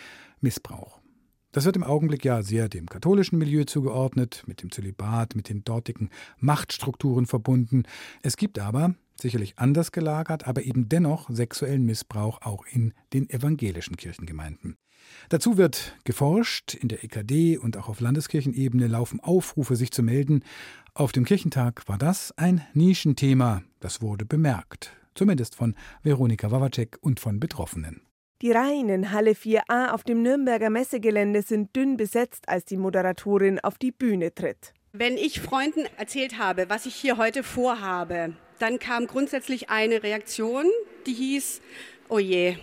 Missbrauch. 0.41 1.03
Das 1.53 1.67
wird 1.67 1.77
im 1.77 1.85
Augenblick 1.85 2.25
ja 2.25 2.43
sehr 2.43 2.71
dem 2.71 2.87
katholischen 2.87 3.37
Milieu 3.37 3.65
zugeordnet, 3.65 4.45
mit 4.47 4.63
dem 4.63 4.71
Zölibat, 4.71 5.37
mit 5.37 5.51
den 5.51 5.63
dortigen 5.63 6.09
Machtstrukturen 6.39 7.27
verbunden. 7.27 7.83
Es 8.23 8.39
gibt 8.39 8.59
aber, 8.59 8.95
sicherlich 9.21 9.59
anders 9.59 9.93
gelagert, 9.93 10.49
aber 10.49 10.63
eben 10.63 10.89
dennoch 10.89 11.29
sexuellen 11.29 11.85
Missbrauch 11.85 12.41
auch 12.41 12.65
in 12.65 12.95
den 13.13 13.29
evangelischen 13.29 13.99
Kirchengemeinden. 13.99 14.79
Dazu 15.29 15.57
wird 15.57 15.97
geforscht, 16.05 16.75
in 16.75 16.89
der 16.89 17.05
EKD 17.05 17.59
und 17.59 17.77
auch 17.77 17.89
auf 17.89 18.01
Landeskirchenebene 18.01 18.87
laufen 18.87 19.21
Aufrufe, 19.21 19.77
sich 19.77 19.93
zu 19.93 20.03
melden. 20.03 20.45
Auf 20.95 21.13
dem 21.13 21.25
Kirchentag 21.25 21.89
war 21.89 21.99
das 21.99 22.33
ein 22.37 22.67
Nischenthema, 22.75 23.63
das 23.81 24.03
wurde 24.03 24.25
bemerkt, 24.25 24.93
zumindest 25.15 25.55
von 25.55 25.75
Veronika 26.03 26.51
Wawacek 26.51 26.99
und 27.01 27.21
von 27.21 27.41
Betroffenen. 27.41 28.03
Die 28.43 28.51
Reihen 28.51 28.89
in 28.89 29.13
Halle 29.13 29.33
4a 29.33 29.93
auf 29.93 30.03
dem 30.03 30.21
Nürnberger 30.23 30.69
Messegelände 30.69 31.43
sind 31.43 31.77
dünn 31.77 31.97
besetzt, 31.97 32.49
als 32.49 32.65
die 32.65 32.77
Moderatorin 32.77 33.61
auf 33.61 33.79
die 33.79 33.93
Bühne 33.93 34.35
tritt. 34.35 34.75
Wenn 34.93 35.17
ich 35.17 35.41
Freunden 35.41 35.87
erzählt 35.97 36.39
habe, 36.39 36.69
was 36.69 36.85
ich 36.85 36.95
hier 36.97 37.17
heute 37.17 37.45
vorhabe, 37.45 38.35
dann 38.59 38.79
kam 38.79 39.07
grundsätzlich 39.07 39.71
eine 39.71 40.03
Reaktion, 40.03 40.67
die 41.07 41.15
hieß, 41.15 41.63
oh 42.09 42.19
je, 42.19 42.57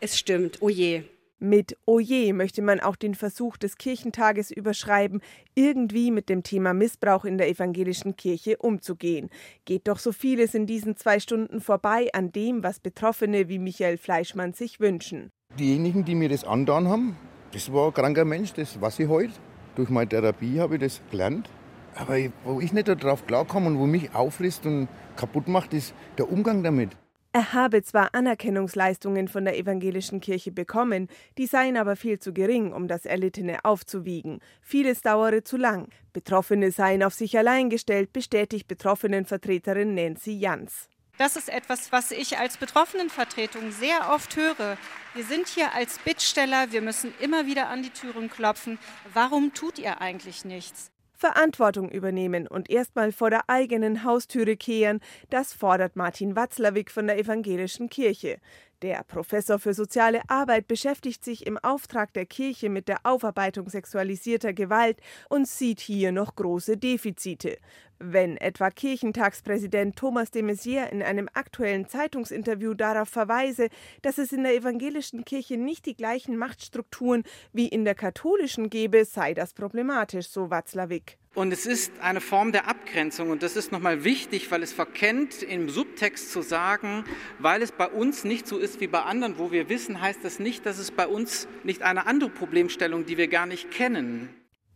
es 0.00 0.18
stimmt, 0.18 0.58
oh 0.60 0.68
je. 0.68 1.04
Mit 1.44 1.76
Oje 1.86 2.32
möchte 2.34 2.62
man 2.62 2.78
auch 2.78 2.94
den 2.94 3.16
Versuch 3.16 3.56
des 3.56 3.76
Kirchentages 3.76 4.52
überschreiben, 4.52 5.20
irgendwie 5.56 6.12
mit 6.12 6.28
dem 6.28 6.44
Thema 6.44 6.72
Missbrauch 6.72 7.24
in 7.24 7.36
der 7.36 7.48
evangelischen 7.48 8.14
Kirche 8.14 8.58
umzugehen. 8.58 9.28
Geht 9.64 9.88
doch 9.88 9.98
so 9.98 10.12
vieles 10.12 10.54
in 10.54 10.66
diesen 10.66 10.96
zwei 10.96 11.18
Stunden 11.18 11.60
vorbei 11.60 12.10
an 12.12 12.30
dem, 12.30 12.62
was 12.62 12.78
Betroffene 12.78 13.48
wie 13.48 13.58
Michael 13.58 13.98
Fleischmann 13.98 14.52
sich 14.52 14.78
wünschen. 14.78 15.32
Diejenigen, 15.58 16.04
die 16.04 16.14
mir 16.14 16.28
das 16.28 16.44
andauern 16.44 16.86
haben, 16.86 17.16
das 17.52 17.72
war 17.72 17.88
ein 17.88 17.92
kranker 17.92 18.24
Mensch, 18.24 18.52
das 18.52 18.80
weiß 18.80 19.00
ich 19.00 19.08
heute. 19.08 19.32
Durch 19.74 19.90
meine 19.90 20.08
Therapie 20.08 20.60
habe 20.60 20.76
ich 20.76 20.80
das 20.80 21.02
gelernt. 21.10 21.50
Aber 21.96 22.18
wo 22.44 22.60
ich 22.60 22.72
nicht 22.72 22.86
darauf 22.86 23.26
klarkomme 23.26 23.66
und 23.66 23.80
wo 23.80 23.86
mich 23.86 24.14
aufrisst 24.14 24.64
und 24.64 24.86
kaputt 25.16 25.48
macht, 25.48 25.74
ist 25.74 25.92
der 26.18 26.30
Umgang 26.30 26.62
damit. 26.62 26.96
Er 27.34 27.54
habe 27.54 27.82
zwar 27.82 28.14
Anerkennungsleistungen 28.14 29.26
von 29.26 29.46
der 29.46 29.56
evangelischen 29.56 30.20
Kirche 30.20 30.52
bekommen, 30.52 31.08
die 31.38 31.46
seien 31.46 31.78
aber 31.78 31.96
viel 31.96 32.18
zu 32.18 32.34
gering, 32.34 32.74
um 32.74 32.88
das 32.88 33.06
Erlittene 33.06 33.64
aufzuwiegen. 33.64 34.40
Vieles 34.60 35.00
dauere 35.00 35.42
zu 35.42 35.56
lang. 35.56 35.88
Betroffene 36.12 36.70
seien 36.72 37.02
auf 37.02 37.14
sich 37.14 37.38
allein 37.38 37.70
gestellt, 37.70 38.12
bestätigt 38.12 38.68
Betroffenenvertreterin 38.68 39.94
Nancy 39.94 40.32
Jans. 40.32 40.90
Das 41.16 41.36
ist 41.36 41.48
etwas, 41.48 41.90
was 41.90 42.10
ich 42.10 42.36
als 42.36 42.58
Betroffenenvertretung 42.58 43.70
sehr 43.70 44.10
oft 44.12 44.36
höre. 44.36 44.76
Wir 45.14 45.24
sind 45.24 45.48
hier 45.48 45.72
als 45.74 45.98
Bittsteller, 46.00 46.70
wir 46.72 46.82
müssen 46.82 47.14
immer 47.18 47.46
wieder 47.46 47.68
an 47.68 47.82
die 47.82 47.90
Türen 47.90 48.28
klopfen. 48.28 48.78
Warum 49.14 49.54
tut 49.54 49.78
ihr 49.78 50.02
eigentlich 50.02 50.44
nichts? 50.44 50.90
Verantwortung 51.22 51.88
übernehmen 51.88 52.48
und 52.48 52.68
erstmal 52.68 53.12
vor 53.12 53.30
der 53.30 53.48
eigenen 53.48 54.02
Haustüre 54.02 54.56
kehren, 54.56 54.98
das 55.30 55.52
fordert 55.52 55.94
Martin 55.94 56.34
Watzlawick 56.34 56.90
von 56.90 57.06
der 57.06 57.16
Evangelischen 57.16 57.88
Kirche. 57.88 58.40
Der 58.82 59.04
Professor 59.04 59.60
für 59.60 59.72
soziale 59.72 60.22
Arbeit 60.26 60.66
beschäftigt 60.66 61.24
sich 61.24 61.46
im 61.46 61.58
Auftrag 61.58 62.12
der 62.14 62.26
Kirche 62.26 62.68
mit 62.68 62.88
der 62.88 63.06
Aufarbeitung 63.06 63.68
sexualisierter 63.68 64.52
Gewalt 64.52 64.98
und 65.28 65.46
sieht 65.46 65.78
hier 65.78 66.10
noch 66.10 66.34
große 66.34 66.76
Defizite. 66.76 67.58
Wenn 67.98 68.36
etwa 68.36 68.70
Kirchentagspräsident 68.70 69.96
Thomas 69.96 70.30
de 70.30 70.42
Maizière 70.42 70.90
in 70.90 71.02
einem 71.02 71.28
aktuellen 71.34 71.88
Zeitungsinterview 71.88 72.74
darauf 72.74 73.08
verweise, 73.08 73.68
dass 74.02 74.18
es 74.18 74.32
in 74.32 74.42
der 74.42 74.54
evangelischen 74.54 75.24
Kirche 75.24 75.56
nicht 75.56 75.86
die 75.86 75.96
gleichen 75.96 76.36
Machtstrukturen 76.36 77.22
wie 77.52 77.68
in 77.68 77.84
der 77.84 77.94
katholischen 77.94 78.70
gebe, 78.70 79.04
sei 79.04 79.34
das 79.34 79.54
problematisch, 79.54 80.28
so 80.28 80.50
Watzlawick. 80.50 81.18
Und 81.34 81.50
es 81.50 81.64
ist 81.64 81.92
eine 82.00 82.20
Form 82.20 82.52
der 82.52 82.68
Abgrenzung 82.68 83.30
und 83.30 83.42
das 83.42 83.56
ist 83.56 83.72
nochmal 83.72 84.04
wichtig, 84.04 84.50
weil 84.50 84.62
es 84.62 84.74
verkennt, 84.74 85.42
im 85.42 85.70
Subtext 85.70 86.30
zu 86.30 86.42
sagen, 86.42 87.04
weil 87.38 87.62
es 87.62 87.72
bei 87.72 87.88
uns 87.88 88.24
nicht 88.24 88.46
so 88.46 88.58
ist 88.58 88.80
wie 88.80 88.86
bei 88.86 89.00
anderen, 89.00 89.38
wo 89.38 89.50
wir 89.50 89.70
wissen, 89.70 90.02
heißt 90.02 90.22
das 90.24 90.38
nicht, 90.38 90.66
dass 90.66 90.78
es 90.78 90.90
bei 90.90 91.06
uns 91.06 91.48
nicht 91.64 91.80
eine 91.80 92.06
andere 92.06 92.28
Problemstellung, 92.28 93.06
die 93.06 93.16
wir 93.16 93.28
gar 93.28 93.46
nicht 93.46 93.70
kennen. 93.70 94.28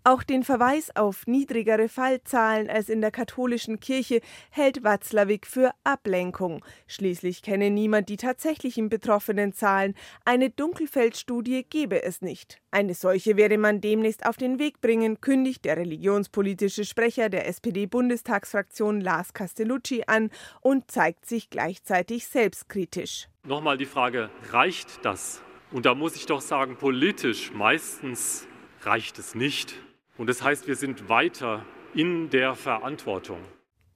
Auch 0.09 0.23
den 0.23 0.45
Verweis 0.45 0.95
auf 0.95 1.27
niedrigere 1.27 1.89
Fallzahlen 1.89 2.71
als 2.71 2.89
in 2.89 3.01
der 3.01 3.11
katholischen 3.11 3.81
Kirche 3.81 4.21
hält 4.51 4.85
Watzlawick 4.85 5.49
für 5.49 5.73
Ablenkung. 5.83 6.65
Schließlich 6.87 7.43
kenne 7.43 7.71
niemand 7.71 8.09
die 8.09 8.17
tatsächlichen 8.17 8.89
betroffenen 8.89 9.53
Zahlen. 9.53 9.97
Eine 10.25 10.51
Dunkelfeldstudie 10.51 11.67
gebe 11.69 12.05
es 12.05 12.23
nicht. 12.23 12.61
Eine 12.71 12.95
solche 12.95 13.37
werde 13.37 13.59
man 13.59 13.81
demnächst 13.81 14.27
auf 14.27 14.37
den 14.37 14.61
Weg 14.61 14.81
bringen, 14.81 15.21
kündigt 15.21 15.65
der 15.65 15.77
religionspolitische 15.77 16.85
Sprecher 16.85 17.29
der 17.29 17.49
SPD-Bundestagsfraktion 17.49 19.01
Lars 19.01 19.35
Castellucci 19.35 20.05
an 20.07 20.31
und 20.61 20.89
zeigt 20.89 21.27
sich 21.27 21.51
gleichzeitig 21.51 22.29
selbstkritisch. 22.29 23.27
Nochmal 23.43 23.77
die 23.77 23.87
Frage, 23.87 24.31
reicht 24.53 25.05
das? 25.05 25.43
Und 25.73 25.85
da 25.85 25.97
muss 25.97 26.15
ich 26.15 26.27
doch 26.27 26.43
sagen, 26.43 26.77
politisch 26.77 27.51
meistens 27.53 28.47
reicht 28.83 29.19
es 29.19 29.35
nicht. 29.35 29.75
Und 30.19 30.29
das 30.29 30.43
heißt, 30.43 30.67
wir 30.67 30.77
sind 30.77 31.09
weiter 31.09 31.65
in 31.95 32.31
der 32.31 32.55
Verantwortung. 32.55 33.39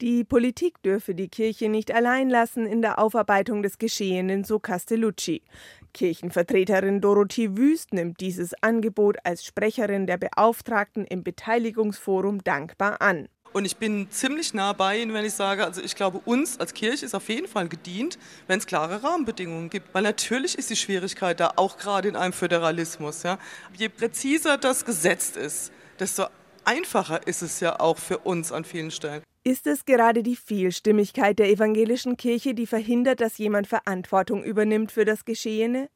Die 0.01 0.25
Politik 0.25 0.83
dürfe 0.83 1.15
die 1.15 1.29
Kirche 1.29 1.69
nicht 1.69 1.93
allein 1.93 2.31
lassen 2.31 2.65
in 2.65 2.81
der 2.81 2.99
Aufarbeitung 2.99 3.63
des 3.63 3.77
Geschehenen, 3.77 4.45
so 4.45 4.59
Castellucci. 4.59 5.43
Kirchenvertreterin 5.93 7.03
Dorothee 7.03 7.57
Wüst 7.59 7.93
nimmt 7.93 8.21
dieses 8.21 8.55
Angebot 8.63 9.19
als 9.25 9.45
Sprecherin 9.45 10.07
der 10.07 10.17
Beauftragten 10.17 11.05
im 11.05 11.23
Beteiligungsforum 11.23 12.43
dankbar 12.43 13.03
an. 13.03 13.29
Und 13.53 13.65
ich 13.65 13.77
bin 13.77 14.09
ziemlich 14.11 14.55
nah 14.55 14.73
bei 14.73 15.01
Ihnen, 15.03 15.13
wenn 15.13 15.25
ich 15.25 15.35
sage, 15.35 15.65
also 15.65 15.83
ich 15.83 15.97
glaube, 15.97 16.21
uns 16.25 16.59
als 16.61 16.73
Kirche 16.73 17.05
ist 17.05 17.15
auf 17.15 17.29
jeden 17.29 17.49
Fall 17.49 17.69
gedient, 17.69 18.17
wenn 18.47 18.59
es 18.59 18.67
klare 18.67 19.03
Rahmenbedingungen 19.03 19.71
gibt. 19.71 19.93
Weil 19.93 20.05
natürlich 20.05 20.57
ist 20.57 20.71
die 20.71 20.77
Schwierigkeit 20.77 21.41
da, 21.41 21.55
auch 21.57 21.77
gerade 21.77 22.09
in 22.09 22.17
einem 22.17 22.33
Föderalismus. 22.33 23.25
Ja. 23.25 23.39
Je 23.77 23.89
präziser 23.89 24.57
das 24.57 24.85
gesetzt 24.85 25.37
ist, 25.37 25.73
desto 26.01 26.25
einfacher 26.65 27.27
ist 27.27 27.43
es 27.43 27.61
ja 27.61 27.79
auch 27.79 27.99
für 27.99 28.19
uns 28.19 28.51
an 28.51 28.65
vielen 28.65 28.91
Stellen. 28.91 29.23
Ist 29.43 29.67
es 29.67 29.85
gerade 29.87 30.23
die 30.23 30.37
Vielstimmigkeit 30.37 31.39
der 31.39 31.49
evangelischen 31.49 32.17
Kirche, 32.17 32.55
die 32.55 32.67
verhindert, 32.67 33.21
dass 33.21 33.39
jemand 33.39 33.67
Verantwortung 33.67 34.45
übernimmt 34.45 34.93
für 34.93 35.05
das 35.05 35.25
Geschehene? 35.25 35.89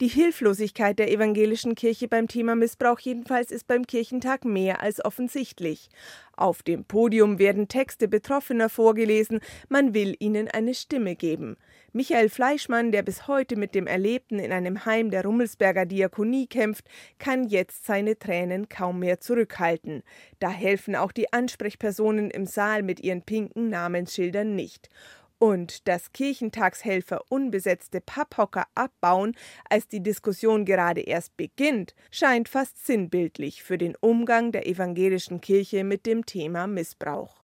Die 0.00 0.08
Hilflosigkeit 0.08 0.98
der 0.98 1.10
evangelischen 1.10 1.74
Kirche 1.74 2.08
beim 2.08 2.28
Thema 2.28 2.54
Missbrauch 2.54 3.00
jedenfalls 3.00 3.50
ist 3.50 3.66
beim 3.66 3.86
Kirchentag 3.86 4.44
mehr 4.44 4.80
als 4.80 5.04
offensichtlich. 5.04 5.88
Auf 6.36 6.62
dem 6.62 6.84
Podium 6.84 7.38
werden 7.38 7.68
Texte 7.68 8.08
Betroffener 8.08 8.68
vorgelesen, 8.68 9.40
man 9.68 9.92
will 9.92 10.14
ihnen 10.18 10.48
eine 10.48 10.72
Stimme 10.72 11.16
geben. 11.16 11.56
Michael 11.96 12.28
Fleischmann, 12.28 12.92
der 12.92 13.02
bis 13.02 13.26
heute 13.26 13.56
mit 13.56 13.74
dem 13.74 13.86
Erlebten 13.86 14.38
in 14.38 14.52
einem 14.52 14.84
Heim 14.84 15.10
der 15.10 15.24
Rummelsberger 15.24 15.86
Diakonie 15.86 16.46
kämpft, 16.46 16.84
kann 17.18 17.48
jetzt 17.48 17.86
seine 17.86 18.18
Tränen 18.18 18.68
kaum 18.68 18.98
mehr 18.98 19.18
zurückhalten. 19.18 20.02
Da 20.38 20.50
helfen 20.50 20.94
auch 20.94 21.10
die 21.10 21.32
Ansprechpersonen 21.32 22.30
im 22.30 22.44
Saal 22.44 22.82
mit 22.82 23.00
ihren 23.00 23.22
pinken 23.22 23.70
Namensschildern 23.70 24.54
nicht 24.54 24.90
und 25.38 25.88
dass 25.88 26.12
Kirchentagshelfer 26.12 27.22
unbesetzte 27.30 28.02
Papphocker 28.02 28.66
abbauen, 28.74 29.34
als 29.70 29.88
die 29.88 30.02
Diskussion 30.02 30.66
gerade 30.66 31.00
erst 31.00 31.34
beginnt, 31.38 31.94
scheint 32.10 32.50
fast 32.50 32.84
sinnbildlich 32.84 33.62
für 33.62 33.78
den 33.78 33.96
Umgang 34.02 34.52
der 34.52 34.66
evangelischen 34.66 35.40
Kirche 35.40 35.82
mit 35.82 36.04
dem 36.04 36.26
Thema 36.26 36.66
Missbrauch. 36.66 37.45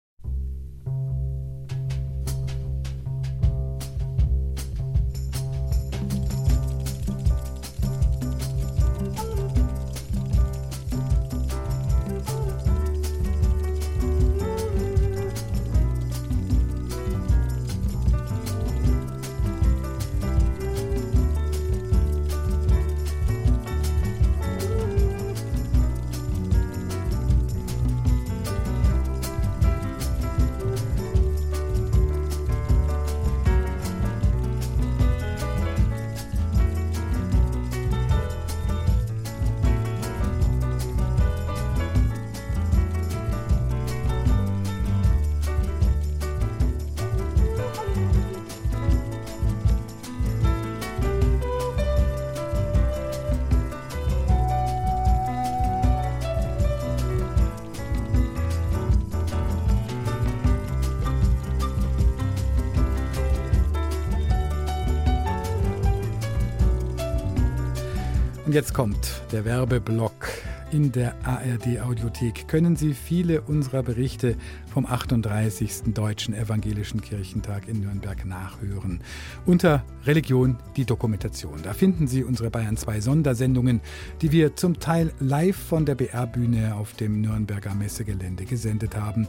Jetzt 68.72 68.76
kommt 68.76 69.22
der 69.32 69.44
Werbeblock. 69.44 70.28
In 70.70 70.92
der 70.92 71.14
ARD 71.26 71.82
Audiothek 71.82 72.48
können 72.48 72.74
Sie 72.74 72.94
viele 72.94 73.42
unserer 73.42 73.82
Berichte 73.82 74.36
vom 74.72 74.86
38. 74.86 75.92
Deutschen 75.92 76.32
Evangelischen 76.32 77.02
Kirchentag 77.02 77.68
in 77.68 77.80
Nürnberg 77.80 78.24
nachhören. 78.24 79.00
Unter 79.44 79.84
Religion 80.06 80.56
die 80.76 80.86
Dokumentation. 80.86 81.60
Da 81.62 81.74
finden 81.74 82.06
Sie 82.06 82.24
unsere 82.24 82.48
Bayern 82.48 82.78
2 82.78 83.02
Sondersendungen, 83.02 83.82
die 84.22 84.32
wir 84.32 84.56
zum 84.56 84.80
Teil 84.80 85.12
live 85.20 85.56
von 85.56 85.84
der 85.84 85.94
BR-Bühne 85.94 86.74
auf 86.74 86.94
dem 86.94 87.20
Nürnberger 87.20 87.74
Messegelände 87.74 88.46
gesendet 88.46 88.96
haben. 88.96 89.28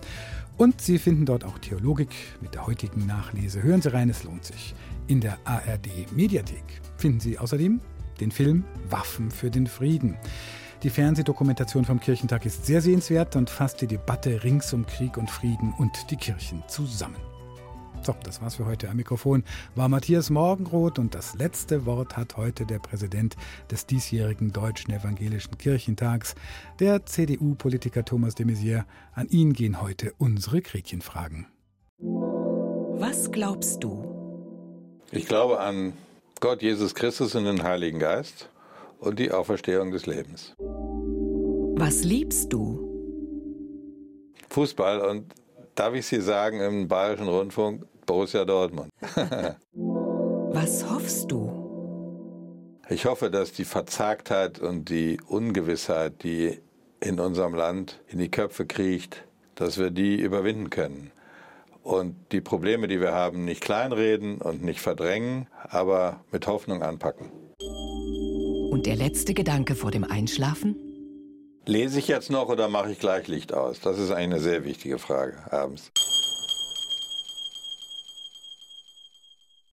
Und 0.56 0.80
Sie 0.80 0.98
finden 0.98 1.26
dort 1.26 1.44
auch 1.44 1.60
Theologik 1.60 2.12
mit 2.40 2.54
der 2.54 2.66
heutigen 2.66 3.06
Nachlese. 3.08 3.62
Hören 3.62 3.82
Sie 3.82 3.92
rein, 3.92 4.10
es 4.10 4.24
lohnt 4.24 4.46
sich. 4.46 4.74
In 5.08 5.20
der 5.20 5.38
ARD 5.44 6.16
Mediathek 6.16 6.64
finden 6.96 7.20
Sie 7.20 7.38
außerdem 7.38 7.82
den 8.20 8.32
Film 8.32 8.64
Waffen 8.90 9.32
für 9.32 9.50
den 9.50 9.68
Frieden. 9.68 10.18
Die 10.84 10.90
Fernsehdokumentation 10.90 11.86
vom 11.86 12.00
Kirchentag 12.00 12.46
ist 12.46 12.66
sehr 12.66 12.82
sehenswert 12.82 13.36
und 13.36 13.50
fasst 13.50 13.82
die 13.82 13.88
Debatte 13.88 14.44
rings 14.44 14.74
um 14.74 14.86
Krieg 14.86 15.18
und 15.18 15.30
Frieden 15.30 15.74
und 15.78 16.12
die 16.12 16.18
Kirchen 16.18 16.62
zusammen. 16.68 17.16
So, 18.02 18.14
das 18.24 18.42
war's 18.42 18.56
für 18.56 18.66
heute. 18.66 18.90
Am 18.90 18.98
Mikrofon 18.98 19.46
war 19.76 19.88
Matthias 19.88 20.30
Morgenroth 20.30 21.00
und 21.00 21.16
das 21.16 21.36
letzte 21.36 21.86
Wort 21.86 22.18
hat 22.18 22.36
heute 22.36 22.66
der 22.66 22.80
Präsident 22.80 23.38
des 23.72 23.86
diesjährigen 23.86 24.52
Deutschen 24.52 24.92
Evangelischen 24.92 25.58
Kirchentags, 25.58 26.36
der 26.80 27.06
CDU-Politiker 27.06 28.04
Thomas 28.04 28.36
de 28.36 28.46
Maizière. 28.46 28.84
An 29.14 29.30
ihn 29.30 29.54
gehen 29.54 29.82
heute 29.82 30.14
unsere 30.18 30.62
Gretchenfragen. 30.62 31.48
Was 31.98 33.32
glaubst 33.32 33.86
du? 33.86 34.04
Ich 35.12 35.26
glaube 35.26 35.62
an 35.62 35.94
Gott, 36.44 36.62
Jesus 36.62 36.94
Christus 36.94 37.36
und 37.36 37.46
den 37.46 37.64
Heiligen 37.64 38.00
Geist 38.00 38.50
und 39.00 39.18
die 39.18 39.32
Auferstehung 39.32 39.92
des 39.92 40.08
Lebens. 40.08 40.54
Was 40.58 42.04
liebst 42.04 42.52
du? 42.52 42.84
Fußball 44.50 45.00
und 45.10 45.34
darf 45.74 45.94
ich 45.94 46.06
Sie 46.06 46.20
sagen 46.20 46.60
im 46.60 46.90
Bayerischen 46.90 47.30
Rundfunk 47.30 47.86
Borussia 48.06 48.44
Dortmund. 48.44 48.90
Was 49.72 50.90
hoffst 50.90 51.32
du? 51.32 52.82
Ich 52.90 53.06
hoffe, 53.06 53.32
dass 53.32 53.54
die 53.54 53.64
Verzagtheit 53.64 54.60
und 54.60 54.90
die 54.90 55.22
Ungewissheit, 55.26 56.24
die 56.24 56.60
in 57.00 57.22
unserem 57.22 57.56
Land 57.56 58.02
in 58.10 58.20
die 58.20 58.30
Köpfe 58.30 58.66
kriecht, 58.66 59.24
dass 59.56 59.78
wir 59.78 59.92
die 59.92 60.20
überwinden 60.20 60.70
können 60.70 61.14
und 61.84 62.16
die 62.32 62.42
Probleme, 62.42 62.88
die 62.88 63.00
wir 63.00 63.14
haben, 63.14 63.46
nicht 63.46 63.62
kleinreden 63.62 64.42
und 64.42 64.64
nicht 64.64 64.80
verdrängen, 64.80 65.48
aber 65.70 66.24
mit 66.32 66.48
Hoffnung 66.48 66.82
anpacken. 66.82 67.32
Und 68.72 68.86
der 68.86 68.96
letzte 68.96 69.34
Gedanke 69.34 69.76
vor 69.76 69.92
dem 69.92 70.04
Einschlafen? 70.04 70.76
Lese 71.66 72.00
ich 72.00 72.08
jetzt 72.08 72.30
noch 72.30 72.50
oder 72.50 72.68
mache 72.68 72.92
ich 72.92 73.00
gleich 73.00 73.28
Licht 73.28 73.54
aus? 73.54 73.80
Das 73.80 74.00
ist 74.00 74.12
eine 74.12 74.40
sehr 74.40 74.66
wichtige 74.66 74.98
Frage 74.98 75.36
abends. 75.52 75.92